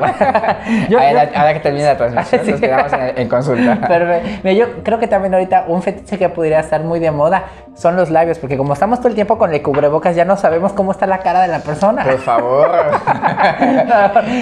Yo- 0.90 1.00
ahora, 1.00 1.24
yo- 1.32 1.38
ahora 1.40 1.54
que 1.54 1.60
termine 1.60 1.86
la 1.86 1.98
transmisión, 1.98 2.42
Sí. 2.46 2.52
nos 2.52 2.60
quedamos 2.62 2.94
en, 2.94 3.20
en 3.20 3.28
consulta. 3.30 3.78
Pero 3.88 4.06
mira, 4.44 4.54
yo 4.54 4.84
creo 4.84 5.00
que 5.00 5.08
también 5.08 5.34
ahorita 5.34 5.66
un 5.68 5.82
fetiche 5.82 6.18
que 6.18 6.30
pudiera 6.30 6.60
estar 6.60 6.82
muy 6.84 7.00
de 7.00 7.12
moda 7.12 7.44
son 7.76 7.96
los 7.98 8.10
labios, 8.10 8.40
porque 8.40 8.56
como 8.56 8.72
estamos 8.74 9.00
todo 9.00 9.10
el 9.10 9.16
tiempo 9.16 9.38
con 9.38 9.54
el 9.54 9.62
cubrebocas, 9.62 10.16
ya 10.16 10.24
no 10.24 10.38
sabemos 10.38 10.72
cómo 10.74 10.92
está 10.92 11.08
la 11.08 11.18
cara 11.20 11.42
de 11.42 11.50
la 11.50 11.60
persona. 11.60 12.04
Por 12.06 12.20
favor. 12.20 12.72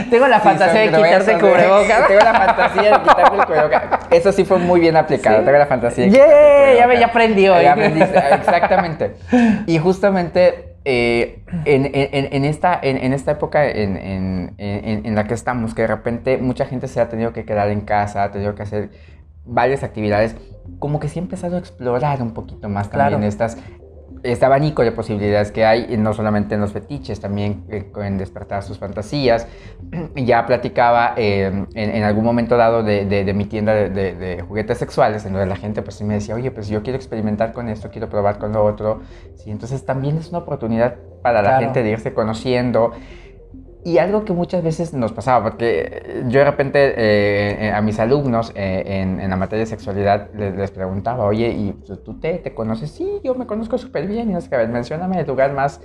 Tengo 0.10 0.28
la 0.28 0.40
fantasía 0.40 0.82
de 0.82 0.90
Sí, 0.90 0.96
quitarte 0.96 1.32
el 1.32 1.38
¿eh? 1.38 1.40
cubrebocas. 1.40 2.08
Tengo 2.08 2.20
la 2.22 2.34
fantasía 2.34 2.84
de 2.92 3.00
quitarme 3.02 3.38
el 3.40 3.46
cubrebocas. 3.46 3.84
Eso 4.12 4.32
sí 4.32 4.46
fue 4.46 4.58
muy 4.60 4.80
bien 4.80 4.96
aplicado. 4.98 5.38
Tengo 5.44 5.58
la 5.58 5.66
fantasía 5.66 6.06
de 6.06 6.12
¡Yeah! 6.12 6.74
Ya 6.78 6.88
me- 6.88 7.00
ya 7.00 7.08
aprendí 7.08 7.48
hoy. 7.48 7.64
Ya 7.64 7.74
aprendiste, 7.74 8.18
exactamente. 8.36 9.16
Y 9.66 9.78
justamente 9.80 10.73
eh, 10.86 11.44
en, 11.66 11.86
en- 11.94 12.34
en 12.34 12.46
esta, 12.46 12.80
en, 12.82 13.14
esta 13.14 13.32
época 13.32 13.70
en, 13.70 15.16
la 15.16 15.24
que 15.26 15.34
estamos, 15.34 15.74
que 15.74 15.84
de 15.84 15.88
repente 15.88 16.38
mucha 16.38 16.66
gente 16.66 16.88
se 16.88 17.00
ha 17.00 17.10
tenido 17.10 17.34
que 17.34 17.46
quedar 17.46 17.70
en 17.70 17.82
casa, 17.82 18.24
ha 18.24 18.32
tenido 18.32 18.56
que 18.56 18.64
hacer 18.64 18.90
varias 19.46 19.84
actividades, 19.84 20.36
como 20.80 21.00
que 21.00 21.08
sí 21.10 21.20
he 21.20 21.22
empezado 21.22 21.56
a 21.56 21.60
explorar 21.60 22.22
un 22.22 22.34
poquito 22.34 22.70
más 22.70 22.90
también 22.90 23.10
Claro. 23.20 23.26
estas 23.28 23.58
este 24.24 24.46
abanico 24.46 24.84
de 24.84 24.92
posibilidades 24.92 25.52
que 25.52 25.66
hay, 25.66 25.96
no 25.98 26.14
solamente 26.14 26.56
en 26.56 26.62
los 26.62 26.72
fetiches, 26.72 27.20
también 27.20 27.66
eh, 27.70 27.92
en 27.98 28.18
despertar 28.18 28.64
sus 28.64 28.78
fantasías. 28.80 29.48
Ya 30.16 30.46
platicaba 30.46 31.14
eh, 31.18 31.46
en, 31.76 31.90
en 31.96 32.04
algún 32.04 32.24
momento 32.24 32.56
dado 32.58 32.82
de, 32.84 33.06
de- 33.06 33.24
de 33.26 33.34
mi 33.34 33.46
tienda 33.46 33.74
de, 33.74 33.90
de- 34.16 34.42
juguetes 34.42 34.78
sexuales, 34.78 35.26
en 35.26 35.34
donde 35.34 35.48
la 35.48 35.56
gente 35.58 35.82
pues 35.82 35.96
sí 35.98 36.04
me 36.04 36.16
decía, 36.16 36.36
oye, 36.36 36.50
pues 36.52 36.68
yo 36.70 36.82
quiero 36.84 36.98
experimentar 36.98 37.52
con 37.54 37.68
esto, 37.70 37.90
quiero 37.92 38.10
probar 38.10 38.38
con 38.40 38.54
lo 38.54 38.64
otro. 38.64 39.02
Sí, 39.36 39.52
entonces 39.52 39.86
también 39.86 40.18
es 40.18 40.30
una 40.30 40.40
oportunidad 40.40 40.96
para 41.22 41.42
la 41.42 41.50
Claro. 41.50 41.66
gente 41.66 41.84
de 41.84 41.90
irse 41.92 42.14
conociendo. 42.14 42.92
Y 43.86 43.98
algo 43.98 44.24
que 44.24 44.32
muchas 44.32 44.64
veces 44.64 44.94
nos 44.94 45.12
pasaba, 45.12 45.44
porque 45.44 46.24
yo 46.30 46.40
de 46.40 46.46
repente 46.46 46.94
eh, 46.96 47.68
eh, 47.68 47.72
a 47.72 47.82
mis 47.82 48.00
alumnos 48.00 48.54
eh, 48.56 48.84
en, 48.86 49.20
en 49.20 49.30
la 49.30 49.36
materia 49.36 49.66
de 49.66 49.70
sexualidad 49.70 50.30
les, 50.38 50.56
les 50.56 50.72
preguntaba, 50.72 51.26
oye, 51.26 51.50
¿y 51.50 51.74
tú 52.04 52.18
te, 52.20 52.36
te 52.36 52.54
conoces? 52.54 52.92
Sí, 52.92 53.20
yo 53.26 53.36
me 53.36 53.46
conozco 53.46 53.78
súper 53.78 54.08
bien. 54.08 54.30
Y 54.30 54.34
no 54.34 54.40
sé 54.40 54.48
qué, 54.50 54.56
a 54.56 54.60
ver, 54.60 54.70
mencióname 54.70 55.20
el 55.20 55.28
lugar 55.28 55.52
más, 55.52 55.82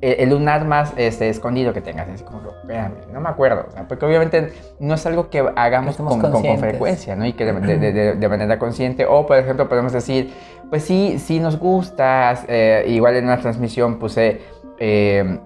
eh, 0.00 0.16
el 0.20 0.30
lunar 0.30 0.64
más 0.64 0.92
este, 0.96 1.28
escondido 1.28 1.72
que 1.72 1.80
tengas. 1.80 2.06
Y 2.08 2.12
así 2.12 2.22
como, 2.22 2.40
espérame, 2.62 2.92
no 3.12 3.20
me 3.20 3.28
acuerdo. 3.28 3.64
O 3.66 3.70
sea, 3.72 3.88
porque 3.88 4.06
obviamente 4.06 4.52
no 4.78 4.94
es 4.94 5.04
algo 5.06 5.28
que 5.28 5.44
hagamos 5.56 5.96
con, 5.96 6.20
con- 6.20 6.58
frecuencia, 6.58 7.16
¿no? 7.16 7.26
Y 7.26 7.32
que 7.32 7.44
de, 7.46 7.52
de- 7.78 7.92
de- 7.92 8.12
de 8.14 8.28
manera 8.28 8.60
consciente. 8.60 9.06
O, 9.06 9.26
por 9.26 9.36
ejemplo, 9.38 9.68
podemos 9.68 9.92
decir, 9.92 10.32
pues 10.70 10.84
sí, 10.84 11.18
sí 11.18 11.40
nos 11.40 11.58
gustas. 11.58 12.46
igual 12.86 13.16
en 13.16 13.24
una 13.24 13.38
transmisión 13.40 13.98
puse... 13.98 14.40
eh, 14.78 15.40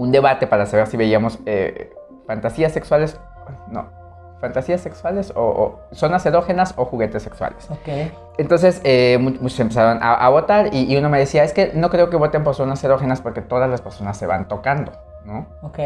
un 0.00 0.12
debate 0.12 0.46
para 0.46 0.64
saber 0.66 0.86
si 0.86 0.96
veíamos 0.96 1.38
eh, 1.46 1.92
fantasías 2.26 2.72
sexuales, 2.72 3.20
no, 3.68 3.88
fantasías 4.40 4.80
sexuales 4.80 5.32
o, 5.36 5.42
o 5.42 5.80
zonas 5.94 6.24
erógenas 6.24 6.72
o 6.76 6.86
juguetes 6.86 7.22
sexuales. 7.22 7.68
Ok. 7.70 7.88
Entonces 8.38 8.80
eh, 8.84 9.18
mu- 9.20 9.36
muchos 9.42 9.60
empezaron 9.60 10.02
a, 10.02 10.14
a 10.14 10.28
votar 10.30 10.72
y, 10.72 10.90
y 10.92 10.96
uno 10.96 11.10
me 11.10 11.18
decía, 11.18 11.44
es 11.44 11.52
que 11.52 11.72
no 11.74 11.90
creo 11.90 12.08
que 12.08 12.16
voten 12.16 12.42
por 12.44 12.54
zonas 12.54 12.82
erógenas 12.82 13.20
porque 13.20 13.42
todas 13.42 13.68
las 13.68 13.82
personas 13.82 14.16
se 14.16 14.26
van 14.26 14.48
tocando, 14.48 14.92
¿no? 15.26 15.46
Ok. 15.62 15.78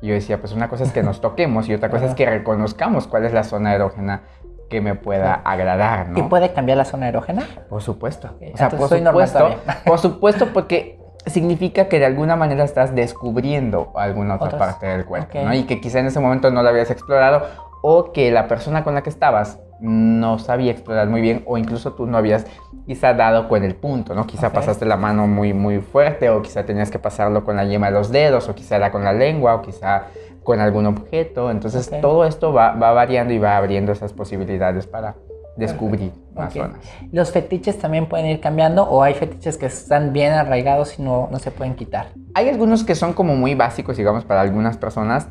Y 0.00 0.08
yo 0.08 0.14
decía, 0.14 0.38
pues 0.40 0.52
una 0.52 0.68
cosa 0.68 0.82
es 0.82 0.90
que 0.90 1.04
nos 1.04 1.20
toquemos 1.20 1.68
y 1.68 1.74
otra 1.74 1.88
cosa 1.88 2.06
es 2.06 2.14
que 2.14 2.26
reconozcamos 2.26 3.06
cuál 3.06 3.24
es 3.24 3.32
la 3.32 3.44
zona 3.44 3.72
erógena 3.74 4.22
que 4.68 4.80
me 4.80 4.96
pueda 4.96 5.34
agradar, 5.34 6.08
¿no? 6.08 6.18
¿Y 6.18 6.22
puede 6.22 6.52
cambiar 6.52 6.78
la 6.78 6.84
zona 6.86 7.08
erógena? 7.08 7.44
Por 7.68 7.82
supuesto. 7.82 8.30
O 8.34 8.38
sea, 8.56 8.66
entonces 8.66 8.78
por 8.80 8.88
soy 8.88 9.04
supuesto, 9.04 9.50
por 9.84 9.98
supuesto, 10.00 10.46
porque 10.52 10.98
significa 11.26 11.88
que 11.88 11.98
de 11.98 12.06
alguna 12.06 12.36
manera 12.36 12.64
estás 12.64 12.94
descubriendo 12.94 13.92
alguna 13.94 14.36
otra 14.36 14.58
parte 14.58 14.86
del 14.86 15.04
cuerpo, 15.04 15.38
Ok. 15.38 15.44
¿no? 15.44 15.54
Y 15.54 15.64
que 15.64 15.80
quizá 15.80 16.00
en 16.00 16.06
ese 16.06 16.20
momento 16.20 16.50
no 16.50 16.62
lo 16.62 16.68
habías 16.68 16.90
explorado 16.90 17.42
o 17.82 18.12
que 18.12 18.30
la 18.30 18.48
persona 18.48 18.84
con 18.84 18.94
la 18.94 19.02
que 19.02 19.10
estabas 19.10 19.58
no 19.80 20.38
sabía 20.38 20.70
explorar 20.70 21.08
muy 21.08 21.20
bien 21.20 21.42
o 21.46 21.58
incluso 21.58 21.92
tú 21.94 22.06
no 22.06 22.16
habías 22.16 22.46
quizá 22.86 23.14
dado 23.14 23.48
con 23.48 23.64
el 23.64 23.74
punto, 23.74 24.14
¿no? 24.14 24.26
Quizá 24.26 24.52
pasaste 24.52 24.84
la 24.84 24.96
mano 24.96 25.26
muy, 25.26 25.52
muy 25.52 25.80
fuerte 25.80 26.30
o 26.30 26.40
quizá 26.42 26.64
tenías 26.64 26.90
que 26.90 27.00
pasarlo 27.00 27.44
con 27.44 27.56
la 27.56 27.64
yema 27.64 27.86
de 27.86 27.92
los 27.92 28.12
dedos 28.12 28.48
o 28.48 28.54
quizá 28.54 28.76
era 28.76 28.92
con 28.92 29.02
la 29.02 29.12
lengua 29.12 29.54
o 29.56 29.62
quizá 29.62 30.04
con 30.44 30.60
algún 30.60 30.86
objeto. 30.86 31.50
Entonces 31.50 31.90
todo 32.00 32.24
esto 32.24 32.52
va, 32.52 32.72
va 32.74 32.92
variando 32.92 33.34
y 33.34 33.38
va 33.38 33.56
abriendo 33.56 33.90
esas 33.90 34.12
posibilidades 34.12 34.86
para 34.86 35.14
descubrir 35.56 36.12
más 36.34 36.48
Ok. 36.54 36.62
zonas. 36.62 36.78
¿Los 37.12 37.30
fetiches 37.30 37.78
también 37.78 38.06
pueden 38.08 38.26
ir 38.26 38.40
cambiando 38.40 38.84
o 38.84 39.02
hay 39.02 39.14
fetiches 39.14 39.56
que 39.58 39.66
están 39.66 40.12
bien 40.12 40.32
arraigados 40.32 40.98
y 40.98 41.02
no, 41.02 41.28
no 41.30 41.38
se 41.38 41.50
pueden 41.50 41.74
quitar? 41.74 42.08
Hay 42.34 42.48
algunos 42.48 42.84
que 42.84 42.94
son 42.94 43.12
como 43.12 43.34
muy 43.36 43.54
básicos, 43.54 43.96
digamos, 43.96 44.24
para 44.24 44.40
algunas 44.40 44.76
personas, 44.78 45.28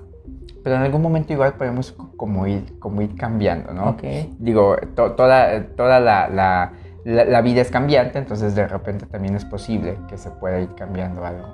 pero 0.63 0.75
en 0.75 0.83
algún 0.83 1.01
momento 1.01 1.33
igual 1.33 1.53
podemos 1.53 1.91
co- 1.91 2.11
como 2.15 2.45
ir, 2.45 2.77
como 2.77 3.01
ir 3.01 3.15
cambiando, 3.15 3.73
¿no? 3.73 3.89
Ok. 3.91 4.03
Digo, 4.37 4.75
to- 4.95 5.13
toda, 5.13 5.63
toda 5.75 5.99
la, 5.99 6.27
la- 6.29 6.71
la- 7.03 7.25
la 7.25 7.41
vida 7.41 7.61
es 7.61 7.71
cambiante, 7.71 8.19
entonces 8.19 8.53
de 8.53 8.67
repente 8.67 9.07
también 9.07 9.35
es 9.35 9.43
posible 9.43 9.97
que 10.07 10.19
se 10.19 10.29
pueda 10.29 10.59
ir 10.59 10.69
cambiando 10.75 11.25
algo. 11.25 11.47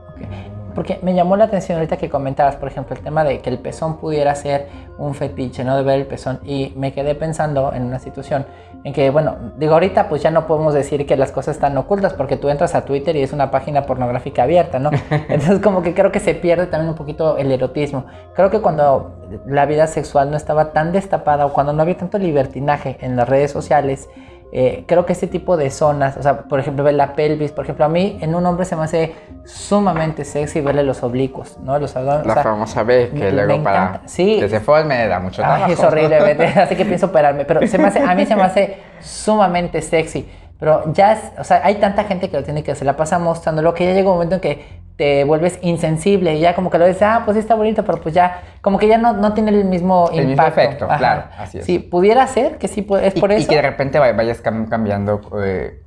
Porque 0.77 0.99
me 1.01 1.15
llamó 1.15 1.35
la 1.37 1.45
atención 1.45 1.79
ahorita 1.79 1.97
que 1.97 2.07
comentabas, 2.07 2.55
por 2.55 2.67
ejemplo, 2.67 2.95
el 2.95 3.01
tema 3.01 3.23
de 3.23 3.39
que 3.39 3.49
el 3.49 3.57
pezón 3.57 3.97
pudiera 3.97 4.35
ser 4.35 4.67
un 4.99 5.15
fetiche, 5.15 5.63
¿no? 5.63 5.75
De 5.75 5.81
ver 5.81 6.01
el 6.01 6.05
pezón. 6.05 6.39
Y 6.45 6.71
me 6.75 6.93
quedé 6.93 7.15
pensando 7.15 7.73
en 7.73 7.83
una 7.83 7.97
situación 7.97 8.45
en 8.83 8.93
que, 8.93 9.09
bueno, 9.09 9.37
digo, 9.57 9.73
ahorita 9.73 10.07
pues 10.07 10.21
ya 10.21 10.29
no 10.29 10.45
podemos 10.45 10.75
decir 10.75 11.07
que 11.07 11.17
las 11.17 11.31
cosas 11.31 11.55
están 11.55 11.75
ocultas 11.77 12.13
porque 12.13 12.37
tú 12.37 12.49
entras 12.49 12.75
a 12.75 12.85
Twitter 12.85 13.15
y 13.15 13.23
es 13.23 13.33
una 13.33 13.49
página 13.49 13.87
pornográfica 13.87 14.43
abierta, 14.43 14.77
¿no? 14.77 14.91
Entonces 15.09 15.59
como 15.61 15.81
que 15.81 15.95
creo 15.95 16.11
que 16.11 16.19
se 16.19 16.35
pierde 16.35 16.67
también 16.67 16.89
un 16.89 16.95
poquito 16.95 17.37
el 17.37 17.51
erotismo. 17.51 18.05
Creo 18.35 18.51
que 18.51 18.61
cuando 18.61 19.15
la 19.47 19.65
vida 19.65 19.87
sexual 19.87 20.29
no 20.29 20.37
estaba 20.37 20.73
tan 20.73 20.91
destapada 20.91 21.47
o 21.47 21.53
cuando 21.53 21.73
no 21.73 21.81
había 21.81 21.97
tanto 21.97 22.19
libertinaje 22.19 22.97
en 23.01 23.15
las 23.15 23.27
redes 23.27 23.49
sociales, 23.49 24.09
eh, 24.51 24.85
creo 24.87 25.05
que 25.05 25.13
este 25.13 25.27
tipo 25.27 25.57
de 25.57 25.69
zonas, 25.69 26.15
o 26.17 26.23
sea, 26.23 26.43
por 26.43 26.59
ejemplo, 26.59 26.83
ver 26.83 26.93
la 26.95 27.13
pelvis, 27.13 27.51
por 27.51 27.65
ejemplo, 27.65 27.83
a 27.85 27.89
mí 27.89 28.17
en 28.21 28.33
un 28.33 28.45
hombre 28.45 28.65
se 28.65 28.75
me 28.75 28.83
hace 28.83 29.13
sumamente 29.45 30.23
sexy 30.25 30.61
verle 30.61 30.83
los 30.83 31.03
oblicuos, 31.03 31.57
¿no? 31.63 31.77
Los 31.79 31.95
abdomen- 31.95 32.23
La 32.25 32.31
o 32.31 32.35
sea, 32.35 32.43
famosa 32.43 32.83
B, 32.83 33.09
que 33.13 33.19
me- 33.25 33.31
luego 33.31 33.57
me 33.57 33.63
para. 33.63 34.01
Sí. 34.05 34.37
que 34.39 34.47
se 34.49 34.59
forme 34.59 35.07
da 35.07 35.19
mucho 35.19 35.41
trabajo. 35.41 35.65
Ay, 35.67 35.73
es 35.73 35.79
horrible, 35.83 36.19
vete, 36.21 36.45
así 36.59 36.75
que 36.75 36.85
pienso 36.85 37.07
operarme, 37.07 37.45
pero 37.45 37.65
se 37.67 37.77
me 37.77 37.87
hace, 37.87 37.99
a 37.99 38.15
mí 38.15 38.25
se 38.25 38.35
me 38.35 38.43
hace 38.43 38.77
sumamente 39.01 39.81
sexy. 39.81 40.29
Pero 40.59 40.91
ya, 40.93 41.13
es, 41.13 41.19
o 41.39 41.43
sea, 41.43 41.61
hay 41.63 41.75
tanta 41.75 42.03
gente 42.05 42.29
que 42.29 42.37
lo 42.37 42.43
tiene 42.43 42.63
que 42.63 42.71
hacer, 42.71 42.85
la 42.87 42.95
pasa 42.95 43.19
mostrándolo 43.19 43.73
que 43.73 43.85
ya 43.85 43.93
llega 43.93 44.09
un 44.09 44.15
momento 44.15 44.35
en 44.35 44.41
que 44.41 44.65
te 44.95 45.23
vuelves 45.23 45.59
insensible 45.61 46.33
y 46.35 46.39
ya 46.39 46.55
como 46.55 46.71
que 46.71 46.79
lo 46.79 46.85
ves, 46.85 46.99
ah, 47.03 47.21
pues 47.25 47.35
sí 47.35 47.39
está 47.39 47.53
bonito, 47.53 47.85
pero 47.85 48.01
pues 48.01 48.15
ya, 48.15 48.41
como 48.61 48.79
que 48.79 48.87
ya 48.87 48.97
no, 48.97 49.13
no 49.13 49.33
tiene 49.33 49.51
el 49.51 49.65
mismo 49.65 50.09
El 50.11 50.25
mismo 50.25 50.31
impacto. 50.31 50.59
efecto, 50.61 50.87
claro, 50.97 51.25
así 51.37 51.59
es. 51.59 51.65
Sí, 51.65 51.77
pudiera 51.77 52.25
ser 52.25 52.57
que 52.57 52.67
sí, 52.67 52.85
es 53.03 53.15
y, 53.15 53.19
por 53.19 53.31
y 53.31 53.35
eso. 53.35 53.47
que 53.49 53.55
de 53.57 53.61
repente 53.61 53.99
vay- 53.99 54.15
vayas 54.15 54.43
cam- 54.43 54.67
cambiando 54.67 55.21
eh, 55.43 55.83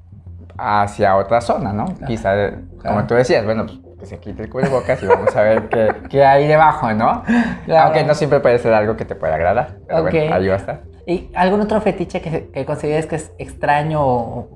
hacia 0.56 1.16
otra 1.16 1.40
zona, 1.40 1.72
¿no? 1.72 1.86
Quizá, 2.06 2.36
eh, 2.36 2.50
como 2.70 2.80
Claro. 2.82 3.06
tú 3.08 3.14
decías, 3.14 3.44
bueno, 3.44 3.66
pues 3.66 3.78
que 4.00 4.06
se 4.06 4.18
quite 4.18 4.42
el 4.42 4.50
cubrebocas 4.50 5.02
y 5.02 5.06
vamos 5.06 5.34
a 5.36 5.42
ver 5.42 5.68
qué, 5.68 5.88
qué 6.08 6.24
hay 6.24 6.48
debajo, 6.48 6.92
¿no? 6.94 7.22
Claro. 7.66 7.84
Aunque 7.86 8.04
no 8.04 8.14
siempre 8.14 8.40
puede 8.40 8.58
ser 8.58 8.72
algo 8.72 8.96
que 8.96 9.04
te 9.04 9.14
pueda 9.14 9.34
agradar. 9.36 9.76
Pero 9.86 10.02
Ok. 10.02 10.10
bueno, 10.10 10.34
ahí 10.34 10.48
va 10.48 10.54
a 10.54 10.58
estar. 10.58 10.82
¿Y 11.06 11.30
algún 11.34 11.60
otro 11.60 11.80
fetiche 11.80 12.20
que, 12.20 12.50
que 12.50 12.64
consideres 12.64 13.06
que 13.06 13.16
es 13.16 13.32
extraño 13.38 14.00
o, 14.04 14.48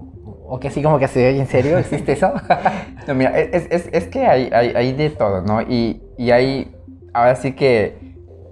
o 0.46 0.59
que 0.61 0.70
sí 0.70 0.83
como 0.83 0.98
que 0.98 1.09
se 1.09 1.28
oye 1.28 1.40
en 1.40 1.46
serio? 1.46 1.78
¿Existe 1.78 2.12
eso? 2.12 2.33
No, 3.07 3.14
mira, 3.14 3.38
es, 3.38 3.66
es- 3.70 3.88
es 3.92 4.07
que 4.09 4.26
hay, 4.26 4.50
hay, 4.52 4.72
hay 4.74 4.92
de 4.94 5.11
todo, 5.11 5.42
¿no? 5.42 5.61
Y, 5.61 6.02
y 6.16 6.30
hay, 6.30 6.74
ahora 7.12 7.37
sí 7.37 7.52
que 7.52 7.98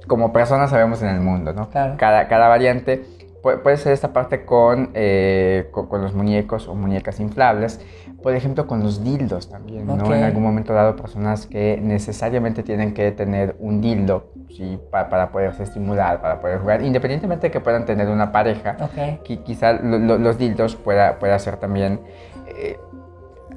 como 0.07 0.31
personas 0.33 0.69
sabemos 0.71 1.01
en 1.03 1.09
el 1.09 1.21
mundo, 1.21 1.55
¿no? 1.55 1.71
Claro. 1.71 1.95
Cada, 1.97 2.29
cada 2.29 2.49
variante 2.49 3.03
puede, 3.43 3.59
puede 3.59 3.79
ser 3.79 3.93
esta 3.95 4.13
parte 4.13 4.45
con, 4.45 4.91
eh, 4.93 5.69
con, 5.71 5.87
con 5.87 6.03
los 6.03 6.13
muñecos 6.15 6.69
o 6.69 6.75
muñecas 6.75 7.19
inflables, 7.19 7.81
por 8.23 8.35
ejemplo 8.35 8.67
con 8.67 8.83
los 8.83 9.03
dildos 9.03 9.49
también, 9.49 9.87
¿no? 9.87 9.95
En 10.15 10.23
algún 10.25 10.43
momento 10.43 10.73
dado 10.73 10.95
personas 10.97 11.47
que 11.47 11.79
necesariamente 11.83 12.63
tienen 12.63 12.95
que 12.95 13.11
tener 13.13 13.57
un 13.59 13.81
dildo, 13.81 14.31
¿sí? 14.49 14.79
Pa- 14.91 15.09
para 15.09 15.31
poderse 15.33 15.63
estimular, 15.65 16.21
para 16.21 16.41
poder 16.41 16.59
jugar, 16.61 16.83
independientemente 16.83 17.49
de 17.49 17.51
que 17.51 17.61
puedan 17.61 17.85
tener 17.85 18.09
una 18.09 18.31
pareja, 18.33 18.77
ok. 18.81 19.25
qui- 19.25 19.43
quizá 19.43 19.73
lo- 19.73 19.99
lo- 19.99 20.19
los 20.19 20.39
dildos 20.39 20.77
pueda, 20.77 21.19
pueda 21.19 21.39
ser 21.39 21.57
también, 21.57 22.01
eh, 22.47 22.79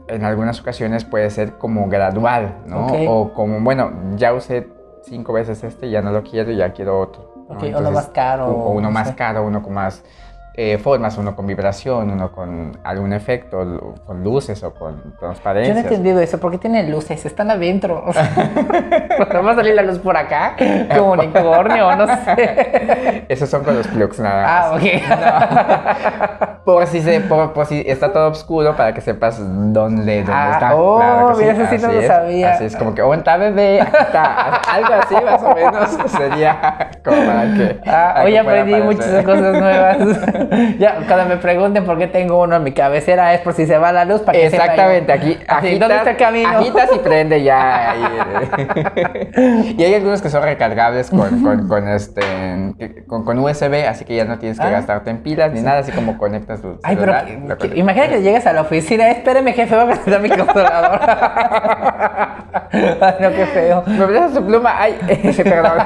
en 0.08 0.23
algunas 0.23 0.60
ocasiones 0.62 1.04
puede 1.06 1.30
ser 1.30 1.54
como 1.54 1.88
gradual, 1.88 2.58
¿no? 2.67 2.86
Ok. 2.88 2.93
O 3.08 3.34
como, 3.34 3.60
bueno, 3.62 3.91
ya 4.17 4.34
usé 4.34 4.67
cinco 5.04 5.34
veces 5.34 5.63
este, 5.63 5.89
ya 5.89 6.01
no 6.01 6.12
lo 6.12 6.23
quiero, 6.23 6.51
ya 6.51 6.73
quiero 6.73 6.99
otro. 6.99 7.34
¿no? 7.49 7.56
Ok, 7.58 7.63
uno 7.78 7.91
más 7.91 8.08
caro, 8.10 8.47
O, 8.47 8.65
o 8.65 8.69
uno 8.71 8.82
no 8.82 8.91
más 8.91 9.10
sé. 9.10 9.15
caro, 9.15 9.43
uno 9.45 9.62
con 9.62 9.73
más 9.73 10.04
eh, 10.58 10.78
formas, 10.78 11.18
uno 11.18 11.36
con 11.36 11.46
vibración, 11.48 12.12
uno 12.12 12.32
con 12.32 12.78
algún 12.84 13.12
efecto, 13.12 13.98
con 14.06 14.24
luces 14.24 14.63
o 14.63 14.74
con 14.74 15.13
Yo 15.13 15.74
no 15.74 15.80
he 15.80 15.80
entendido 15.80 16.20
eso, 16.22 16.39
porque 16.39 16.58
tienen 16.58 16.89
luces, 16.89 17.26
están 17.26 17.52
adentro. 17.52 18.04
O 18.06 18.13
sea, 18.13 18.32
¿no 19.34 19.44
va 19.44 19.52
a 19.52 19.56
salir 19.56 19.76
la 19.76 19.82
luz 19.82 20.00
por 20.00 20.15
acá? 20.15 20.56
Como 20.96 21.12
unicornio, 21.13 21.96
no 21.96 22.08
sé. 22.08 23.14
Esos 23.30 23.50
son 23.50 23.64
con 23.64 23.76
los 23.76 23.88
plugs 23.88 24.20
nada 24.20 24.44
más. 24.44 24.52
Ah, 24.66 24.72
ok. 24.76 26.56
Por 26.66 26.88
si, 26.88 27.00
se, 27.02 27.22
por, 27.22 27.54
por 27.54 27.68
si 27.68 27.84
está 27.86 28.12
todo 28.12 28.32
oscuro 28.32 28.76
para 28.76 28.92
que 28.92 29.00
sepas 29.00 29.38
dónde, 29.40 30.24
dónde 30.24 30.26
Ah, 30.28 30.50
está. 30.54 30.76
oh, 30.76 30.98
Claro 30.98 31.36
mira, 31.38 31.52
eso 31.52 31.66
sí 31.70 31.78
no 31.80 31.88
así 31.90 31.96
lo 31.96 32.02
es. 32.02 32.08
sabía. 32.08 32.52
Así 32.54 32.66
es 32.66 32.76
como 32.76 32.96
que, 32.96 33.04
oh, 33.04 33.14
está 33.14 33.38
bebé, 33.38 33.82
aquí 33.82 33.92
está. 34.00 34.56
Algo 34.74 34.94
así 35.00 35.14
más 35.24 35.44
o 35.44 35.54
menos 35.54 35.90
sería 36.12 36.90
como 37.04 37.18
para 37.24 37.54
que. 37.54 37.80
Ah, 37.86 38.22
hoy 38.26 38.36
aprendí 38.36 38.74
aparecer. 38.74 38.84
muchas 39.14 39.24
cosas 39.26 39.54
nuevas. 39.62 39.98
ya, 40.80 40.96
cuando 41.08 41.26
me 41.28 41.38
pregunten 41.38 41.86
por 41.86 42.00
qué 42.00 42.08
tengo 42.08 42.42
uno 42.42 42.56
en 42.56 42.64
mi 42.64 42.72
cabecera 42.72 43.32
es 43.36 43.42
por 43.42 43.54
si 43.54 43.68
se 43.68 43.78
va 43.78 43.92
la 43.92 44.04
luz 44.06 44.22
para 44.22 44.36
que 44.36 44.50
sepa. 44.50 44.64
Exactamente, 44.64 45.14
aquí 45.14 45.38
Así, 45.48 45.68
agitas, 45.68 45.80
¿Dónde 45.82 45.96
está 45.98 46.10
el 46.10 46.18
camino? 46.18 46.50
agitas 46.58 46.90
y 46.96 46.98
prende 47.00 47.44
ya. 47.44 47.92
ahí, 47.92 49.76
y 49.78 49.84
hay 49.84 49.94
algunos 49.94 50.20
que 50.24 50.30
son 50.32 50.42
recargables 50.42 51.12
con, 51.12 51.44
con, 51.44 51.68
con 51.68 51.88
este, 51.90 52.22
con, 53.08 53.14
con 53.23 53.39
USB, 53.39 53.88
así 53.88 54.04
que 54.04 54.15
ya 54.15 54.25
no 54.25 54.38
tienes 54.39 54.60
que 54.60 54.65
Ah. 54.65 54.71
gastarte 54.71 55.10
en 55.12 55.19
pilas 55.23 55.51
ni 55.54 55.62
nada, 55.62 55.80
así 55.80 55.91
como 55.91 56.17
conectas 56.17 56.62
tu 56.62 56.78
Ay, 56.84 56.97
pero 56.97 57.13
que- 57.58 57.69
que- 57.69 57.80
imagina 57.80 58.08
que 58.10 58.21
llegues 58.21 58.45
a 58.47 58.54
la 58.54 58.62
oficina, 58.62 59.10
espéreme 59.12 59.54
jefe, 59.54 59.75
voy 59.75 59.84
a 59.86 59.88
presentar 59.88 60.21
mi 60.21 60.30
controlador. 60.30 60.99
Ay, 62.71 63.13
no, 63.21 63.30
qué 63.32 63.45
feo. 63.54 63.84
¿Me 63.86 64.06
prestas 64.06 64.34
tu 64.34 64.45
pluma? 64.45 64.73
Ay, 64.82 64.97
perdón. 65.43 65.78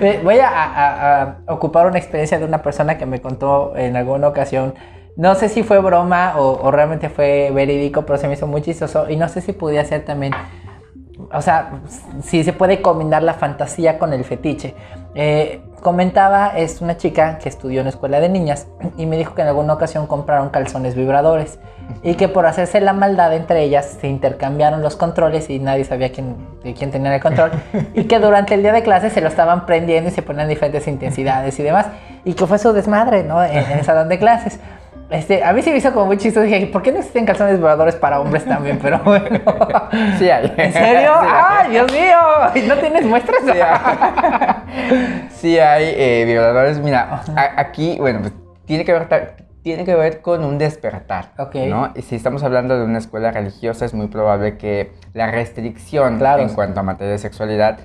Eh, 0.00 0.20
Voy 0.22 0.38
a, 0.38 0.48
a- 0.48 1.22
a 1.22 1.36
ocupar 1.52 1.86
una 1.86 1.98
experiencia 1.98 2.38
de 2.38 2.44
una 2.44 2.62
persona 2.62 2.96
que 2.98 3.06
me 3.06 3.20
contó 3.20 3.72
en 3.76 3.96
alguna 3.96 4.28
ocasión. 4.28 4.74
No 5.16 5.34
sé 5.34 5.48
si 5.48 5.62
fue 5.62 5.78
broma 5.80 6.34
o, 6.36 6.60
o 6.62 6.70
realmente 6.70 7.08
fue 7.08 7.50
verídico, 7.52 8.02
pero 8.04 8.18
se 8.18 8.28
me 8.28 8.34
hizo 8.34 8.46
muy 8.46 8.60
chistoso. 8.62 9.08
Y 9.08 9.16
no 9.16 9.28
sé 9.28 9.40
si 9.40 9.52
podía 9.52 9.84
ser 9.84 10.04
también. 10.04 10.34
O 11.32 11.40
sea, 11.40 11.70
si 12.22 12.44
se 12.44 12.52
puede 12.52 12.82
combinar 12.82 13.22
la 13.22 13.32
fantasía 13.34 13.98
con 13.98 14.12
el 14.12 14.24
fetiche. 14.24 14.74
Eh, 15.14 15.62
comentaba, 15.80 16.48
es 16.56 16.80
una 16.80 16.96
chica 16.96 17.38
que 17.38 17.48
estudió 17.48 17.80
en 17.80 17.86
escuela 17.86 18.20
de 18.20 18.28
niñas 18.28 18.66
y 18.96 19.06
me 19.06 19.16
dijo 19.16 19.34
que 19.34 19.42
en 19.42 19.48
alguna 19.48 19.74
ocasión 19.74 20.06
compraron 20.06 20.50
calzones 20.50 20.94
vibradores 20.94 21.58
y 22.02 22.14
que 22.14 22.28
por 22.28 22.46
hacerse 22.46 22.80
la 22.80 22.92
maldad 22.92 23.34
entre 23.34 23.62
ellas 23.62 23.96
se 24.00 24.08
intercambiaron 24.08 24.82
los 24.82 24.96
controles 24.96 25.48
y 25.50 25.58
nadie 25.58 25.84
sabía 25.84 26.10
quién, 26.10 26.36
quién 26.76 26.90
tenía 26.90 27.14
el 27.14 27.20
control 27.20 27.52
y 27.94 28.04
que 28.04 28.18
durante 28.18 28.54
el 28.54 28.62
día 28.62 28.72
de 28.72 28.82
clase 28.82 29.10
se 29.10 29.20
lo 29.20 29.28
estaban 29.28 29.66
prendiendo 29.66 30.10
y 30.10 30.12
se 30.12 30.22
ponían 30.22 30.48
diferentes 30.48 30.86
intensidades 30.88 31.58
y 31.58 31.62
demás 31.62 31.86
y 32.24 32.34
que 32.34 32.46
fue 32.46 32.58
su 32.58 32.72
desmadre, 32.72 33.22
¿no? 33.22 33.42
En, 33.42 33.56
en 33.56 33.88
el 33.88 34.08
de 34.08 34.18
clases. 34.18 34.58
Este, 35.08 35.44
a 35.44 35.52
mí 35.52 35.62
se 35.62 35.70
me 35.70 35.76
hizo 35.76 35.92
como 35.92 36.06
muy 36.06 36.16
chistoso. 36.16 36.44
Dije, 36.44 36.66
¿por 36.66 36.82
qué 36.82 36.90
no 36.90 36.98
existen 36.98 37.24
calzones 37.26 37.58
vibradores 37.58 37.94
para 37.94 38.20
hombres 38.20 38.44
también? 38.44 38.78
Pero 38.82 38.98
bueno. 39.04 39.26
Sí 40.18 40.28
hay. 40.28 40.52
¿En 40.56 40.72
serio? 40.72 41.12
Sí. 41.22 41.28
¡Ay, 41.30 41.70
Dios 41.70 41.92
mío! 41.92 42.18
¿Y 42.54 42.60
¿No 42.62 42.74
tienes 42.76 43.04
muestras? 43.04 43.40
Sí 43.44 43.50
hay, 43.60 45.28
Sí 45.30 45.58
hay, 45.58 45.94
eh, 45.96 46.24
vibradores. 46.26 46.78
Mira, 46.80 47.22
a- 47.36 47.60
aquí, 47.60 47.96
bueno, 48.00 48.20
pues, 48.20 48.32
tiene 48.66 48.84
que 48.84 48.92
ver 48.92 49.36
tiene 49.62 49.84
que 49.84 49.96
ver 49.96 50.20
con 50.20 50.44
un 50.44 50.58
despertar, 50.58 51.32
Ok. 51.38 51.56
¿no? 51.66 51.90
Y 51.96 52.02
si 52.02 52.14
estamos 52.14 52.44
hablando 52.44 52.78
de 52.78 52.84
una 52.84 52.98
escuela 52.98 53.32
religiosa, 53.32 53.84
es 53.84 53.94
muy 53.94 54.06
probable 54.06 54.58
que 54.58 54.92
la 55.12 55.28
restricción 55.28 56.18
Claro. 56.18 56.40
en 56.42 56.50
cuanto 56.50 56.78
a 56.78 56.82
materia 56.84 57.10
de 57.12 57.18
sexualidad 57.18 57.78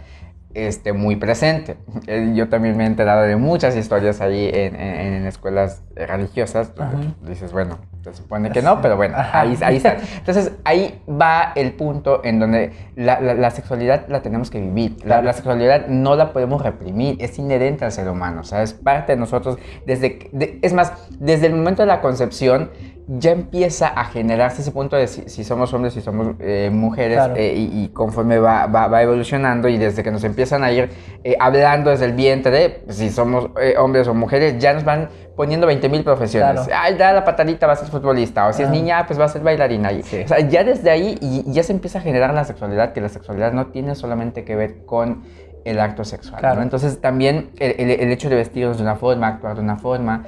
esté 0.54 0.94
muy 0.94 1.16
presente. 1.16 1.78
Eh, 2.08 2.32
Yo 2.34 2.50
también 2.50 2.76
me 2.78 2.84
he 2.84 2.88
enterado 2.88 3.22
de 3.22 3.36
muchas 3.36 3.76
historias 3.78 4.22
ahí 4.22 4.50
en, 4.52 4.76
en- 4.76 5.14
en 5.14 5.28
escuelas 5.28 5.84
religiosas, 5.96 6.72
dices, 7.22 7.52
bueno, 7.52 7.78
se 8.04 8.14
supone 8.16 8.50
que 8.50 8.62
no, 8.64 8.82
pero 8.82 8.98
bueno, 8.98 9.16
ahí, 9.18 9.56
ahí 9.62 9.78
está. 9.78 9.98
Entonces, 10.18 10.54
ahí 10.64 11.00
va 11.08 11.52
el 11.56 11.74
punto 11.74 12.22
en 12.24 12.40
donde 12.40 12.72
la, 12.96 13.52
sexualidad 13.52 14.08
la 14.08 14.22
tenemos 14.24 14.50
que 14.50 14.60
vivir. 14.60 14.98
La, 15.06 15.32
sexualidad 15.34 15.88
no 15.88 16.16
la 16.16 16.34
podemos 16.34 16.62
reprimir, 16.64 17.18
es 17.20 17.38
inherente 17.38 17.86
al 17.86 17.92
ser 17.92 18.10
humano, 18.10 18.42
o 18.42 18.44
sea, 18.44 18.64
es 18.64 18.74
parte 18.74 19.12
de 19.14 19.20
nosotros. 19.20 19.58
Desde, 19.86 20.30
es 20.62 20.74
más, 20.74 20.94
desde 21.20 21.48
el 21.48 21.54
momento 21.54 21.84
de 21.84 21.88
la 21.88 22.02
concepción, 22.02 22.72
ya 23.20 23.32
empieza 23.32 23.88
a 23.88 24.06
generarse 24.06 24.62
ese 24.62 24.72
punto 24.72 24.96
de 24.96 25.08
si, 25.08 25.44
somos 25.44 25.74
hombres, 25.74 25.94
si 25.94 26.02
somos 26.02 26.36
eh, 26.40 26.70
mujeres, 26.72 27.20
eh, 27.36 27.54
y, 27.56 27.90
conforme 27.90 28.40
va, 28.40 28.68
va, 28.68 29.02
evolucionando 29.02 29.68
y 29.68 29.78
desde 29.78 30.02
que 30.02 30.12
nos 30.12 30.24
empiezan 30.24 30.64
a 30.64 30.72
ir 30.72 30.90
eh, 31.24 31.36
hablando 31.40 31.90
desde 31.90 32.06
el 32.06 32.14
vientre, 32.14 32.84
si 32.88 33.10
somos 33.10 33.50
hombres 33.78 34.08
o 34.08 34.14
mujeres, 34.14 34.60
ya 34.60 34.74
nos 34.74 34.86
van 34.86 35.10
poniendo 35.36 35.68
20 35.68 35.90
mil 35.90 36.04
profesiones. 36.04 36.70
Ay, 36.74 36.96
da 36.96 37.12
la 37.12 37.26
patadita, 37.26 37.68
va 37.68 37.74
a 37.74 37.76
ser 37.76 37.90
futbolista. 37.90 38.48
O 38.48 38.54
si 38.54 38.64
es 38.64 38.70
niña, 38.70 39.06
pues 39.06 39.20
va 39.20 39.26
a 39.26 39.30
ser 39.30 39.42
bailarina. 39.42 39.90
O 39.90 40.28
sea, 40.28 40.40
ya 40.40 40.64
desde 40.64 40.90
ahí 40.90 41.18
y 41.20 41.52
ya 41.52 41.64
se 41.64 41.74
empieza 41.74 42.00
a 42.00 42.02
generar 42.02 42.34
la 42.34 42.46
sexualidad, 42.46 42.94
que 42.94 43.02
la 43.02 43.10
sexualidad 43.10 43.52
no 43.52 43.68
tiene 43.68 43.96
solamente 43.96 44.46
que 44.46 44.56
ver 44.56 44.86
con 44.86 45.24
el 45.66 45.80
acto 45.80 46.06
sexual. 46.06 46.60
Entonces 46.62 47.02
también 47.02 47.52
el, 47.60 47.90
el 47.92 48.12
hecho 48.12 48.30
de 48.30 48.36
vestirnos 48.36 48.78
de 48.78 48.84
una 48.84 48.96
forma, 48.96 49.28
actuar 49.28 49.56
de 49.56 49.62
una 49.62 49.78
forma, 49.78 50.24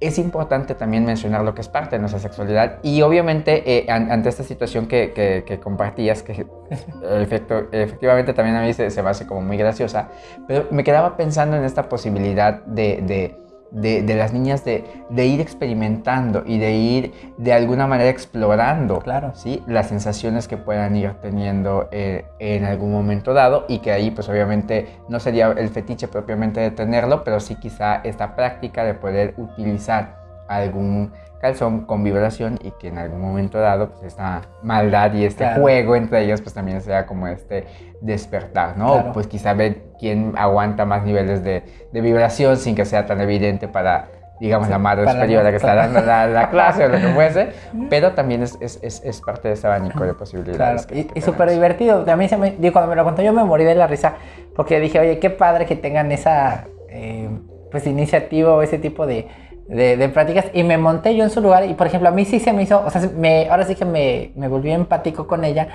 es 0.00 0.18
importante 0.18 0.74
también 0.74 1.04
mencionar 1.04 1.42
lo 1.42 1.54
que 1.54 1.60
es 1.60 1.68
parte 1.68 1.96
de 1.96 2.00
nuestra 2.00 2.20
sexualidad 2.20 2.78
y 2.82 3.02
obviamente 3.02 3.78
eh, 3.78 3.90
ante 3.90 4.28
esta 4.28 4.44
situación 4.44 4.86
que, 4.86 5.12
que, 5.46 5.60
compartías, 5.60 6.22
que 6.22 6.46
efecto, 7.02 7.68
efectivamente 7.72 8.32
también 8.32 8.56
a 8.56 8.62
mí 8.62 8.72
se, 8.72 8.90
se 8.90 9.02
me 9.02 9.10
hace 9.10 9.26
como 9.26 9.40
muy 9.40 9.56
graciosa, 9.56 10.08
pero 10.46 10.66
me 10.70 10.84
quedaba 10.84 11.16
pensando 11.16 11.56
en 11.56 11.64
esta 11.64 11.88
posibilidad 11.88 12.62
de 12.64 12.98
de, 13.02 13.36
las 13.72 14.32
niñas 14.32 14.64
de, 14.64 14.84
ir 15.10 15.40
experimentando 15.40 16.42
y 16.46 16.58
de 16.58 16.72
ir 16.72 17.12
de 17.36 17.52
alguna 17.52 17.86
manera 17.86 18.10
explorando 18.10 18.98
claro. 19.00 19.32
¿sí? 19.34 19.62
las 19.66 19.88
sensaciones 19.88 20.48
que 20.48 20.56
puedan 20.56 20.96
ir 20.96 21.14
teniendo 21.20 21.88
eh, 21.92 22.24
en 22.38 22.64
algún 22.64 22.92
momento 22.92 23.34
dado 23.34 23.66
y 23.68 23.78
que 23.78 23.92
ahí 23.92 24.10
pues 24.10 24.28
obviamente 24.28 24.88
no 25.08 25.20
sería 25.20 25.48
el 25.48 25.68
fetiche 25.68 26.08
propiamente 26.08 26.60
de 26.60 26.70
tenerlo, 26.70 27.24
pero 27.24 27.40
sí 27.40 27.56
quizá 27.56 27.96
esta 28.04 28.34
práctica 28.34 28.84
de 28.84 28.94
poder 28.94 29.34
utilizar 29.36 30.16
algún 30.48 31.12
calzón 31.40 31.82
con 31.86 32.02
vibración 32.02 32.58
y 32.62 32.72
que 32.72 32.88
en 32.88 32.98
algún 32.98 33.20
momento 33.20 33.58
dado 33.58 33.90
pues 33.90 34.02
esta 34.02 34.42
maldad 34.62 35.12
y 35.14 35.24
este 35.24 35.46
juego 35.54 35.96
entre 35.96 36.24
ellos 36.24 36.40
pues 36.40 36.54
también 36.54 36.80
sea 36.80 37.06
como 37.06 37.28
este 37.28 37.66
despertar, 38.00 38.76
¿no? 38.76 39.12
Pues 39.12 39.26
quizá 39.26 39.54
ver 39.54 39.82
quién 39.98 40.34
aguanta 40.36 40.84
más 40.84 41.04
niveles 41.04 41.42
de, 41.44 41.62
de, 41.92 42.00
vibración 42.00 42.56
sin 42.56 42.74
que 42.74 42.84
sea 42.84 43.06
tan 43.06 43.20
evidente 43.20 43.68
para 43.68 44.08
digamos 44.40 44.68
la 44.68 44.78
madre 44.78 45.10
superior 45.10 45.42
que 45.50 45.56
está 45.56 45.74
dando 45.74 46.00
la, 46.00 46.48
clase 46.50 46.84
o 46.84 46.88
lo 46.88 46.98
que 46.98 47.08
fuese, 47.08 47.48
pero 47.90 48.12
también 48.12 48.42
es, 48.42 48.56
es, 48.60 48.78
es, 48.82 49.20
parte 49.20 49.48
de 49.48 49.54
ese 49.54 49.66
abanico 49.66 50.04
de 50.04 50.14
posibilidades. 50.14 50.86
y, 50.92 51.20
súper 51.20 51.50
divertido. 51.50 52.04
También 52.04 52.28
se 52.28 52.36
me, 52.36 52.52
digo, 52.52 52.72
cuando 52.72 52.90
me 52.90 52.96
lo 52.96 53.04
contó 53.04 53.22
yo 53.22 53.32
me 53.32 53.44
morí 53.44 53.64
de 53.64 53.74
la 53.74 53.86
risa 53.86 54.14
porque 54.54 54.78
dije, 54.80 55.00
oye, 55.00 55.18
qué 55.18 55.30
padre 55.30 55.66
que 55.66 55.76
tengan 55.76 56.12
esa 56.12 56.66
eh, 56.88 57.28
pues 57.70 57.86
iniciativa 57.86 58.54
o 58.54 58.62
ese 58.62 58.78
tipo 58.78 59.06
de 59.06 59.26
de, 59.68 60.08
prácticas 60.08 60.46
y 60.54 60.64
me 60.64 60.78
monté 60.78 61.14
yo 61.14 61.24
en 61.24 61.30
su 61.30 61.40
lugar 61.40 61.64
y 61.68 61.74
por 61.74 61.86
ejemplo 61.86 62.08
a 62.08 62.12
mí 62.12 62.24
sí 62.24 62.40
se 62.40 62.52
me 62.52 62.62
hizo, 62.62 62.82
o 62.84 62.90
sea, 62.90 63.08
me, 63.16 63.48
ahora 63.48 63.64
sí 63.64 63.74
que 63.74 63.84
me, 63.84 64.32
me 64.34 64.48
volví 64.48 64.70
empático 64.70 65.26
con 65.26 65.44
ella 65.44 65.68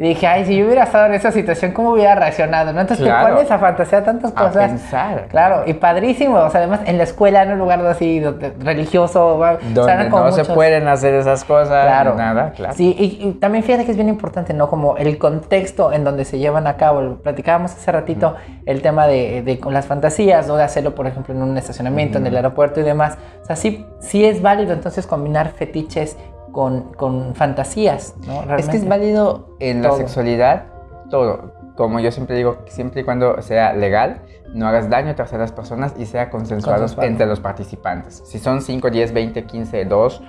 y 0.00 0.02
dije, 0.02 0.26
ay, 0.26 0.46
si 0.46 0.56
yo 0.56 0.64
hubiera 0.64 0.84
estado 0.84 1.04
en 1.04 1.12
esa 1.12 1.30
situación, 1.30 1.72
¿cómo 1.72 1.90
hubiera 1.90 2.14
reaccionado? 2.14 2.72
¿no? 2.72 2.80
Entonces 2.80 3.06
te 3.06 3.12
pones 3.12 3.50
a 3.50 3.58
fantasear 3.58 4.02
tantas 4.02 4.32
cosas. 4.32 4.56
A 4.56 4.68
pensar. 4.68 5.26
Claro, 5.28 5.64
y 5.66 5.74
padrísimo. 5.74 6.36
O 6.36 6.48
sea, 6.48 6.60
además 6.60 6.80
en 6.86 6.96
la 6.96 7.04
escuela, 7.04 7.42
en 7.42 7.52
un 7.52 7.58
lugar 7.58 7.84
así 7.84 8.22
religioso. 8.60 9.38
Donde 9.74 10.08
no 10.08 10.32
se 10.32 10.46
pueden 10.46 10.88
hacer 10.88 11.12
esas 11.12 11.44
cosas. 11.44 11.84
Claro. 11.84 12.14
Nada, 12.14 12.52
claro. 12.52 12.72
Sí, 12.74 12.96
y, 12.98 13.32
también 13.32 13.62
fíjate 13.62 13.84
que 13.84 13.90
es 13.90 13.98
bien 13.98 14.08
importante, 14.08 14.54
¿no? 14.54 14.70
Como 14.70 14.96
el 14.96 15.18
contexto 15.18 15.92
en 15.92 16.02
donde 16.02 16.24
se 16.24 16.38
llevan 16.38 16.66
a 16.66 16.78
cabo. 16.78 17.16
Platicábamos 17.16 17.72
hace 17.72 17.92
ratito 17.92 18.36
el 18.64 18.80
tema 18.80 19.06
de, 19.06 19.42
de, 19.42 19.60
con 19.60 19.74
las 19.74 19.84
fantasías, 19.84 20.46
¿no? 20.46 20.56
De 20.56 20.62
hacerlo, 20.62 20.94
por 20.94 21.08
ejemplo, 21.08 21.34
en 21.34 21.42
un 21.42 21.58
estacionamiento, 21.58 22.16
en 22.16 22.26
el 22.26 22.36
aeropuerto 22.36 22.80
y 22.80 22.84
demás. 22.84 23.18
O 23.42 23.44
sea, 23.44 23.54
sí, 23.54 23.84
sí 24.00 24.24
es 24.24 24.40
válido 24.40 24.72
entonces 24.72 25.06
combinar 25.06 25.50
fetiches 25.50 26.16
con, 26.52 26.92
con 26.94 27.34
fantasías, 27.34 28.14
¿no? 28.26 28.56
Es 28.56 28.68
que 28.68 28.76
es 28.76 28.88
válido 28.88 29.56
en 29.58 29.82
la 29.82 29.92
sexualidad 29.92 30.64
todo. 31.10 31.52
Como 31.76 32.00
yo 32.00 32.10
siempre 32.10 32.36
digo, 32.36 32.58
siempre 32.66 33.02
y 33.02 33.04
cuando 33.04 33.40
sea 33.42 33.72
legal, 33.72 34.22
no 34.54 34.66
hagas 34.66 34.90
daño 34.90 35.10
a 35.10 35.14
terceras 35.14 35.52
personas 35.52 35.94
y 35.98 36.06
sea 36.06 36.30
consensuado 36.30 36.86
entre 37.02 37.26
los 37.26 37.40
participantes. 37.40 38.22
Si 38.26 38.38
son 38.38 38.60
5, 38.60 38.90
10, 38.90 39.12
20, 39.12 39.44
15, 39.44 39.84
2, 39.86 40.22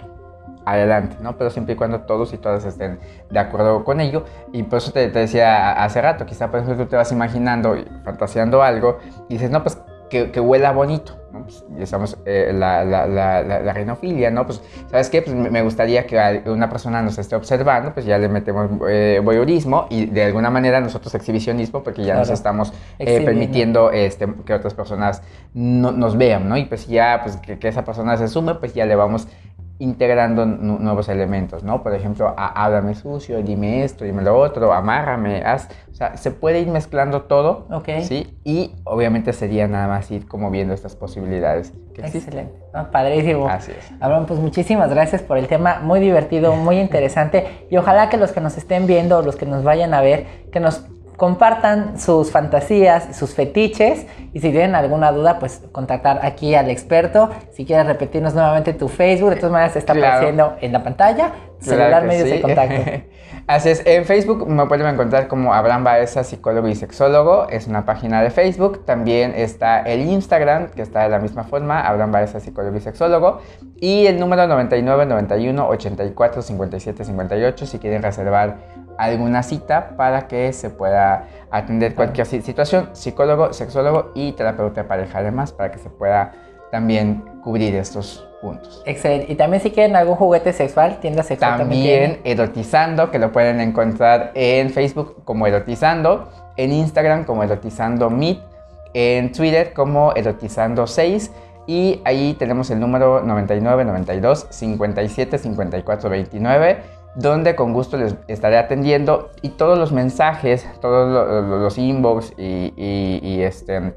adelante, 0.66 1.18
¿no? 1.22 1.38
Pero 1.38 1.50
siempre 1.50 1.74
y 1.74 1.78
cuando 1.78 2.02
todos 2.02 2.34
y 2.34 2.38
todas 2.38 2.66
estén 2.66 3.00
de 3.30 3.40
acuerdo 3.40 3.84
con 3.84 4.00
ello. 4.00 4.24
Y 4.54 4.64
por 4.64 4.78
eso 4.78 4.92
te, 4.92 5.08
te 5.10 5.20
decía 5.20 5.84
hace 5.84 6.02
rato, 6.02 6.26
quizá 6.26 6.50
por 6.50 6.60
ejemplo 6.60 6.86
tú 6.86 6.90
te 6.90 6.96
vas 6.96 7.12
imaginando 7.12 7.76
y 7.76 7.86
fantaseando 8.04 8.62
algo 8.62 9.00
y 9.28 9.34
dices, 9.34 9.50
no, 9.50 9.64
pues 9.64 9.78
que, 10.12 10.39
huela 10.39 10.71
bonito, 10.74 11.17
¿no? 11.32 11.43
Pues, 11.43 11.63
estamos, 11.80 12.17
eh, 12.26 12.52
la, 12.54 12.84
la, 12.84 13.08
la, 13.08 13.41
la, 13.41 13.74
renofilia, 13.74 14.30
¿no? 14.30 14.45
Pues, 14.45 14.62
¿sabes 14.89 15.10
qué? 15.10 15.21
Pues 15.21 15.36
me 15.36 15.62
gustaría 15.62 16.06
que 16.06 16.43
una 16.45 16.69
persona 16.69 17.02
nos 17.02 17.17
esté 17.17 17.36
observando, 17.36 17.93
pues 17.93 18.06
ya 18.06 18.17
le 18.17 18.28
metemos 18.28 18.69
eh, 18.89 19.21
voyeurismo 19.24 19.88
y 19.89 20.06
de 20.08 20.26
alguna 20.26 20.50
manera 20.50 20.82
nosotros 20.82 21.15
exhibicionismo, 21.15 21.82
porque 21.82 22.04
ya 22.04 22.15
nos 22.15 22.30
estamos 22.30 22.74
eh, 23.00 23.21
permitiendo 23.24 23.91
este, 23.91 24.28
que 24.45 24.54
otras 24.54 24.74
personas 24.74 25.21
no, 25.54 25.91
nos 25.91 26.17
vean, 26.17 26.50
¿no? 26.50 26.58
Y 26.58 26.65
pues 26.65 26.88
ya, 26.88 27.21
pues 27.24 27.38
que, 27.38 27.58
que, 27.58 27.69
esa 27.69 27.86
persona 27.86 28.17
se 28.17 28.28
sume, 28.28 28.56
pues 28.56 28.74
ya 28.74 28.86
le 28.86 28.95
vamos 28.95 29.28
integrando 29.82 30.46
nuevos 30.46 31.10
elementos, 31.10 31.63
¿no? 31.63 31.82
Por 31.82 31.96
ejemplo, 31.96 32.36
háblame 32.38 32.94
sucio, 32.94 33.41
dime 33.41 33.84
esto, 33.84 34.06
dime 34.06 34.22
lo 34.22 34.38
otro, 34.38 34.74
amárrame, 34.74 35.41
haz... 35.44 35.70
O 35.89 35.94
sea, 35.96 36.17
se 36.17 36.30
puede 36.30 36.60
ir 36.60 36.67
mezclando 36.67 37.24
todo, 37.24 37.65
Ok. 37.72 37.89
¿sí? 38.04 38.38
Y 38.44 38.76
obviamente 38.84 39.34
sería 39.34 39.67
nada 39.67 39.88
más 39.88 40.10
ir 40.12 40.28
como 40.28 40.52
viendo 40.52 40.76
estas 40.76 40.96
posibilidades 40.96 41.74
que 41.96 42.02
Excelente, 42.02 42.54
padrísimo. 42.91 43.48
Así 43.48 43.72
es. 43.72 43.91
Abraham, 44.00 44.28
pues 44.28 44.39
muchísimas 44.39 44.91
gracias 44.91 45.24
por 45.24 45.39
el 45.39 45.48
tema, 45.48 45.80
muy 45.82 46.00
divertido, 46.00 46.56
muy 46.56 46.80
interesante, 46.80 47.65
y 47.72 47.78
ojalá 47.78 48.10
que 48.10 48.17
los 48.17 48.32
que 48.32 48.39
nos 48.39 48.58
estén 48.58 48.86
viendo, 48.86 49.24
los 49.24 49.36
que 49.36 49.48
nos 49.48 49.63
vayan 49.63 49.96
a 49.96 50.02
ver, 50.02 50.28
que 50.52 50.60
nos 50.60 50.86
compartan 51.22 52.00
sus 52.00 52.32
fantasías, 52.32 53.16
sus 53.16 53.36
fetiches 53.36 54.08
y 54.34 54.40
si 54.40 54.50
tienen 54.50 54.74
alguna 54.74 55.12
duda, 55.12 55.38
pues 55.38 55.62
contactar 55.72 56.26
aquí 56.26 56.56
al 56.56 56.72
experto. 56.72 57.30
Si 57.52 57.64
quieres 57.64 57.86
repetirnos 57.86 58.34
nuevamente 58.34 58.74
tu 58.74 58.88
Facebook, 58.88 59.30
de 59.30 59.36
todas 59.36 59.52
maneras 59.52 59.76
está 59.76 59.94
apareciendo 59.94 60.56
en 60.62 60.74
la 60.74 60.82
pantalla, 60.82 61.34
celular 61.60 62.06
medios 62.06 62.28
de 62.28 62.42
contacto. 62.42 62.92
Así 63.48 63.70
es, 63.70 63.84
en 63.86 64.06
Facebook 64.06 64.48
me 64.48 64.66
pueden 64.66 64.88
encontrar 64.88 65.28
como 65.28 65.54
Abraham 65.54 65.84
Baeza, 65.84 66.24
psicólogo 66.24 66.68
y 66.68 66.74
sexólogo, 66.76 67.48
es 67.50 67.68
una 67.68 67.86
página 67.86 68.24
de 68.24 68.32
Facebook. 68.32 68.84
También 68.86 69.34
está 69.36 69.82
el 69.82 70.02
Instagram, 70.02 70.70
que 70.70 70.82
está 70.82 71.04
de 71.04 71.10
la 71.10 71.20
misma 71.20 71.44
forma, 71.44 71.82
Abraham 71.82 72.14
Baeza, 72.14 72.40
psicólogo 72.40 72.78
y 72.78 72.82
sexólogo. 72.82 73.42
Y 73.78 74.08
el 74.08 74.20
número 74.20 74.48
99 74.48 75.06
91 75.06 75.68
84 75.68 76.42
57 76.42 77.06
58 77.06 77.66
si 77.68 77.78
quieren 77.78 78.02
reservar 78.02 78.58
alguna 79.02 79.44
cita 79.44 79.96
para 79.98 80.28
que 80.28 80.54
se 80.54 80.70
pueda 80.70 81.28
atender 81.50 81.96
cualquier 81.96 82.28
situación, 82.28 82.90
psicólogo, 82.94 83.54
sexólogo 83.54 84.12
y 84.14 84.34
terapeuta 84.34 84.84
de 84.84 84.88
pareja 84.88 85.20
además 85.20 85.52
para 85.52 85.72
que 85.72 85.80
se 85.80 85.90
pueda 85.90 86.34
también 86.72 87.24
cubrir 87.44 87.76
estos 87.76 88.28
puntos. 88.42 88.82
Excelente. 88.86 89.32
Y 89.32 89.36
también 89.36 89.62
si 89.62 89.72
quieren 89.72 89.96
algún 89.96 90.16
juguete 90.16 90.54
sexual, 90.54 91.00
tienda 91.00 91.24
sexual 91.24 91.58
también. 91.58 92.12
También 92.12 92.22
erotizando, 92.24 93.12
que 93.12 93.20
lo 93.20 93.32
pueden 93.32 93.60
encontrar 93.60 94.32
en 94.36 94.70
Facebook 94.70 95.24
como 95.26 95.48
erotizando, 95.48 96.30
en 96.56 96.72
Instagram 96.72 97.26
como 97.26 97.44
erotizando 97.44 98.10
meet, 98.10 98.40
en 98.94 99.32
Twitter 99.32 99.74
como 99.74 100.14
erotizando 100.16 100.88
6 100.88 101.32
y 101.68 102.02
ahí 102.04 102.36
tenemos 102.38 102.70
el 102.72 102.80
número 102.80 103.22
99 103.22 103.86
92 103.86 104.48
57 104.50 105.38
54 105.38 106.10
29 106.10 107.01
donde 107.15 107.56
con 107.56 107.74
gusto 107.74 107.97
les 107.97 108.15
estaré 108.28 108.58
atendiendo 108.58 109.30
y 109.41 109.50
todos 109.50 109.78
los 109.78 109.91
mensajes, 109.91 110.67
todos 110.80 111.10
los, 111.47 111.78
inbox 111.78 112.34
y, 112.38 113.41
este, 113.41 113.93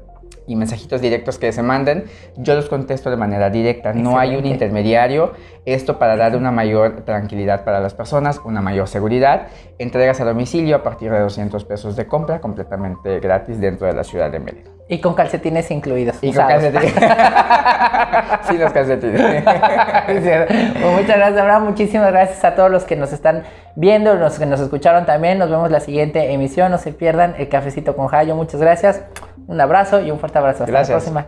y 0.47 0.55
mensajitos 0.55 1.01
directos 1.01 1.39
que 1.39 1.51
se 1.51 1.63
manden, 1.63 2.05
yo 2.37 2.55
los 2.55 2.67
contesto 2.67 3.09
de 3.09 3.17
manera 3.17 3.49
directa. 3.49 3.93
No 3.93 4.19
hay 4.19 4.35
un 4.35 4.45
intermediario. 4.45 5.33
Esto 5.65 5.97
para 5.97 6.15
dar 6.15 6.35
una 6.35 6.51
mayor 6.51 7.01
tranquilidad 7.01 7.63
para 7.63 7.79
las 7.79 7.93
personas, 7.95 8.39
una 8.45 8.61
mayor 8.61 8.87
seguridad. 8.87 9.47
Entregas 9.79 10.21
a 10.21 10.25
domicilio 10.25 10.75
a 10.75 10.83
partir 10.83 11.11
de 11.11 11.19
200 11.19 11.65
pesos 11.65 11.95
de 11.95 12.05
compra, 12.05 12.39
completamente 12.39 13.19
gratis 13.19 13.59
dentro 13.59 13.87
de 13.87 13.93
la 13.93 14.03
ciudad 14.03 14.31
de 14.31 14.39
Mérida. 14.39 14.69
Y 14.87 14.99
con 14.99 15.15
calcetines 15.15 15.71
incluidos. 15.71 16.17
Y 16.21 16.31
con 16.31 16.47
calcetines. 16.47 16.93
sí, 18.47 18.57
los 18.59 18.71
calcetines. 18.71 19.43
pues 19.43 20.93
muchas 20.93 21.17
gracias, 21.17 21.41
Abraham. 21.41 21.65
Muchísimas 21.65 22.11
gracias 22.11 22.45
a 22.45 22.53
todos 22.53 22.69
los 22.69 22.83
que 22.83 22.95
nos 22.95 23.11
están 23.11 23.41
viendo, 23.75 24.13
los 24.13 24.37
que 24.37 24.45
nos 24.45 24.59
escucharon 24.59 25.07
también. 25.07 25.39
Nos 25.39 25.49
vemos 25.49 25.71
la 25.71 25.79
siguiente 25.79 26.31
emisión. 26.31 26.71
No 26.71 26.77
se 26.77 26.93
pierdan 26.93 27.33
el 27.39 27.49
cafecito 27.49 27.95
con 27.95 28.05
Jayo. 28.07 28.35
Muchas 28.35 28.61
gracias. 28.61 29.01
Un 29.47 29.61
abrazo 29.61 30.01
y 30.01 30.11
un 30.11 30.19
fuerte 30.19 30.37
abrazo. 30.37 30.63
Hasta 30.63 30.71
la 30.71 30.83
próxima. 30.85 31.27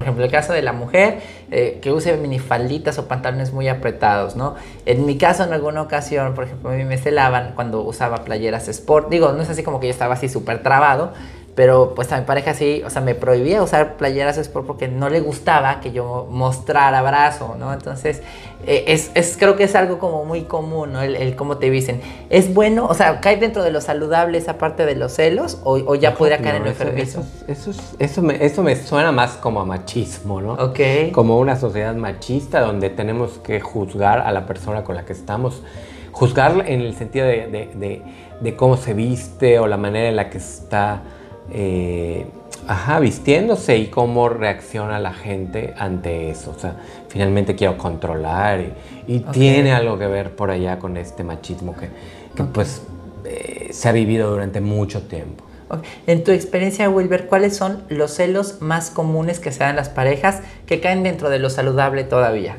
ejemplo, 0.00 0.24
el 0.24 0.30
caso 0.30 0.52
de 0.52 0.62
la 0.62 0.72
mujer 0.72 1.20
eh, 1.50 1.78
que 1.82 1.92
use 1.92 2.16
minifalditas 2.16 2.98
o 2.98 3.08
pantalones 3.08 3.52
muy 3.52 3.68
apretados, 3.68 4.36
¿no? 4.36 4.54
En 4.84 5.04
mi 5.04 5.18
caso, 5.18 5.44
en 5.44 5.52
alguna 5.52 5.82
ocasión, 5.82 6.34
por 6.34 6.44
ejemplo, 6.44 6.70
a 6.70 6.74
mí 6.74 6.84
me 6.84 6.98
celaban 6.98 7.52
cuando 7.54 7.82
usaba 7.82 8.24
playeras 8.24 8.68
sport. 8.68 9.08
Digo, 9.08 9.32
no 9.32 9.42
es 9.42 9.50
así 9.50 9.62
como 9.62 9.80
que 9.80 9.86
yo 9.86 9.92
estaba 9.92 10.14
así 10.14 10.28
súper 10.28 10.62
trabado, 10.62 11.12
pero 11.56 11.94
pues 11.94 12.12
a 12.12 12.18
mi 12.18 12.26
pareja 12.26 12.52
sí, 12.52 12.82
o 12.84 12.90
sea, 12.90 13.00
me 13.00 13.14
prohibía 13.14 13.62
usar 13.62 13.96
playeras 13.96 14.36
sport 14.36 14.66
porque 14.66 14.88
no 14.88 15.08
le 15.08 15.20
gustaba 15.20 15.80
que 15.80 15.90
yo 15.90 16.28
mostrara 16.30 17.00
brazo, 17.02 17.56
¿no? 17.58 17.72
Entonces, 17.72 18.22
es, 18.66 19.10
es, 19.14 19.36
creo 19.38 19.56
que 19.56 19.64
es 19.64 19.74
algo 19.74 19.98
como 19.98 20.24
muy 20.24 20.42
común, 20.42 20.92
¿no? 20.92 21.02
El, 21.02 21.14
el, 21.16 21.36
cómo 21.36 21.58
te 21.58 21.70
dicen. 21.70 22.00
¿Es 22.30 22.52
bueno, 22.52 22.86
o 22.86 22.94
sea, 22.94 23.20
cae 23.20 23.36
dentro 23.36 23.62
de 23.62 23.70
lo 23.70 23.80
saludable 23.80 24.38
esa 24.38 24.58
parte 24.58 24.84
de 24.84 24.96
los 24.96 25.12
celos 25.12 25.60
o, 25.64 25.74
o 25.74 25.94
ya 25.94 26.14
podría 26.14 26.38
caer 26.38 26.60
no, 26.60 26.66
en 26.66 26.78
lo 26.78 27.02
eso? 27.02 27.22
Eso, 27.46 27.70
eso, 27.70 27.82
eso, 27.98 28.22
me, 28.22 28.44
eso 28.44 28.62
me 28.62 28.74
suena 28.76 29.12
más 29.12 29.32
como 29.32 29.60
a 29.60 29.64
machismo, 29.64 30.40
¿no? 30.40 30.54
Ok. 30.54 30.80
Como 31.12 31.38
una 31.38 31.56
sociedad 31.56 31.94
machista 31.94 32.60
donde 32.60 32.90
tenemos 32.90 33.38
que 33.38 33.60
juzgar 33.60 34.20
a 34.20 34.32
la 34.32 34.46
persona 34.46 34.82
con 34.82 34.96
la 34.96 35.04
que 35.04 35.12
estamos. 35.12 35.62
Juzgar 36.12 36.64
en 36.66 36.80
el 36.80 36.96
sentido 36.96 37.26
de, 37.26 37.46
de, 37.46 37.70
de, 37.74 38.02
de 38.40 38.56
cómo 38.56 38.76
se 38.76 38.94
viste 38.94 39.58
o 39.58 39.66
la 39.66 39.76
manera 39.76 40.08
en 40.08 40.16
la 40.16 40.30
que 40.30 40.38
está 40.38 41.02
eh, 41.52 42.26
ajá, 42.68 43.00
vistiéndose 43.00 43.76
y 43.78 43.86
cómo 43.88 44.28
reacciona 44.28 44.98
la 44.98 45.12
gente 45.12 45.74
ante 45.78 46.30
eso. 46.30 46.52
O 46.56 46.58
sea, 46.58 46.76
finalmente 47.08 47.54
quiero 47.54 47.78
controlar 47.78 48.60
y, 48.60 48.72
y 49.14 49.18
Ok. 49.18 49.32
tiene 49.32 49.72
algo 49.72 49.98
que 49.98 50.06
ver 50.06 50.34
por 50.34 50.50
allá 50.50 50.78
con 50.78 50.96
este 50.96 51.24
machismo 51.24 51.74
que, 51.76 51.88
que 52.34 52.44
pues 52.44 52.82
eh, 53.24 53.68
se 53.72 53.88
ha 53.88 53.92
vivido 53.92 54.30
durante 54.30 54.60
mucho 54.60 55.02
tiempo. 55.02 55.44
Ok. 55.68 55.84
En 56.06 56.22
tu 56.22 56.30
experiencia, 56.30 56.88
Wilber, 56.88 57.26
¿cuáles 57.26 57.56
son 57.56 57.82
los 57.88 58.12
celos 58.12 58.60
más 58.60 58.90
comunes 58.90 59.40
que 59.40 59.50
se 59.50 59.60
dan 59.60 59.74
las 59.76 59.88
parejas 59.88 60.42
que 60.66 60.80
caen 60.80 61.02
dentro 61.02 61.28
de 61.28 61.38
lo 61.40 61.50
saludable 61.50 62.04
todavía? 62.04 62.56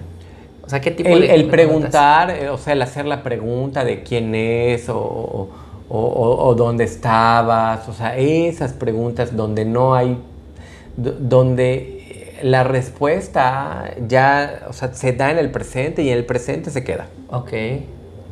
O 0.66 0.70
sea, 0.70 0.82
¿qué 0.82 0.92
tipo 0.92 1.08
El, 1.10 1.22
de... 1.22 1.34
el 1.34 1.46
preguntar, 1.48 2.30
eh, 2.32 2.50
o 2.50 2.58
sea, 2.58 2.74
el 2.74 2.82
hacer 2.82 3.06
la 3.06 3.24
pregunta 3.24 3.86
de 3.86 4.04
quién 4.04 4.36
es 4.36 4.90
o, 4.90 5.50
o- 5.90 6.48
o- 6.48 6.56
dónde 6.56 6.84
estabas, 6.84 7.88
o 7.88 7.94
sea, 7.94 8.18
esas 8.18 8.74
preguntas 8.74 9.36
donde 9.36 9.66
no 9.66 9.96
hay, 9.96 10.18
do- 10.98 11.16
donde 11.20 12.38
la 12.44 12.64
respuesta 12.64 13.92
ya, 14.08 14.68
o 14.70 14.74
sea, 14.74 14.94
se 14.94 15.14
da 15.14 15.32
en 15.32 15.38
el 15.38 15.50
presente 15.50 16.04
y 16.04 16.10
en 16.10 16.18
el 16.18 16.26
presente 16.26 16.70
se 16.72 16.84
queda. 16.84 17.08
Ok. 17.30 17.52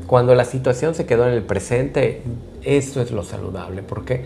Cuando 0.08 0.36
la 0.36 0.46
situación 0.46 0.94
se 0.94 1.06
quedó 1.06 1.28
en 1.28 1.34
el 1.34 1.42
presente, 1.44 2.22
eso 2.64 3.02
es 3.02 3.12
lo 3.12 3.24
saludable. 3.24 3.82
¿Por 3.82 4.06
qué? 4.06 4.24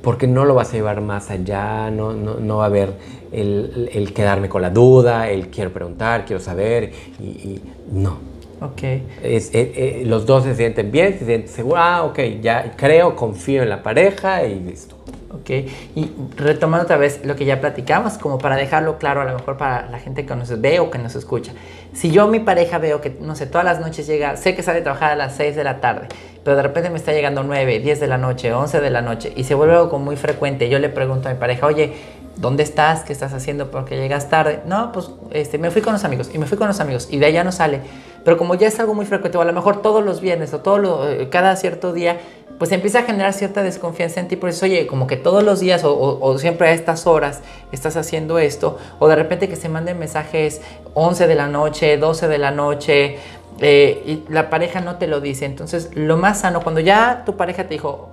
Porque 0.00 0.26
no 0.26 0.44
lo 0.44 0.54
vas 0.54 0.70
a 0.70 0.72
llevar 0.72 1.00
más 1.00 1.30
allá, 1.30 1.90
no, 1.90 2.12
no, 2.12 2.36
no 2.36 2.56
va 2.58 2.64
a 2.64 2.66
haber 2.66 2.94
el, 3.30 3.90
el 3.92 4.12
quedarme 4.14 4.48
con 4.48 4.62
la 4.62 4.70
duda, 4.70 5.28
el 5.28 5.48
quiero 5.48 5.72
preguntar, 5.72 6.24
quiero 6.24 6.40
saber, 6.42 6.92
y, 7.20 7.24
y 7.24 7.62
no. 7.92 8.31
Ok. 8.64 8.82
Es- 9.22 9.54
eh, 9.54 9.72
eh, 9.74 10.02
los 10.06 10.26
dos 10.26 10.44
se 10.44 10.54
sienten 10.54 10.90
bien, 10.90 11.18
se 11.18 11.24
sienten 11.26 11.48
seguros, 11.48 11.80
ah, 11.82 12.04
ok, 12.04 12.18
ya 12.40 12.72
creo, 12.76 13.16
confío 13.16 13.62
en 13.62 13.68
la 13.68 13.82
pareja 13.82 14.44
y 14.44 14.60
listo. 14.60 14.96
Ok, 15.34 15.48
y 15.96 16.10
retomando 16.36 16.84
otra 16.84 16.98
vez 16.98 17.24
lo 17.24 17.34
que 17.34 17.46
ya 17.46 17.58
platicamos, 17.60 18.18
como 18.18 18.36
para 18.36 18.54
dejarlo 18.56 18.98
claro 18.98 19.22
a 19.22 19.24
lo 19.24 19.34
mejor 19.34 19.56
para 19.56 19.88
la 19.90 19.98
gente 19.98 20.26
que 20.26 20.36
nos 20.36 20.60
ve 20.60 20.78
o 20.78 20.90
que 20.90 20.98
nos 20.98 21.14
escucha. 21.16 21.52
Si 21.92 22.10
yo 22.10 22.26
mi 22.26 22.40
pareja 22.40 22.78
veo 22.78 23.00
que, 23.00 23.16
no 23.20 23.36
sé, 23.36 23.46
todas 23.46 23.64
las 23.64 23.78
noches 23.80 24.06
llega, 24.06 24.36
sé 24.36 24.54
que 24.54 24.62
sale 24.62 24.80
a 24.80 24.82
trabajar 24.82 25.12
a 25.12 25.16
las 25.16 25.34
6 25.36 25.54
de 25.54 25.62
la 25.64 25.80
tarde, 25.80 26.08
pero 26.42 26.56
de 26.56 26.62
repente 26.62 26.88
me 26.90 26.96
está 26.96 27.12
llegando 27.12 27.42
9, 27.42 27.80
10 27.80 28.00
de 28.00 28.06
la 28.06 28.16
noche, 28.18 28.52
11 28.52 28.80
de 28.80 28.90
la 28.90 29.02
noche, 29.02 29.32
y 29.36 29.44
se 29.44 29.54
vuelve 29.54 29.74
algo 29.74 29.98
muy 29.98 30.16
frecuente, 30.16 30.68
yo 30.70 30.78
le 30.78 30.88
pregunto 30.88 31.28
a 31.28 31.32
mi 31.32 31.38
pareja, 31.38 31.66
oye, 31.66 31.92
¿dónde 32.36 32.62
estás? 32.62 33.04
¿Qué 33.04 33.12
estás 33.12 33.34
haciendo? 33.34 33.70
¿Por 33.70 33.84
qué 33.84 33.96
llegas 33.96 34.30
tarde? 34.30 34.60
No, 34.64 34.90
pues 34.90 35.10
este, 35.32 35.58
me 35.58 35.70
fui 35.70 35.82
con 35.82 35.92
los 35.92 36.04
amigos, 36.04 36.30
y 36.32 36.38
me 36.38 36.46
fui 36.46 36.56
con 36.56 36.66
los 36.66 36.80
amigos, 36.80 37.08
y 37.10 37.18
de 37.18 37.26
allá 37.26 37.44
no 37.44 37.52
sale. 37.52 37.80
Pero 38.24 38.38
como 38.38 38.54
ya 38.54 38.68
es 38.68 38.80
algo 38.80 38.94
muy 38.94 39.04
frecuente, 39.04 39.36
o 39.36 39.42
a 39.42 39.44
lo 39.44 39.52
mejor 39.52 39.82
todos 39.82 40.02
los 40.02 40.20
viernes 40.22 40.54
o 40.54 40.60
todo 40.60 40.78
lo- 40.78 41.08
eh, 41.10 41.28
cada 41.28 41.54
cierto 41.56 41.92
día, 41.92 42.18
pues 42.58 42.70
empieza 42.70 43.00
a 43.00 43.02
generar 43.02 43.32
cierta 43.32 43.64
desconfianza 43.64 44.20
en 44.20 44.28
ti. 44.28 44.36
Por 44.36 44.48
eso, 44.50 44.66
oye, 44.66 44.86
como 44.86 45.08
que 45.08 45.16
todos 45.16 45.42
los 45.42 45.58
días 45.58 45.82
o, 45.82 45.92
o- 45.92 46.24
o 46.24 46.38
siempre 46.38 46.68
a 46.68 46.72
estas 46.72 47.08
horas 47.08 47.40
estás 47.72 47.96
haciendo 47.96 48.38
esto, 48.38 48.78
o 49.00 49.08
de 49.08 49.16
repente 49.16 49.48
que 49.48 49.56
se 49.56 49.68
manden 49.68 49.98
mensajes 49.98 50.60
11 50.94 51.26
de 51.26 51.34
la 51.34 51.48
noche, 51.48 51.81
12 51.98 52.28
de 52.28 52.38
la 52.38 52.50
noche, 52.50 53.18
eh, 53.60 54.02
y 54.06 54.32
la 54.32 54.50
pareja 54.50 54.80
no 54.80 54.96
te 54.96 55.06
lo 55.06 55.20
dice. 55.20 55.44
Entonces, 55.44 55.90
lo 55.94 56.16
más 56.16 56.40
sano, 56.40 56.62
cuando 56.62 56.80
ya 56.80 57.22
tu 57.26 57.36
pareja 57.36 57.64
te 57.64 57.70
dijo, 57.74 58.08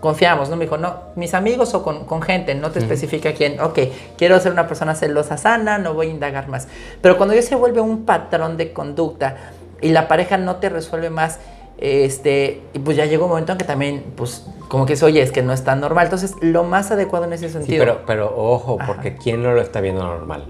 confiamos, 0.00 0.48
¿no? 0.50 0.56
Me 0.56 0.64
dijo, 0.66 0.76
no, 0.78 0.96
mis 1.16 1.32
amigos 1.34 1.74
o 1.74 1.82
con, 1.82 2.04
con 2.04 2.22
gente, 2.22 2.54
no 2.54 2.70
te 2.70 2.78
especifica 2.80 3.32
quién. 3.32 3.60
Ok, 3.60 3.78
quiero 4.18 4.38
ser 4.40 4.52
una 4.52 4.66
persona 4.66 4.94
celosa 4.94 5.36
sana, 5.36 5.78
no 5.78 5.94
voy 5.94 6.08
a 6.08 6.10
indagar 6.10 6.48
más. 6.48 6.68
Pero 7.00 7.16
cuando 7.16 7.34
ya 7.34 7.42
se 7.42 7.54
vuelve 7.54 7.80
un 7.80 8.04
patrón 8.04 8.56
de 8.56 8.72
conducta 8.72 9.36
y 9.80 9.90
la 9.90 10.08
pareja 10.08 10.36
no 10.38 10.56
te 10.56 10.68
resuelve 10.68 11.08
más, 11.10 11.38
este, 11.78 12.62
y 12.74 12.78
pues 12.78 12.96
ya 12.96 13.06
llegó 13.06 13.24
un 13.24 13.30
momento 13.30 13.52
en 13.52 13.58
que 13.58 13.64
también, 13.64 14.04
pues, 14.16 14.46
como 14.68 14.86
que 14.86 14.92
es, 14.92 15.02
oye, 15.02 15.20
es 15.20 15.32
que 15.32 15.42
no 15.42 15.52
es 15.52 15.64
tan 15.64 15.80
normal. 15.80 16.04
Entonces, 16.04 16.34
lo 16.40 16.62
más 16.64 16.90
adecuado 16.92 17.24
en 17.24 17.32
ese 17.32 17.48
Sí, 17.48 17.54
sentido. 17.54 17.78
pero, 17.84 18.00
pero 18.06 18.34
ojo, 18.36 18.76
Ajá. 18.80 18.86
porque 18.92 19.16
¿quién 19.16 19.42
no 19.42 19.52
lo 19.52 19.60
está 19.60 19.80
viendo 19.80 20.02
normal? 20.04 20.46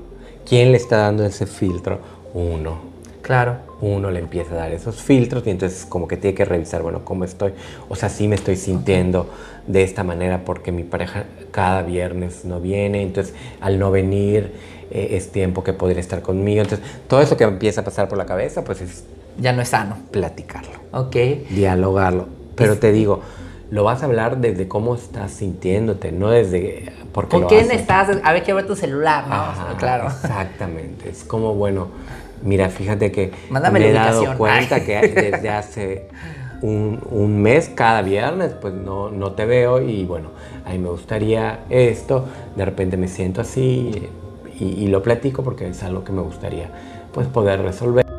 ¿Quién 0.47 0.73
le 0.73 0.77
está 0.77 0.99
dando 0.99 1.25
ese 1.25 1.47
filtro? 1.47 2.01
Uno. 2.35 2.90
Claro. 3.23 3.59
uno 3.81 4.11
le 4.11 4.18
empieza 4.18 4.55
a 4.55 4.57
dar 4.57 4.73
esos 4.73 5.01
filtros 5.01 5.47
y 5.47 5.51
entonces 5.51 5.87
como 5.87 6.09
que 6.09 6.16
tiene 6.16 6.35
que 6.35 6.45
revisar, 6.45 6.83
bueno, 6.83 7.05
cómo 7.05 7.25
estoy, 7.25 7.53
o 7.88 7.95
sea, 7.95 8.09
sí 8.09 8.27
me 8.27 8.35
estoy 8.35 8.57
sintiendo 8.57 9.31
de 9.68 9.85
esta 9.85 10.03
manera 10.03 10.45
porque 10.45 10.73
mi 10.73 10.83
pareja 10.83 11.25
cada 11.53 11.83
viernes 11.83 12.45
no 12.45 12.61
viene, 12.61 13.01
entonces 13.03 13.33
al 13.61 13.79
no 13.79 13.92
venir 13.92 14.53
eh, 14.90 15.11
es 15.12 15.31
tiempo 15.31 15.62
que 15.62 15.73
podría 15.73 16.01
estar 16.01 16.21
conmigo, 16.21 16.62
entonces 16.62 16.85
todo 17.09 17.21
eso 17.21 17.37
que 17.37 17.45
empieza 17.45 17.83
a 17.83 17.85
pasar 17.85 18.09
por 18.09 18.18
la 18.18 18.27
cabeza, 18.27 18.64
pues 18.64 18.81
es 18.81 19.05
Ya 19.38 19.53
no 19.53 19.62
es 19.62 19.68
sano. 19.68 19.97
platicarlo, 20.11 20.73
Ok. 20.92 21.16
dialogarlo, 21.51 22.27
pero 22.57 22.77
te 22.79 22.90
digo, 22.90 23.21
lo 23.71 23.85
vas 23.85 24.03
a 24.03 24.07
hablar 24.07 24.38
desde 24.38 24.66
cómo 24.66 24.97
estás 24.97 25.31
sintiéndote, 25.31 26.11
no 26.11 26.29
desde 26.31 26.92
porque 27.12 27.31
¿Con 27.31 27.40
lo 27.42 27.47
quién 27.49 27.66
haces. 27.66 27.81
estás? 27.83 28.09
A 28.25 28.33
ver, 28.33 28.42
quiero 28.42 28.57
ver 28.57 28.66
tu 28.66 28.75
celular, 28.75 29.27
¿no? 29.29 29.35
Ajá, 29.35 29.77
claro. 29.79 30.07
Exactamente. 30.07 31.09
Es 31.11 31.25
como, 31.25 31.55
bueno, 31.55 31.88
mira, 32.43 32.69
fíjate 32.69 33.13
que 33.13 33.33
Mándame 33.51 33.81
me 33.81 33.89
he 33.89 33.93
dado 33.93 34.37
cuenta 34.37 34.77
Ay. 34.77 34.83
que 34.83 35.09
desde 35.33 35.49
hace 35.51 36.09
un, 36.61 37.01
un 37.11 37.43
mes, 37.43 37.71
cada 37.75 38.03
viernes, 38.03 38.53
pues 38.61 38.75
no, 38.75 39.11
no 39.11 39.33
te 39.33 39.47
veo 39.47 39.81
y 39.81 40.05
bueno, 40.05 40.29
a 40.65 40.71
mí 40.71 40.79
me 40.79 40.89
gustaría 40.89 41.61
esto, 41.71 42.27
de 42.57 42.65
repente 42.65 42.97
me 42.97 43.09
siento 43.09 43.41
así 43.41 44.09
y, 44.61 44.65
y 44.65 44.87
lo 44.89 45.03
platico 45.03 45.43
porque 45.43 45.69
es 45.69 45.83
algo 45.83 46.05
que 46.05 46.13
me 46.13 46.23
gustaría 46.23 46.71
pues 47.13 47.27
poder 47.27 47.63
resolver. 47.63 48.12